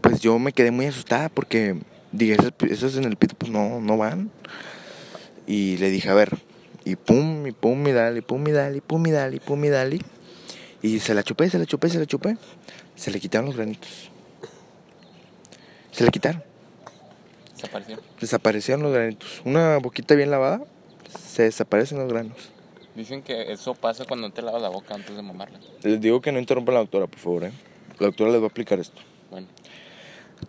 pues 0.01 0.21
yo 0.21 0.37
me 0.39 0.53
quedé 0.53 0.71
muy 0.71 0.85
asustada 0.85 1.29
porque 1.29 1.75
dije, 2.11 2.37
esos 2.69 2.97
en 2.97 3.05
el 3.05 3.15
pito 3.15 3.35
pues 3.35 3.51
no, 3.51 3.79
no 3.81 3.97
van. 3.97 4.31
Y 5.47 5.77
le 5.77 5.89
dije, 5.89 6.09
a 6.09 6.13
ver, 6.13 6.37
y 6.89 6.95
pum, 6.95 7.47
y 7.47 7.51
pum, 7.51 7.87
y 7.87 7.91
dale, 7.91 8.19
y 8.19 8.21
pum, 8.21 8.47
y 8.47 8.51
dale, 8.51 8.77
y 8.77 8.81
pum, 8.81 9.05
y 9.07 9.11
dale, 9.11 9.35
y 9.37 9.39
pum, 9.39 9.63
y 9.63 9.69
dale. 9.69 9.99
Y 10.81 10.99
se 10.99 11.13
la 11.13 11.23
chupé, 11.23 11.49
se 11.49 11.59
la 11.59 11.65
chupé, 11.65 11.89
se 11.89 11.99
la 11.99 12.05
chupé. 12.05 12.37
Se 12.95 13.11
le 13.11 13.19
quitaron 13.19 13.47
los 13.47 13.55
granitos. 13.55 14.09
Se 15.91 16.03
le 16.03 16.11
quitaron. 16.11 16.43
Desapareció. 17.55 17.99
Desaparecieron 18.19 18.83
los 18.83 18.93
granitos. 18.93 19.41
Una 19.45 19.77
boquita 19.77 20.15
bien 20.15 20.31
lavada, 20.31 20.61
se 21.17 21.43
desaparecen 21.43 21.99
los 21.99 22.07
granos. 22.11 22.37
Dicen 22.95 23.21
que 23.21 23.51
eso 23.51 23.75
pasa 23.75 24.05
cuando 24.05 24.29
te 24.31 24.41
lavas 24.41 24.61
la 24.61 24.69
boca 24.69 24.95
antes 24.95 25.15
de 25.15 25.21
mamarla. 25.21 25.59
Les 25.83 26.01
digo 26.01 26.21
que 26.21 26.31
no 26.31 26.39
interrumpan 26.39 26.75
a 26.75 26.77
la 26.79 26.81
doctora, 26.81 27.07
por 27.07 27.19
favor, 27.19 27.43
¿eh? 27.45 27.51
La 27.99 28.07
doctora 28.07 28.31
les 28.31 28.41
va 28.41 28.45
a 28.45 28.49
aplicar 28.49 28.79
esto. 28.79 29.01
Bueno, 29.29 29.47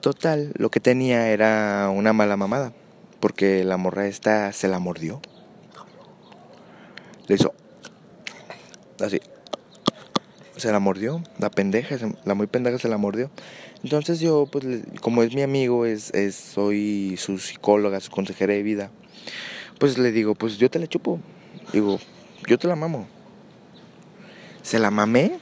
Total, 0.00 0.52
lo 0.56 0.70
que 0.70 0.80
tenía 0.80 1.28
era 1.28 1.90
una 1.90 2.12
mala 2.12 2.36
mamada. 2.36 2.72
Porque 3.18 3.64
la 3.64 3.76
morra 3.76 4.06
esta 4.06 4.52
se 4.52 4.68
la 4.68 4.78
mordió. 4.78 5.20
Le 7.30 7.36
hizo. 7.36 7.54
Así. 8.98 9.20
Se 10.56 10.72
la 10.72 10.80
mordió. 10.80 11.22
La 11.38 11.48
pendeja, 11.48 11.94
la 12.24 12.34
muy 12.34 12.48
pendeja 12.48 12.76
se 12.76 12.88
la 12.88 12.96
mordió. 12.96 13.30
Entonces 13.84 14.18
yo, 14.18 14.48
pues, 14.50 14.64
como 15.00 15.22
es 15.22 15.32
mi 15.32 15.42
amigo, 15.42 15.86
es, 15.86 16.12
es, 16.12 16.34
soy 16.34 17.16
su 17.18 17.38
psicóloga, 17.38 18.00
su 18.00 18.10
consejera 18.10 18.54
de 18.54 18.64
vida. 18.64 18.90
Pues 19.78 19.96
le 19.96 20.10
digo, 20.10 20.34
pues 20.34 20.58
yo 20.58 20.68
te 20.70 20.80
la 20.80 20.88
chupo. 20.88 21.20
Digo, 21.72 22.00
yo 22.48 22.58
te 22.58 22.66
la 22.66 22.74
mamo. 22.74 23.06
Se 24.62 24.80
la 24.80 24.90
mamé. 24.90 25.38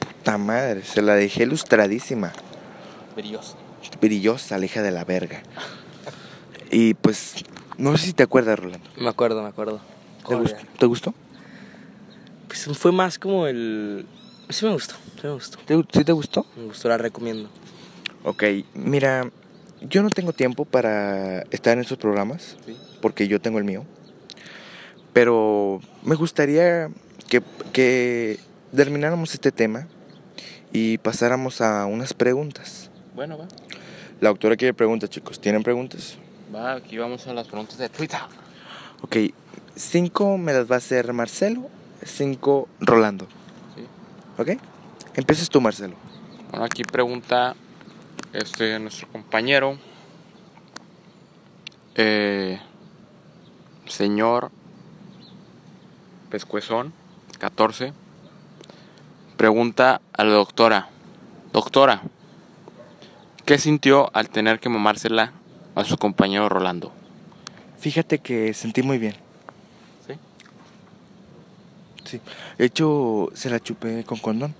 Puta 0.00 0.38
madre, 0.38 0.84
se 0.84 1.02
la 1.02 1.16
dejé 1.16 1.44
lustradísima 1.44 2.32
Brilloso. 3.14 3.58
brillosa, 4.00 4.56
la 4.56 4.64
hija 4.64 4.80
de 4.80 4.90
la 4.90 5.04
verga. 5.04 5.42
Y 6.70 6.94
pues, 6.94 7.44
no 7.76 7.94
sé 7.98 8.06
si 8.06 8.12
te 8.14 8.22
acuerdas, 8.22 8.58
Rolando. 8.58 8.88
Me 8.96 9.10
acuerdo, 9.10 9.42
me 9.42 9.48
acuerdo. 9.50 9.82
¿Te, 10.28 10.34
gustó? 10.34 10.56
¿Te 10.78 10.86
gustó? 10.86 11.14
Pues 12.46 12.68
fue 12.78 12.92
más 12.92 13.18
como 13.18 13.46
el... 13.46 14.06
Sí 14.50 14.64
me 14.64 14.72
gustó, 14.72 14.94
sí 15.16 15.20
me 15.26 15.32
gustó. 15.32 15.58
¿Te- 15.66 15.84
¿Sí 15.92 16.04
te 16.04 16.12
gustó? 16.12 16.46
Me 16.56 16.64
gustó, 16.64 16.88
la 16.88 16.96
recomiendo. 16.98 17.50
Ok, 18.24 18.42
mira, 18.74 19.30
yo 19.82 20.02
no 20.02 20.10
tengo 20.10 20.32
tiempo 20.32 20.64
para 20.64 21.42
estar 21.50 21.74
en 21.74 21.80
estos 21.80 21.98
programas, 21.98 22.56
sí. 22.64 22.76
porque 23.02 23.28
yo 23.28 23.40
tengo 23.40 23.58
el 23.58 23.64
mío. 23.64 23.84
Pero 25.12 25.80
me 26.02 26.14
gustaría 26.14 26.88
que, 27.28 27.42
que 27.72 28.38
termináramos 28.74 29.34
este 29.34 29.52
tema 29.52 29.86
y 30.72 30.98
pasáramos 30.98 31.60
a 31.60 31.86
unas 31.86 32.14
preguntas. 32.14 32.90
Bueno, 33.14 33.38
va. 33.38 33.48
La 34.20 34.30
doctora 34.30 34.56
quiere 34.56 34.74
preguntas, 34.74 35.10
chicos. 35.10 35.40
¿Tienen 35.40 35.62
preguntas? 35.62 36.16
Va, 36.54 36.74
aquí 36.74 36.98
vamos 36.98 37.26
a 37.26 37.34
las 37.34 37.46
preguntas 37.46 37.78
de 37.78 37.88
Twitter. 37.88 38.20
Ok, 39.02 39.16
cinco 39.78 40.36
me 40.36 40.52
las 40.52 40.70
va 40.70 40.74
a 40.74 40.78
hacer 40.78 41.12
Marcelo, 41.12 41.68
cinco 42.04 42.68
Rolando. 42.80 43.26
Sí. 43.74 43.86
¿Ok? 44.36 44.60
Empiezas 45.14 45.48
tú, 45.48 45.60
Marcelo. 45.60 45.94
Bueno, 46.50 46.64
aquí 46.64 46.82
pregunta 46.84 47.54
este 48.32 48.78
nuestro 48.78 49.08
compañero, 49.08 49.78
eh, 51.94 52.60
señor 53.86 54.50
Pescuezón, 56.30 56.92
14, 57.38 57.92
pregunta 59.36 60.00
a 60.12 60.24
la 60.24 60.32
doctora, 60.32 60.88
doctora, 61.52 62.02
¿qué 63.46 63.58
sintió 63.58 64.10
al 64.14 64.28
tener 64.28 64.60
que 64.60 64.68
mamársela 64.68 65.32
a 65.74 65.84
su 65.84 65.96
compañero 65.96 66.48
Rolando? 66.48 66.92
Fíjate 67.78 68.18
que 68.18 68.52
sentí 68.54 68.82
muy 68.82 68.98
bien. 68.98 69.27
¿Sí? 72.08 72.20
De 72.56 72.64
hecho, 72.64 73.28
se 73.34 73.50
la 73.50 73.60
chupé 73.60 74.02
con 74.04 74.18
condón. 74.18 74.54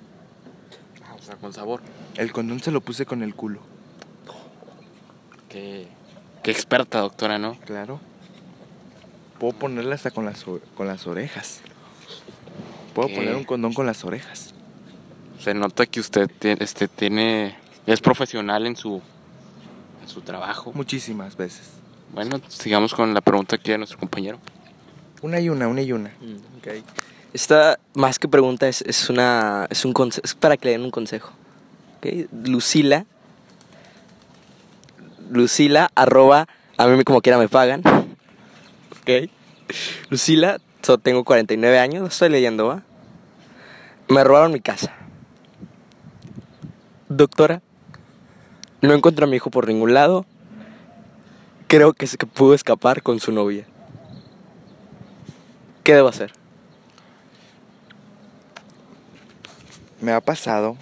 O 1.19 1.23
sea, 1.23 1.37
con 1.37 1.53
sabor. 1.55 1.81
El 2.17 2.31
condón 2.33 2.61
se 2.61 2.71
lo 2.71 2.81
puse 2.83 3.07
con 3.07 3.23
el 3.23 3.35
culo. 3.35 3.61
Qué, 5.49 5.89
qué 6.43 6.51
experta, 6.51 6.99
doctora, 7.01 7.39
¿no? 7.39 7.55
Claro. 7.65 8.01
Puedo 9.41 9.55
ponerla 9.55 9.95
hasta 9.95 10.11
con 10.11 10.25
las, 10.27 10.45
con 10.45 10.87
las 10.87 11.07
orejas. 11.07 11.61
Puedo 12.95 13.09
¿Qué? 13.09 13.15
poner 13.15 13.35
un 13.35 13.45
condón 13.45 13.73
con 13.73 13.87
las 13.87 14.05
orejas. 14.05 14.53
Se 15.41 15.55
nota 15.55 15.87
que 15.87 16.01
usted 16.01 16.29
tie- 16.41 16.61
este, 16.61 16.89
tiene, 16.89 17.57
es 17.87 18.01
profesional 18.01 18.67
en 18.67 18.77
su, 18.77 19.01
en 20.03 20.09
su 20.09 20.21
trabajo. 20.21 20.73
Muchísimas 20.75 21.37
veces. 21.37 21.71
Bueno, 22.13 22.41
sigamos 22.49 22.93
con 22.93 23.15
la 23.15 23.21
pregunta 23.21 23.57
aquí 23.57 23.71
de 23.71 23.79
nuestro 23.79 23.99
compañero. 23.99 24.39
Una 25.23 25.41
y 25.41 25.49
una, 25.49 25.69
una 25.69 25.83
y 25.83 25.93
una. 25.93 26.11
Mm, 26.21 26.59
ok. 26.59 26.69
Esta, 27.33 27.79
más 27.95 28.19
que 28.19 28.29
pregunta, 28.29 28.69
es, 28.69 28.83
es 28.83 29.11
una. 29.11 29.67
Es 29.71 29.85
un 29.85 29.95
es 30.23 30.35
para 30.35 30.57
que 30.57 30.67
le 30.67 30.73
den 30.73 30.83
un 30.83 30.91
consejo. 30.91 31.33
Lucila. 32.33 33.07
Lucila, 35.31 35.91
arroba. 35.95 36.47
A 36.77 36.87
mí 36.87 37.05
como 37.05 37.21
quiera 37.21 37.39
me 37.39 37.49
pagan. 37.49 37.83
Ok. 39.01 39.31
Lucila 40.11 40.59
So, 40.89 40.97
tengo 40.97 41.23
49 41.23 41.79
años, 41.79 42.09
estoy 42.09 42.31
leyendo, 42.31 42.67
¿va? 42.67 42.83
Me 44.09 44.25
robaron 44.25 44.53
mi 44.53 44.61
casa. 44.61 44.95
Doctora, 47.11 47.61
no 48.81 48.95
encuentro 48.95 49.27
a 49.27 49.29
mi 49.29 49.37
hijo 49.37 49.51
por 49.51 49.69
ningún 49.69 49.93
lado. 49.93 50.25
Creo 51.67 51.93
que 51.93 52.07
pudo 52.07 52.55
escapar 52.55 53.03
con 53.03 53.21
su 53.21 53.33
novia. 53.33 53.67
¿Qué 55.85 55.95
debo 55.95 56.09
hacer? 56.09 56.33
Me 60.01 60.13
ha 60.13 60.21
pasado 60.21 60.77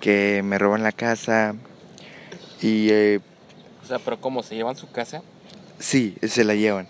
que 0.00 0.42
me 0.44 0.58
roban 0.58 0.82
la 0.82 0.92
casa 0.92 1.54
y 2.62 2.88
eh, 2.90 3.20
O 3.82 3.86
sea, 3.86 3.98
pero 3.98 4.20
¿cómo? 4.20 4.42
¿Se 4.42 4.54
llevan 4.54 4.76
su 4.76 4.90
casa? 4.90 5.22
sí, 5.78 6.16
se 6.26 6.44
la 6.44 6.54
llevan. 6.54 6.88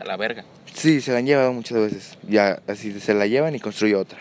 A 0.00 0.04
la 0.04 0.16
verga. 0.16 0.44
Sí, 0.74 1.00
se 1.00 1.12
la 1.12 1.18
han 1.18 1.26
llevado 1.26 1.52
muchas 1.52 1.78
veces. 1.78 2.18
Ya 2.28 2.60
así 2.66 2.98
se 3.00 3.14
la 3.14 3.26
llevan 3.26 3.54
y 3.54 3.60
construye 3.60 3.94
otra. 3.96 4.18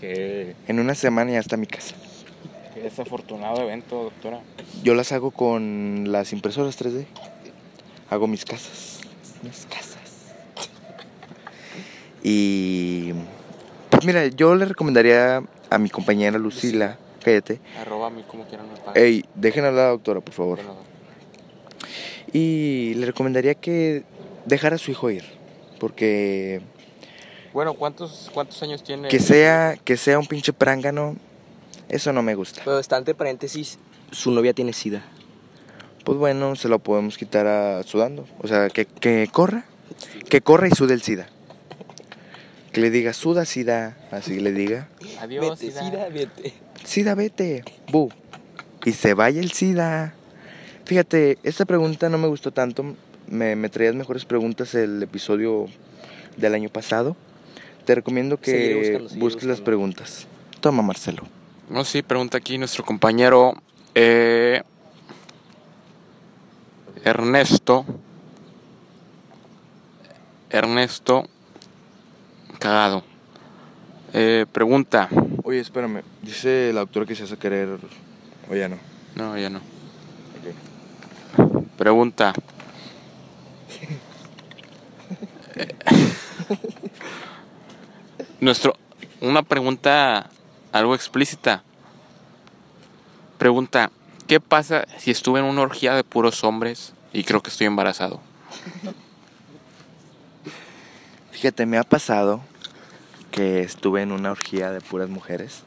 Qué, 0.00 0.54
En 0.66 0.80
una 0.80 0.94
semana 0.94 1.32
ya 1.32 1.38
está 1.38 1.56
mi 1.56 1.66
casa. 1.66 1.94
qué 2.74 2.80
desafortunado 2.80 3.62
evento, 3.62 4.02
doctora. 4.04 4.40
Yo 4.82 4.94
las 4.94 5.12
hago 5.12 5.30
con 5.30 6.10
las 6.12 6.32
impresoras 6.32 6.80
3D. 6.80 7.06
Hago 8.10 8.26
mis 8.26 8.44
casas. 8.44 9.00
Mis 9.42 9.66
casas. 9.66 9.83
Y 12.26 13.12
pues 13.90 14.04
mira, 14.04 14.26
yo 14.28 14.54
le 14.54 14.64
recomendaría 14.64 15.42
a 15.68 15.78
mi 15.78 15.90
compañera 15.90 16.38
Lucila, 16.38 16.96
cállate. 17.22 17.60
Arroba 17.78 18.06
a 18.06 18.10
mí 18.10 18.24
como 18.26 18.44
quieran 18.46 18.66
me 18.72 18.80
pague. 18.80 19.04
Ey, 19.04 19.24
dejen 19.34 19.66
hablar 19.66 19.82
a 19.82 19.86
la 19.88 19.90
doctora, 19.90 20.20
por 20.20 20.32
favor. 20.32 20.58
Y 22.32 22.94
le 22.94 23.06
recomendaría 23.06 23.54
que 23.54 24.04
dejara 24.46 24.76
a 24.76 24.78
su 24.78 24.90
hijo 24.90 25.10
ir. 25.10 25.24
Porque 25.78 26.62
Bueno, 27.52 27.74
¿cuántos, 27.74 28.30
¿cuántos 28.32 28.62
años 28.62 28.82
tiene? 28.82 29.08
que 29.08 29.20
sea, 29.20 29.76
que 29.84 29.98
sea 29.98 30.18
un 30.18 30.26
pinche 30.26 30.54
prángano, 30.54 31.16
eso 31.90 32.10
no 32.14 32.22
me 32.22 32.34
gusta. 32.34 32.62
Pero 32.64 32.78
está 32.78 32.96
entre 32.96 33.14
paréntesis, 33.14 33.78
su 34.12 34.30
novia 34.30 34.54
tiene 34.54 34.72
sida. 34.72 35.04
Pues 36.04 36.16
bueno, 36.16 36.56
se 36.56 36.68
lo 36.68 36.78
podemos 36.78 37.18
quitar 37.18 37.46
a 37.46 37.82
sudando. 37.82 38.26
O 38.40 38.48
sea, 38.48 38.70
que, 38.70 38.86
que 38.86 39.28
corra. 39.30 39.66
Que 40.30 40.40
corra 40.40 40.68
y 40.68 40.70
sude 40.70 40.94
el 40.94 41.02
SIDA. 41.02 41.28
Que 42.74 42.80
le 42.80 42.90
diga, 42.90 43.12
suda 43.12 43.44
SIDA. 43.44 43.96
Así 44.10 44.40
le 44.40 44.50
diga. 44.50 44.88
Adiós. 45.20 45.60
Vete, 45.60 45.66
Ida. 45.66 45.88
sida, 45.88 46.08
vete. 46.08 46.52
SIDA, 46.84 47.14
vete. 47.14 47.64
Bu. 47.92 48.10
Y 48.84 48.90
se 48.90 49.14
vaya 49.14 49.40
el 49.40 49.52
SIDA. 49.52 50.12
Fíjate, 50.84 51.38
esta 51.44 51.66
pregunta 51.66 52.08
no 52.08 52.18
me 52.18 52.26
gustó 52.26 52.50
tanto. 52.50 52.96
Me, 53.28 53.54
me 53.54 53.68
traías 53.68 53.94
mejores 53.94 54.24
preguntas 54.24 54.74
el 54.74 55.00
episodio 55.04 55.66
del 56.36 56.52
año 56.52 56.68
pasado. 56.68 57.16
Te 57.84 57.94
recomiendo 57.94 58.40
Seguiré 58.42 58.68
que 58.68 58.74
buscando, 58.74 59.08
seguiré 59.08 59.24
busques 59.24 59.44
las 59.44 59.60
preguntas. 59.60 60.26
Toma, 60.58 60.82
Marcelo. 60.82 61.22
No, 61.70 61.84
sí, 61.84 62.02
pregunta 62.02 62.38
aquí 62.38 62.58
nuestro 62.58 62.84
compañero 62.84 63.54
eh, 63.94 64.62
Ernesto. 67.04 67.86
Ernesto 70.50 71.28
Cagado. 72.64 73.04
Eh, 74.14 74.46
pregunta. 74.50 75.10
Oye, 75.42 75.60
espérame. 75.60 76.02
Dice 76.22 76.70
la 76.72 76.80
doctora 76.80 77.04
que 77.04 77.14
se 77.14 77.24
hace 77.24 77.36
querer. 77.36 77.78
O 78.50 78.54
ya 78.54 78.70
no. 78.70 78.78
No, 79.16 79.36
ya 79.36 79.50
no. 79.50 79.60
Pregunta. 81.76 82.32
Nuestro, 88.40 88.72
una 89.20 89.42
pregunta 89.42 90.30
algo 90.72 90.94
explícita. 90.94 91.62
Pregunta, 93.36 93.90
¿qué 94.26 94.40
pasa 94.40 94.86
si 94.96 95.10
estuve 95.10 95.40
en 95.40 95.44
una 95.44 95.60
orgía 95.60 95.94
de 95.94 96.02
puros 96.02 96.42
hombres 96.44 96.94
y 97.12 97.24
creo 97.24 97.42
que 97.42 97.50
estoy 97.50 97.66
embarazado? 97.66 98.22
Fíjate, 101.30 101.66
me 101.66 101.76
ha 101.76 101.84
pasado 101.84 102.40
que 103.34 103.62
estuve 103.62 104.00
en 104.00 104.12
una 104.12 104.30
orgía 104.30 104.70
de 104.70 104.80
puras 104.80 105.08
mujeres 105.08 105.64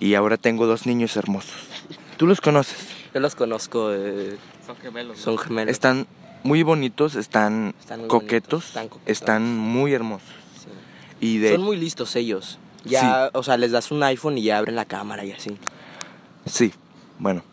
y 0.00 0.14
ahora 0.14 0.36
tengo 0.36 0.66
dos 0.66 0.84
niños 0.84 1.16
hermosos. 1.16 1.68
¿Tú 2.16 2.26
los 2.26 2.40
conoces? 2.40 2.88
Yo 3.14 3.20
los 3.20 3.36
conozco, 3.36 3.92
eh, 3.92 4.36
Son 4.66 4.76
gemelos. 4.78 5.16
son 5.20 5.38
gemelos. 5.38 5.70
Están 5.70 6.08
muy 6.42 6.64
bonitos, 6.64 7.14
están, 7.14 7.72
Están 7.78 8.00
muy 8.00 8.08
coquetos, 8.08 8.50
bonitos, 8.50 8.66
están 8.66 8.88
coquetos. 8.88 9.12
están 9.12 9.56
muy 9.56 9.92
hermosos. 9.92 10.28
Sí. 10.60 10.70
Y 11.24 11.38
de 11.38 11.52
Son 11.52 11.62
muy 11.62 11.76
listos 11.76 12.16
ellos. 12.16 12.58
Ya, 12.84 13.30
o 13.32 13.44
sea, 13.44 13.56
les 13.58 13.70
das 13.70 13.92
un 13.92 14.02
iPhone 14.02 14.36
y 14.38 14.42
ya 14.42 14.58
abren 14.58 14.74
la 14.74 14.84
cámara 14.84 15.24
y 15.24 15.30
así. 15.30 15.56
Sí, 16.46 16.72
bueno, 17.20 17.44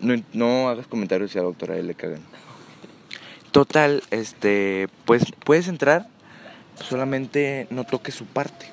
no, 0.00 0.20
no 0.32 0.68
hagas 0.68 0.88
comentarios 0.88 1.30
si 1.30 1.38
a 1.38 1.42
la 1.42 1.46
doctora 1.46 1.76
le 1.76 1.94
cagan. 1.94 2.22
Total, 3.52 4.02
este, 4.10 4.88
pues 5.04 5.22
puedes 5.44 5.68
entrar, 5.68 6.08
solamente 6.82 7.66
no 7.70 7.84
toques 7.84 8.14
su 8.14 8.26
parte. 8.26 8.66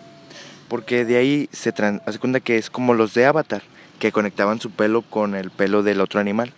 Porque 0.67 1.05
de 1.05 1.17
ahí 1.17 1.49
se 1.51 1.73
tran- 1.73 2.01
hace 2.05 2.19
cuenta 2.19 2.39
que 2.39 2.57
es 2.57 2.69
como 2.69 2.93
los 2.93 3.13
de 3.13 3.25
Avatar, 3.25 3.61
que 3.99 4.11
conectaban 4.11 4.59
su 4.59 4.71
pelo 4.71 5.01
con 5.03 5.35
el 5.35 5.51
pelo 5.51 5.83
del 5.83 6.01
otro 6.01 6.19
animal. 6.19 6.53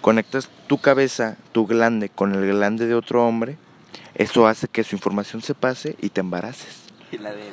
Conectas 0.00 0.48
tu 0.66 0.78
cabeza, 0.78 1.36
tu 1.52 1.66
glande, 1.66 2.08
con 2.08 2.34
el 2.34 2.46
glande 2.50 2.86
de 2.86 2.94
otro 2.94 3.26
hombre. 3.26 3.56
Eso 4.14 4.46
hace 4.46 4.68
que 4.68 4.84
su 4.84 4.94
información 4.96 5.42
se 5.42 5.54
pase 5.54 5.96
y 6.00 6.08
te 6.10 6.20
embaraces. 6.20 6.84
Y 7.10 7.18
la 7.18 7.30
del... 7.32 7.52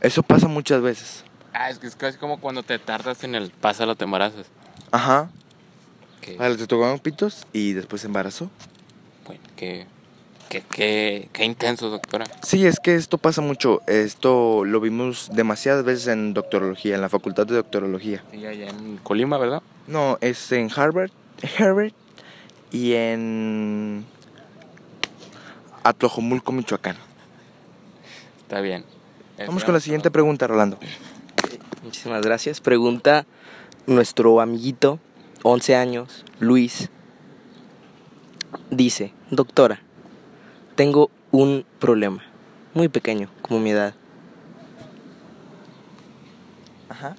Eso 0.00 0.22
pasa 0.22 0.46
muchas 0.48 0.82
veces. 0.82 1.24
Ah, 1.52 1.68
es 1.70 1.78
que 1.78 1.86
es 1.86 1.96
casi 1.96 2.16
como 2.16 2.38
cuando 2.40 2.62
te 2.62 2.78
tardas 2.78 3.24
en 3.24 3.34
el 3.34 3.50
pásalo 3.50 3.96
te 3.96 4.04
embarazas. 4.04 4.46
Ajá. 4.92 5.30
Que, 6.20 6.36
Vale, 6.36 6.56
te 6.56 6.66
tocaron 6.66 6.98
pitos 6.98 7.46
y 7.52 7.72
después 7.72 8.02
se 8.02 8.06
embarazó. 8.08 8.50
bueno, 9.26 9.42
que, 9.56 9.86
que, 10.50 10.62
que, 10.62 11.28
que 11.32 11.44
intenso, 11.44 11.88
doctora. 11.90 12.26
Sí, 12.42 12.66
es 12.66 12.80
que 12.80 12.96
esto 12.96 13.18
pasa 13.18 13.40
mucho. 13.40 13.82
Esto 13.86 14.64
lo 14.64 14.80
vimos 14.80 15.30
demasiadas 15.32 15.84
veces 15.84 16.08
en 16.08 16.34
doctorología, 16.34 16.96
en 16.96 17.00
la 17.00 17.08
facultad 17.08 17.46
de 17.46 17.54
doctorología. 17.54 18.24
Sí, 18.32 18.44
allá 18.44 18.68
en 18.68 18.98
Colima, 18.98 19.38
¿verdad? 19.38 19.62
No, 19.86 20.18
es 20.20 20.50
en 20.50 20.68
Harvard, 20.74 21.12
Harvard 21.58 21.92
y 22.72 22.94
en 22.94 24.04
Atlojomulco, 25.84 26.50
Michoacán. 26.50 26.96
Está 28.42 28.60
bien. 28.60 28.84
Vamos 29.46 29.64
con 29.64 29.72
la 29.72 29.80
siguiente 29.80 30.10
pregunta, 30.10 30.48
Rolando. 30.48 30.78
Muchísimas 31.84 32.22
gracias. 32.22 32.60
Pregunta 32.60 33.24
nuestro 33.86 34.40
amiguito, 34.40 34.98
11 35.44 35.76
años, 35.76 36.24
Luis. 36.40 36.90
Dice, 38.70 39.14
doctora, 39.30 39.80
tengo 40.80 41.10
un 41.30 41.66
problema, 41.78 42.24
muy 42.72 42.88
pequeño, 42.88 43.28
como 43.42 43.60
mi 43.60 43.68
edad. 43.68 43.92
Ajá. 46.88 47.16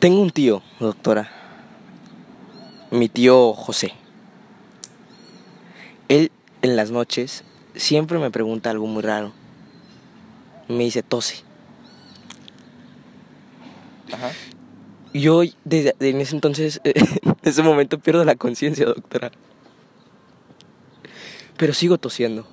Tengo 0.00 0.20
un 0.20 0.30
tío, 0.30 0.60
doctora. 0.80 1.30
Mi 2.90 3.08
tío 3.08 3.52
José. 3.52 3.92
Él 6.08 6.32
en 6.62 6.74
las 6.74 6.90
noches 6.90 7.44
siempre 7.76 8.18
me 8.18 8.32
pregunta 8.32 8.70
algo 8.70 8.88
muy 8.88 9.04
raro. 9.04 9.30
Me 10.66 10.82
dice, 10.82 11.04
tose. 11.04 11.44
Ajá. 14.12 14.32
Yo 15.14 15.42
desde 15.64 15.94
en 16.00 16.20
ese 16.20 16.34
entonces, 16.34 16.80
en 16.82 17.36
ese 17.44 17.62
momento 17.62 18.00
pierdo 18.00 18.24
la 18.24 18.34
conciencia, 18.34 18.86
doctora. 18.86 19.30
Pero 21.60 21.74
sigo 21.74 21.98
tosiendo. 21.98 22.48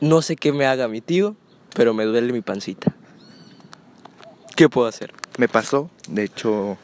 No 0.00 0.22
sé 0.22 0.34
qué 0.34 0.52
me 0.52 0.66
haga 0.66 0.88
mi 0.88 1.00
tío, 1.00 1.36
pero 1.72 1.94
me 1.94 2.02
duele 2.02 2.32
mi 2.32 2.40
pancita. 2.40 2.92
¿Qué 4.56 4.68
puedo 4.68 4.88
hacer? 4.88 5.12
Me 5.38 5.46
pasó, 5.46 5.88
de 6.08 6.24
hecho, 6.24 6.76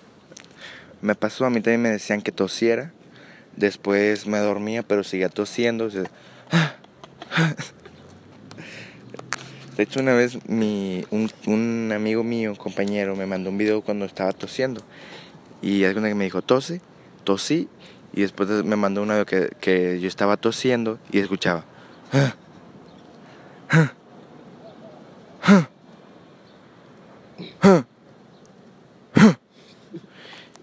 me 1.03 1.17
pasó, 1.17 1.45
a 1.45 1.51
mí 1.51 1.61
también 1.61 1.83
me 1.83 1.91
decían 1.91 2.23
que 2.23 2.31
tosiera. 2.31 2.93
Después 3.57 4.29
me 4.29 4.39
dormía, 4.39 4.85
pero 4.85 5.03
seguía 5.03 5.29
tosiendo. 5.29 5.89
De 5.89 6.07
hecho, 9.77 9.99
una 9.99 10.15
vez 10.15 10.39
mi, 10.49 11.05
un, 11.11 11.29
un 11.47 11.91
amigo 11.93 12.23
mío, 12.23 12.55
compañero, 12.55 13.17
me 13.17 13.27
mandó 13.27 13.51
un 13.51 13.59
video 13.59 13.83
cuando 13.83 14.05
estaba 14.05 14.33
tosiendo. 14.33 14.83
Y 15.63 15.83
es 15.83 15.95
que 15.95 16.01
me 16.01 16.25
dijo, 16.25 16.43
tose, 16.43 16.81
tosí. 17.25 17.69
Y 18.13 18.23
después 18.23 18.49
me 18.65 18.77
mandó 18.77 19.03
un 19.03 19.11
audio 19.11 19.27
que, 19.27 19.51
que 19.61 20.01
yo 20.01 20.09
estaba 20.09 20.37
tosiendo 20.37 20.99
y 21.13 21.19
escuchaba. 21.19 21.65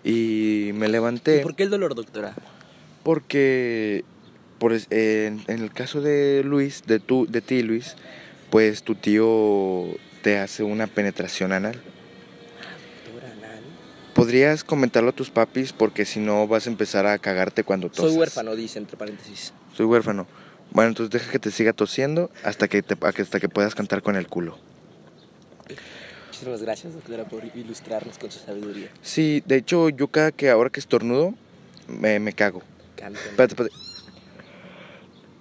Y 0.03 0.71
me 0.73 0.87
levanté. 0.87 1.41
¿Y 1.41 1.43
por 1.43 1.55
qué 1.55 1.63
el 1.63 1.69
dolor, 1.69 1.93
doctora? 1.93 2.33
Porque 3.03 4.05
por, 4.57 4.73
en, 4.73 5.43
en 5.47 5.59
el 5.59 5.71
caso 5.73 6.01
de 6.01 6.43
Luis, 6.45 6.83
de, 6.87 6.99
tu, 6.99 7.27
de 7.27 7.41
ti 7.41 7.61
Luis, 7.61 7.95
pues 8.49 8.83
tu 8.83 8.95
tío 8.95 9.85
te 10.21 10.39
hace 10.39 10.63
una 10.63 10.87
penetración 10.87 11.51
anal. 11.51 11.81
Podrías 14.17 14.63
comentarlo 14.63 15.11
a 15.11 15.13
tus 15.13 15.29
papis 15.29 15.73
porque 15.73 16.03
si 16.03 16.19
no 16.19 16.47
vas 16.47 16.65
a 16.65 16.71
empezar 16.71 17.05
a 17.05 17.19
cagarte 17.19 17.63
cuando 17.63 17.87
tosas. 17.89 18.09
Soy 18.09 18.19
huérfano, 18.19 18.55
dice 18.55 18.79
entre 18.79 18.97
paréntesis. 18.97 19.53
Soy 19.75 19.85
huérfano. 19.85 20.25
Bueno, 20.71 20.89
entonces 20.89 21.11
deja 21.11 21.31
que 21.31 21.37
te 21.37 21.51
siga 21.51 21.71
tosiendo 21.71 22.31
hasta 22.43 22.67
que, 22.67 22.81
te, 22.81 22.97
hasta 22.99 23.39
que 23.39 23.47
puedas 23.47 23.75
cantar 23.75 24.01
con 24.01 24.15
el 24.15 24.27
culo. 24.27 24.57
Muchísimas 26.25 26.63
gracias, 26.63 26.95
doctora, 26.95 27.25
por 27.25 27.45
ilustrarnos 27.45 28.17
con 28.17 28.31
su 28.31 28.39
sabiduría. 28.39 28.89
Sí, 29.03 29.43
de 29.45 29.57
hecho, 29.57 29.89
yo 29.89 30.07
cada 30.07 30.31
que 30.31 30.49
ahora 30.49 30.71
que 30.71 30.79
estornudo, 30.79 31.35
me, 31.87 32.19
me 32.19 32.33
cago. 32.33 32.63
Canten. 32.95 33.21
Espérate, 33.21 33.53
espérate. 33.53 33.75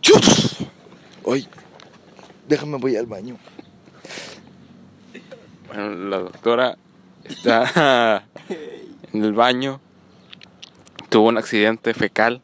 ¡Chus! 0.02 0.56
Ay, 1.26 1.48
déjame, 2.46 2.76
voy 2.76 2.94
al 2.96 3.06
baño. 3.06 3.38
Bueno, 5.68 5.94
la 6.10 6.18
doctora 6.18 6.76
está 7.28 8.24
en 9.12 9.24
el 9.24 9.32
baño. 9.32 9.80
Tuvo 11.08 11.28
un 11.28 11.38
accidente 11.38 11.94
fecal. 11.94 12.42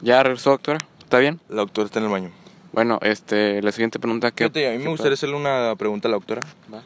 ¿Ya 0.00 0.22
regresó, 0.22 0.50
doctora? 0.50 0.78
¿Está 1.00 1.18
bien? 1.18 1.40
La 1.48 1.56
doctora 1.56 1.86
está 1.86 1.98
en 2.00 2.06
el 2.06 2.10
baño. 2.10 2.30
Bueno, 2.72 2.98
este, 3.02 3.62
la 3.62 3.70
siguiente 3.70 3.98
pregunta 3.98 4.30
que... 4.30 4.44
Fíjate, 4.44 4.68
a 4.68 4.70
mí 4.72 4.78
me 4.78 4.84
¿qué 4.84 4.90
gustaría 4.90 5.14
hacerle 5.14 5.36
una 5.36 5.74
pregunta 5.76 6.08
a 6.08 6.10
la 6.10 6.16
doctora. 6.16 6.42
Va. 6.72 6.82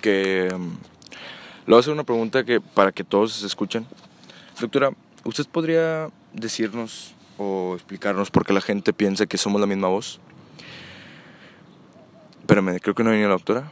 Que. 0.00 0.48
mm, 0.52 0.68
le 1.68 1.72
voy 1.72 1.76
a 1.76 1.80
hacer 1.80 1.92
una 1.92 2.04
pregunta 2.04 2.44
que 2.44 2.60
para 2.60 2.92
que 2.92 3.04
todos 3.04 3.34
se 3.34 3.46
escuchen. 3.46 3.86
Doctora, 4.60 4.90
¿usted 5.24 5.46
podría 5.46 6.08
decirnos 6.32 7.14
o 7.36 7.74
explicarnos 7.74 8.30
por 8.30 8.44
qué 8.44 8.52
la 8.52 8.60
gente 8.60 8.92
piensa 8.92 9.26
que 9.26 9.38
somos 9.38 9.60
la 9.60 9.66
misma 9.66 9.88
voz? 9.88 10.18
Espérame, 12.40 12.80
creo 12.80 12.94
que 12.94 13.04
no 13.04 13.10
ha 13.10 13.12
venido 13.12 13.28
la 13.28 13.34
doctora. 13.34 13.70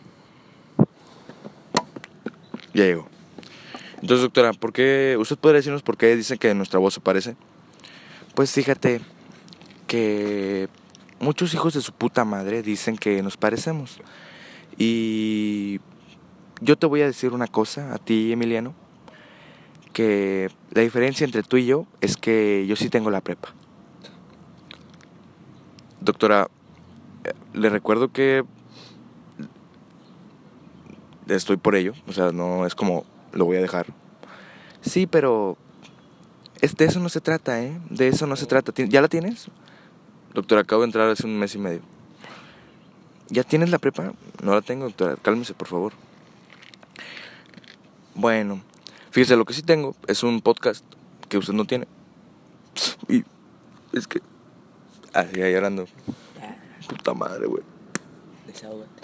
Ya 2.76 2.84
llegó. 2.84 3.08
Entonces, 4.02 4.20
doctora, 4.20 4.52
¿por 4.52 4.74
qué, 4.74 5.16
¿usted 5.18 5.38
podría 5.38 5.60
decirnos 5.60 5.80
por 5.80 5.96
qué 5.96 6.14
dicen 6.14 6.36
que 6.36 6.54
nuestra 6.54 6.78
voz 6.78 6.92
se 6.92 7.00
parece? 7.00 7.34
Pues 8.34 8.52
fíjate 8.52 9.00
que 9.86 10.68
muchos 11.18 11.54
hijos 11.54 11.72
de 11.72 11.80
su 11.80 11.92
puta 11.92 12.26
madre 12.26 12.62
dicen 12.62 12.98
que 12.98 13.22
nos 13.22 13.38
parecemos. 13.38 13.96
Y 14.76 15.80
yo 16.60 16.76
te 16.76 16.84
voy 16.84 17.00
a 17.00 17.06
decir 17.06 17.32
una 17.32 17.46
cosa 17.46 17.94
a 17.94 17.98
ti, 17.98 18.30
Emiliano, 18.30 18.74
que 19.94 20.50
la 20.72 20.82
diferencia 20.82 21.24
entre 21.24 21.42
tú 21.44 21.56
y 21.56 21.64
yo 21.64 21.86
es 22.02 22.18
que 22.18 22.66
yo 22.68 22.76
sí 22.76 22.90
tengo 22.90 23.10
la 23.10 23.22
prepa. 23.22 23.54
Doctora, 26.02 26.50
eh, 27.24 27.32
le 27.54 27.70
recuerdo 27.70 28.12
que 28.12 28.44
estoy 31.28 31.56
por 31.56 31.74
ello, 31.74 31.92
o 32.06 32.12
sea, 32.12 32.32
no 32.32 32.66
es 32.66 32.74
como 32.74 33.04
lo 33.32 33.44
voy 33.44 33.56
a 33.56 33.60
dejar. 33.60 33.86
Sí, 34.80 35.06
pero 35.06 35.56
es, 36.60 36.76
de 36.76 36.84
eso 36.84 37.00
no 37.00 37.08
se 37.08 37.20
trata, 37.20 37.62
¿eh? 37.62 37.78
De 37.90 38.08
eso 38.08 38.26
no 38.26 38.36
se 38.36 38.46
trata. 38.46 38.72
¿Ti- 38.72 38.88
¿Ya 38.88 39.00
la 39.00 39.08
tienes? 39.08 39.48
Doctora, 40.34 40.60
acabo 40.62 40.82
de 40.82 40.86
entrar 40.86 41.08
hace 41.10 41.26
un 41.26 41.38
mes 41.38 41.54
y 41.54 41.58
medio. 41.58 41.80
¿Ya 43.28 43.42
tienes 43.42 43.70
la 43.70 43.78
prepa? 43.78 44.12
No 44.42 44.54
la 44.54 44.62
tengo, 44.62 44.84
doctora. 44.84 45.16
Cálmese, 45.20 45.54
por 45.54 45.66
favor. 45.66 45.92
Bueno, 48.14 48.62
fíjese, 49.10 49.36
lo 49.36 49.44
que 49.44 49.52
sí 49.54 49.62
tengo 49.62 49.96
es 50.06 50.22
un 50.22 50.40
podcast 50.40 50.84
que 51.28 51.38
usted 51.38 51.52
no 51.54 51.64
tiene. 51.64 51.86
Y 53.08 53.24
es 53.92 54.06
que... 54.06 54.20
Así, 55.12 55.40
ahí 55.40 55.52
llorando. 55.52 55.86
Puta 56.88 57.14
madre, 57.14 57.46
güey. 57.46 57.62
Desahógate. 58.46 58.95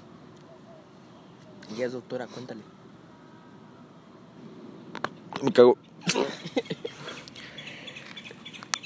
Ya 1.76 1.86
es 1.86 1.92
doctora, 1.92 2.26
cuéntale. 2.26 2.60
Me 5.42 5.52
cago. 5.52 5.76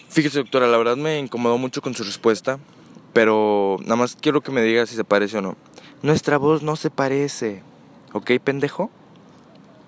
Fíjese, 0.08 0.38
doctora, 0.38 0.66
la 0.66 0.78
verdad 0.78 0.96
me 0.96 1.18
incomodó 1.18 1.58
mucho 1.58 1.82
con 1.82 1.94
su 1.94 2.02
respuesta, 2.02 2.58
pero 3.12 3.76
nada 3.82 3.96
más 3.96 4.16
quiero 4.16 4.40
que 4.40 4.50
me 4.50 4.62
diga 4.62 4.86
si 4.86 4.94
se 4.94 5.04
parece 5.04 5.38
o 5.38 5.42
no. 5.42 5.56
Nuestra 6.02 6.38
voz 6.38 6.62
no 6.62 6.76
se 6.76 6.90
parece, 6.90 7.62
¿ok, 8.12 8.32
pendejo? 8.42 8.90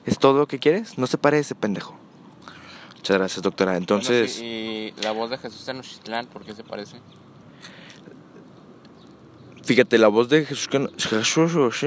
¿Es 0.04 0.18
todo 0.18 0.38
lo 0.38 0.46
que 0.46 0.58
quieres? 0.58 0.98
No 0.98 1.06
se 1.06 1.16
parece, 1.16 1.54
pendejo. 1.54 1.94
Muchas 2.96 3.16
gracias, 3.16 3.42
doctora. 3.42 3.76
Entonces, 3.76 4.38
¿Y 4.40 4.92
la 5.02 5.12
voz 5.12 5.30
de 5.30 5.38
Jesús 5.38 5.64
Tenochtitlán 5.64 6.26
por 6.26 6.44
qué 6.44 6.54
se 6.54 6.64
parece? 6.64 7.00
Fíjate, 9.68 9.98
la 9.98 10.08
voz 10.08 10.30
de 10.30 10.46
Jesús, 10.46 10.70
Jesús, 10.96 11.86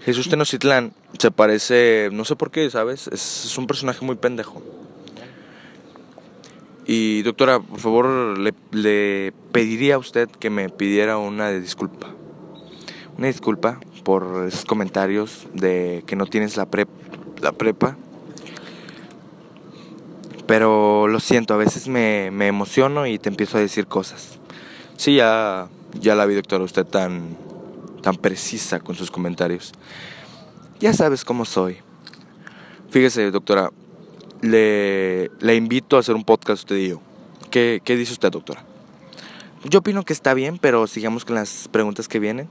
Jesús 0.00 0.28
Tenochtitlán 0.30 0.94
se 1.18 1.30
parece, 1.30 2.08
no 2.12 2.24
sé 2.24 2.34
por 2.34 2.50
qué, 2.50 2.70
¿sabes? 2.70 3.08
Es, 3.08 3.44
es 3.44 3.58
un 3.58 3.66
personaje 3.66 4.02
muy 4.06 4.16
pendejo. 4.16 4.62
Y 6.86 7.20
doctora, 7.20 7.60
por 7.60 7.78
favor, 7.78 8.38
le, 8.38 8.54
le 8.72 9.34
pediría 9.52 9.96
a 9.96 9.98
usted 9.98 10.30
que 10.30 10.48
me 10.48 10.70
pidiera 10.70 11.18
una 11.18 11.50
disculpa. 11.50 12.06
Una 13.18 13.26
disculpa 13.26 13.78
por 14.02 14.46
esos 14.48 14.64
comentarios 14.64 15.46
de 15.52 16.02
que 16.06 16.16
no 16.16 16.24
tienes 16.24 16.56
la, 16.56 16.70
prep, 16.70 16.88
la 17.42 17.52
prepa. 17.52 17.98
Pero 20.46 21.06
lo 21.06 21.20
siento, 21.20 21.52
a 21.52 21.58
veces 21.58 21.86
me, 21.86 22.30
me 22.30 22.46
emociono 22.46 23.06
y 23.06 23.18
te 23.18 23.28
empiezo 23.28 23.58
a 23.58 23.60
decir 23.60 23.86
cosas. 23.86 24.38
Sí, 24.96 25.16
ya, 25.16 25.68
ya 25.94 26.14
la 26.14 26.26
vi, 26.26 26.34
doctora, 26.34 26.64
usted 26.64 26.84
tan, 26.86 27.36
tan 28.02 28.16
precisa 28.16 28.80
con 28.80 28.94
sus 28.96 29.10
comentarios. 29.10 29.72
Ya 30.80 30.92
sabes 30.92 31.24
cómo 31.24 31.44
soy. 31.44 31.78
Fíjese, 32.90 33.30
doctora, 33.30 33.70
le, 34.40 35.30
le 35.40 35.54
invito 35.56 35.96
a 35.96 36.00
hacer 36.00 36.14
un 36.14 36.24
podcast 36.24 36.62
usted 36.64 36.76
y 36.76 36.88
yo. 36.90 37.00
¿Qué, 37.50 37.80
¿Qué 37.84 37.96
dice 37.96 38.12
usted, 38.12 38.30
doctora? 38.30 38.64
Yo 39.64 39.80
opino 39.80 40.04
que 40.04 40.12
está 40.12 40.32
bien, 40.34 40.58
pero 40.58 40.86
sigamos 40.86 41.24
con 41.24 41.34
las 41.34 41.68
preguntas 41.70 42.08
que 42.08 42.18
vienen. 42.18 42.48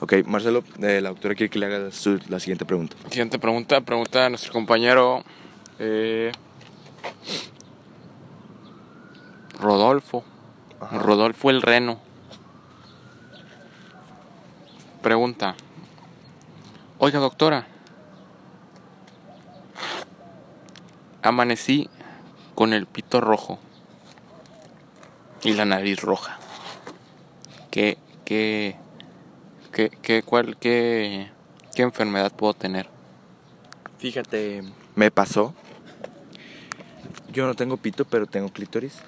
Ok, 0.00 0.14
Marcelo, 0.26 0.64
eh, 0.80 1.00
la 1.02 1.10
doctora 1.10 1.34
quiere 1.34 1.50
que 1.50 1.58
le 1.58 1.66
haga 1.66 1.90
su- 1.92 2.18
la 2.28 2.40
siguiente 2.40 2.64
pregunta. 2.64 2.96
Siguiente 3.10 3.38
pregunta, 3.38 3.80
pregunta 3.82 4.26
a 4.26 4.30
nuestro 4.30 4.52
compañero 4.52 5.22
eh, 5.78 6.32
Rodolfo. 9.60 10.24
Rodolfo 10.92 11.50
el 11.50 11.62
Reno. 11.62 12.00
Pregunta. 15.02 15.54
Oiga, 16.98 17.20
doctora. 17.20 17.66
Amanecí 21.22 21.88
con 22.54 22.74
el 22.74 22.84
pito 22.84 23.22
rojo 23.22 23.58
y 25.42 25.54
la 25.54 25.64
nariz 25.64 26.02
roja. 26.02 26.38
¿Qué, 27.70 27.96
qué, 28.26 28.76
qué, 29.72 29.90
qué, 30.02 30.22
cuál, 30.22 30.58
qué, 30.58 31.30
qué 31.74 31.82
enfermedad 31.82 32.32
puedo 32.32 32.52
tener? 32.52 32.86
Fíjate, 33.98 34.62
me 34.96 35.10
pasó. 35.10 35.54
Yo 37.32 37.46
no 37.46 37.54
tengo 37.54 37.78
pito, 37.78 38.04
pero 38.04 38.26
tengo 38.26 38.50
clítoris. 38.50 38.98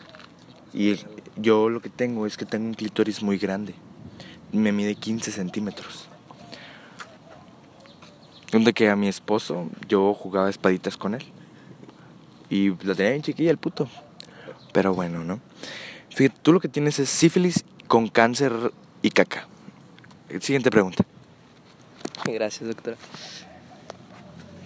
Y 0.73 0.97
yo 1.37 1.69
lo 1.69 1.83
que 1.83 1.91
tengo 1.91 2.27
es 2.27 2.39
que 2.39 2.47
tengo 2.47 2.67
un 2.67 2.75
clítoris 2.75 3.23
muy 3.23 3.37
grande. 3.37 3.75
Me 4.53 4.73
mide 4.73 4.95
15 4.95 5.33
centímetros. 5.33 6.09
Donde 8.51 8.75
que 8.75 8.91
a 8.91 8.97
mi 8.97 9.09
esposo 9.09 9.69
yo 9.89 10.13
jugaba 10.15 10.51
espaditas 10.51 10.97
con 10.97 11.15
él. 11.15 11.25
Y 12.51 12.71
la 12.85 12.95
tenía 12.95 13.13
bien 13.13 13.23
chiquilla 13.23 13.51
el 13.51 13.57
puto. 13.57 13.89
Pero 14.73 14.95
bueno, 14.95 15.25
¿no? 15.25 15.41
Fíjate, 16.11 16.39
tú 16.43 16.53
lo 16.53 16.61
que 16.61 16.69
tienes 16.69 16.99
es 16.99 17.09
sífilis 17.09 17.65
con 17.89 18.09
cáncer 18.09 18.53
y 19.01 19.11
caca. 19.11 19.49
Siguiente 20.41 20.71
pregunta. 20.71 21.05
Gracias, 22.25 22.69
doctora. 22.69 22.97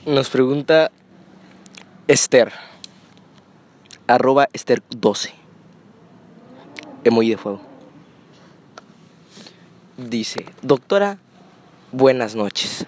Nos 0.05 0.31
pregunta 0.31 0.91
Esther. 2.07 2.53
Arroba 4.07 4.49
Esther 4.53 4.83
12. 4.91 5.33
Emoji 7.05 7.31
de 7.31 7.37
fuego. 7.37 7.76
Dice, 9.97 10.45
doctora, 10.63 11.19
buenas 11.93 12.35
noches. 12.35 12.87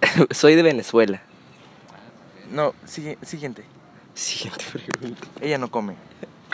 Soy 0.30 0.54
de 0.56 0.62
Venezuela. 0.62 1.22
No, 2.50 2.74
sigue- 2.84 3.18
siguiente. 3.22 3.64
Siguiente 4.14 4.64
pregunta. 4.72 5.26
Ella 5.40 5.58
no 5.58 5.70
come. 5.70 5.94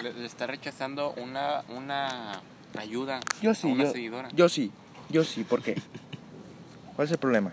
Le, 0.03 0.12
le 0.12 0.27
está 0.27 0.47
rechazando 0.47 1.14
una, 1.17 1.62
una 1.75 2.43
ayuda 2.79 3.21
Yo 3.41 3.53
a 3.53 3.55
sí, 3.55 3.67
una 3.69 3.85
yo, 3.85 3.93
seguidora. 3.93 4.29
yo 4.35 4.49
sí, 4.51 4.71
yo 5.09 5.25
sí, 5.25 5.43
¿por 5.43 5.62
qué? 5.62 5.81
¿Cuál 6.95 7.07
es 7.07 7.12
el 7.12 7.19
problema? 7.19 7.53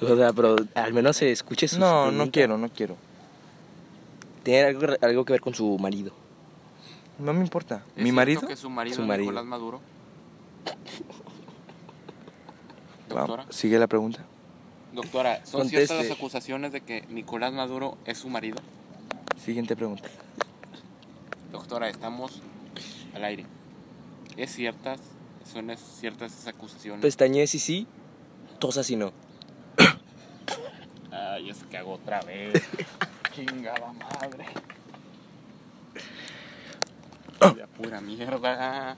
O 0.00 0.16
sea, 0.16 0.32
pero 0.32 0.56
al 0.74 0.92
menos 0.92 1.16
se 1.16 1.30
escuche 1.30 1.68
su 1.68 1.78
No, 1.78 2.10
no 2.10 2.30
quiero, 2.32 2.58
no 2.58 2.68
quiero. 2.68 2.96
Tiene 4.42 4.64
algo, 4.68 4.86
algo 5.00 5.24
que 5.24 5.32
ver 5.34 5.40
con 5.40 5.54
su 5.54 5.78
marido. 5.78 6.12
No 7.18 7.32
me 7.32 7.40
importa. 7.40 7.82
¿Es 7.96 8.02
¿Mi 8.02 8.12
marido? 8.12 8.46
que 8.46 8.56
su 8.56 8.70
marido, 8.70 8.96
Su 8.96 9.02
marido. 9.02 9.30
Nicolás 9.30 9.44
Maduro? 9.46 9.80
Doctora, 13.08 13.46
Sigue 13.50 13.78
la 13.78 13.86
pregunta. 13.86 14.24
doctora, 14.92 15.44
¿son 15.44 15.62
Conteste. 15.62 15.86
ciertas 15.86 16.06
las 16.08 16.16
acusaciones 16.16 16.72
de 16.72 16.80
que 16.80 17.02
Nicolás 17.10 17.52
Maduro 17.52 17.98
es 18.06 18.18
su 18.18 18.28
marido? 18.28 18.56
Siguiente 19.42 19.76
pregunta. 19.76 20.08
Doctora, 21.50 21.88
estamos 21.88 22.40
al 23.14 23.24
aire. 23.24 23.44
¿Es 24.36 24.52
ciertas? 24.54 25.00
¿Son 25.52 25.68
ciertas 25.76 26.32
esas 26.32 26.46
acusaciones? 26.48 27.02
Pestañez 27.02 27.54
y 27.54 27.58
sí, 27.58 27.86
tosas 28.58 28.88
y 28.90 28.96
no. 28.96 29.12
Ay, 31.10 31.50
es 31.50 31.62
que 31.64 31.76
hago 31.76 31.94
otra 31.94 32.20
vez. 32.22 32.54
Chingada 33.34 33.92
madre. 33.92 34.46
Ya 37.42 37.66
pura 37.66 38.00
mierda. 38.00 38.96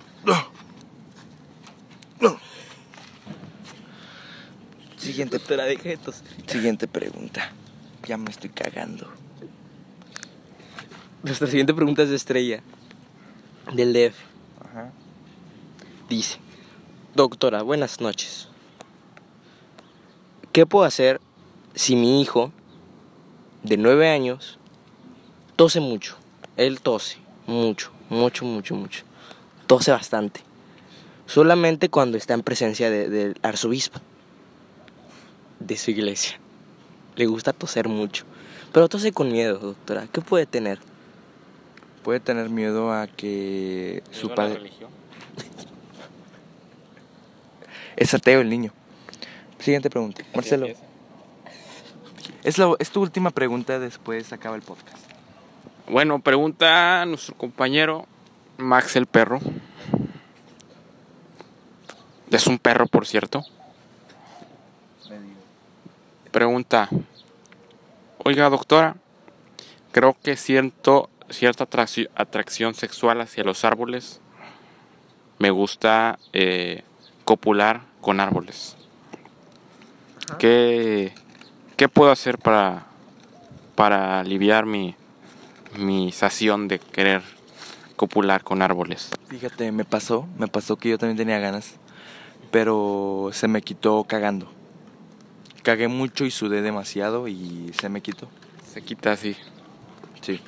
Siguiente, 4.96 5.38
de 5.38 5.98
siguiente 6.46 6.88
pregunta. 6.88 7.50
Ya 8.06 8.16
me 8.16 8.30
estoy 8.30 8.50
cagando. 8.50 9.10
Nuestra 11.22 11.46
siguiente 11.46 11.72
pregunta 11.72 12.02
es 12.02 12.10
de 12.10 12.16
Estrella, 12.16 12.62
del 13.72 13.92
DF. 13.92 14.16
Ajá. 14.60 14.92
Dice, 16.08 16.38
doctora, 17.14 17.62
buenas 17.62 18.00
noches. 18.00 18.48
¿Qué 20.52 20.66
puedo 20.66 20.84
hacer 20.84 21.20
si 21.74 21.96
mi 21.96 22.20
hijo 22.20 22.52
de 23.62 23.78
nueve 23.78 24.10
años 24.10 24.58
tose 25.56 25.80
mucho? 25.80 26.16
Él 26.56 26.80
tose 26.80 27.18
mucho, 27.46 27.90
mucho, 28.14 28.44
mucho, 28.44 28.74
mucho. 28.74 29.04
Tose 29.66 29.90
bastante. 29.90 30.40
Solamente 31.26 31.88
cuando 31.88 32.16
está 32.16 32.34
en 32.34 32.42
presencia 32.42 32.90
de- 32.90 33.08
del 33.08 33.38
arzobispo 33.42 33.98
de 35.60 35.76
su 35.76 35.90
iglesia. 35.90 36.38
Le 37.16 37.26
gusta 37.26 37.52
toser 37.52 37.88
mucho. 37.88 38.24
Pero 38.72 38.88
tose 38.88 39.12
con 39.12 39.30
miedo, 39.32 39.58
doctora. 39.58 40.06
¿Qué 40.12 40.20
puede 40.20 40.46
tener? 40.46 40.78
Puede 42.02 42.20
tener 42.20 42.50
miedo 42.50 42.92
a 42.92 43.06
que 43.06 44.02
su 44.10 44.26
¿Eso 44.26 44.28
la 44.28 44.34
padre... 44.34 44.54
religión? 44.54 44.90
Es 47.96 48.12
ateo 48.12 48.40
el 48.40 48.50
niño. 48.50 48.72
Siguiente 49.58 49.88
pregunta. 49.88 50.22
Marcelo. 50.34 50.66
Es, 52.42 52.58
la- 52.58 52.74
es 52.78 52.90
tu 52.90 53.00
última 53.00 53.30
pregunta, 53.30 53.78
después 53.78 54.32
acaba 54.32 54.56
el 54.56 54.62
podcast. 54.62 54.98
Bueno, 55.88 56.18
pregunta 56.20 57.04
nuestro 57.06 57.34
compañero 57.36 58.06
Max 58.56 58.96
el 58.96 59.06
perro. 59.06 59.38
Es 62.30 62.46
un 62.46 62.58
perro, 62.58 62.86
por 62.86 63.06
cierto. 63.06 63.44
Pregunta. 66.32 66.88
Oiga, 68.24 68.48
doctora, 68.48 68.96
creo 69.92 70.16
que 70.22 70.36
siento 70.36 71.10
cierta 71.30 71.68
atracci- 71.68 72.08
atracción 72.16 72.74
sexual 72.74 73.20
hacia 73.20 73.44
los 73.44 73.64
árboles. 73.64 74.20
Me 75.38 75.50
gusta 75.50 76.18
eh, 76.32 76.82
copular 77.24 77.82
con 78.00 78.18
árboles. 78.20 78.76
¿Qué, 80.38 81.14
¿Qué 81.76 81.88
puedo 81.88 82.10
hacer 82.10 82.38
para, 82.38 82.86
para 83.74 84.20
aliviar 84.20 84.64
mi, 84.64 84.96
mi 85.78 86.12
sación 86.12 86.68
de 86.68 86.78
querer 86.78 87.22
copular 87.96 88.44
con 88.44 88.62
árboles? 88.62 89.10
Fíjate, 89.28 89.72
me 89.72 89.84
pasó, 89.84 90.28
me 90.38 90.48
pasó 90.48 90.76
que 90.76 90.88
yo 90.88 90.98
también 90.98 91.16
tenía 91.16 91.38
ganas, 91.38 91.74
pero 92.50 93.30
se 93.32 93.48
me 93.48 93.62
quitó 93.62 94.04
cagando. 94.04 94.50
Cagué 95.62 95.88
mucho 95.88 96.24
y 96.24 96.30
sudé 96.30 96.62
demasiado 96.62 97.28
y 97.28 97.72
se 97.80 97.88
me 97.88 98.00
quitó. 98.00 98.28
Se 98.72 98.82
quita 98.82 99.12
así. 99.12 99.36
Sí. 100.20 100.40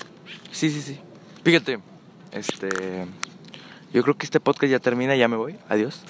Sí, 0.50 0.70
sí, 0.70 0.82
sí. 0.82 0.98
Fíjate, 1.44 1.78
este... 2.32 3.06
Yo 3.92 4.02
creo 4.02 4.16
que 4.16 4.26
este 4.26 4.40
podcast 4.40 4.70
ya 4.70 4.78
termina, 4.78 5.16
ya 5.16 5.28
me 5.28 5.36
voy. 5.36 5.56
Adiós. 5.68 6.02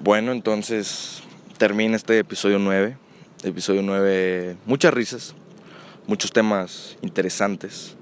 Bueno, 0.00 0.32
entonces 0.32 1.22
termina 1.58 1.96
este 1.96 2.18
episodio 2.18 2.58
9. 2.58 2.96
Episodio 3.44 3.82
9, 3.82 4.56
muchas 4.66 4.94
risas, 4.94 5.34
muchos 6.06 6.32
temas 6.32 6.96
interesantes. 7.02 7.96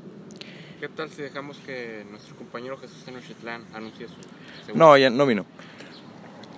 ¿Qué 0.80 0.88
tal 0.88 1.10
si 1.10 1.22
dejamos 1.22 1.58
que 1.58 2.06
nuestro 2.10 2.34
compañero 2.36 2.78
Jesús 2.78 3.04
Tenochtitlán 3.04 3.64
anuncie 3.74 4.06
su 4.08 4.76
No, 4.76 4.96
ya 4.96 5.10
no 5.10 5.26
vino. 5.26 5.44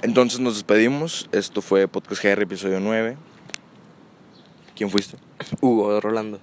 Entonces 0.03 0.41
nos 0.41 0.55
despedimos. 0.55 1.29
Esto 1.33 1.61
fue 1.61 1.89
Podcast 1.89 2.23
GR, 2.23 2.43
episodio 2.43 2.79
9. 2.81 3.17
¿Quién 4.77 4.91
fuiste? 4.91 5.17
Hugo, 5.61 6.01
Rolando. 6.01 6.41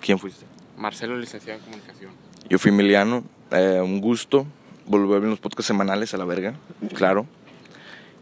¿Quién 0.00 0.18
fuiste? 0.18 0.44
Marcelo, 0.76 1.16
licenciado 1.16 1.58
en 1.58 1.64
comunicación. 1.64 2.12
Yo 2.48 2.58
fui 2.58 2.70
Emiliano. 2.70 3.24
Eh, 3.50 3.80
un 3.82 4.00
gusto 4.00 4.46
volver 4.86 5.16
a 5.16 5.20
ver 5.20 5.30
los 5.30 5.40
podcasts 5.40 5.66
semanales 5.66 6.12
a 6.14 6.18
la 6.18 6.24
verga, 6.24 6.54
claro. 6.94 7.26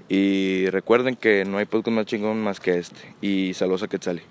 Y 0.08 0.66
recuerden 0.70 1.16
que 1.16 1.44
no 1.44 1.58
hay 1.58 1.64
podcast 1.64 1.94
más 1.96 2.06
chingón 2.06 2.42
más 2.42 2.60
que 2.60 2.78
este. 2.78 3.14
Y 3.20 3.54
saludos 3.54 3.82
a 3.82 3.88
Quetzali. 3.88 4.22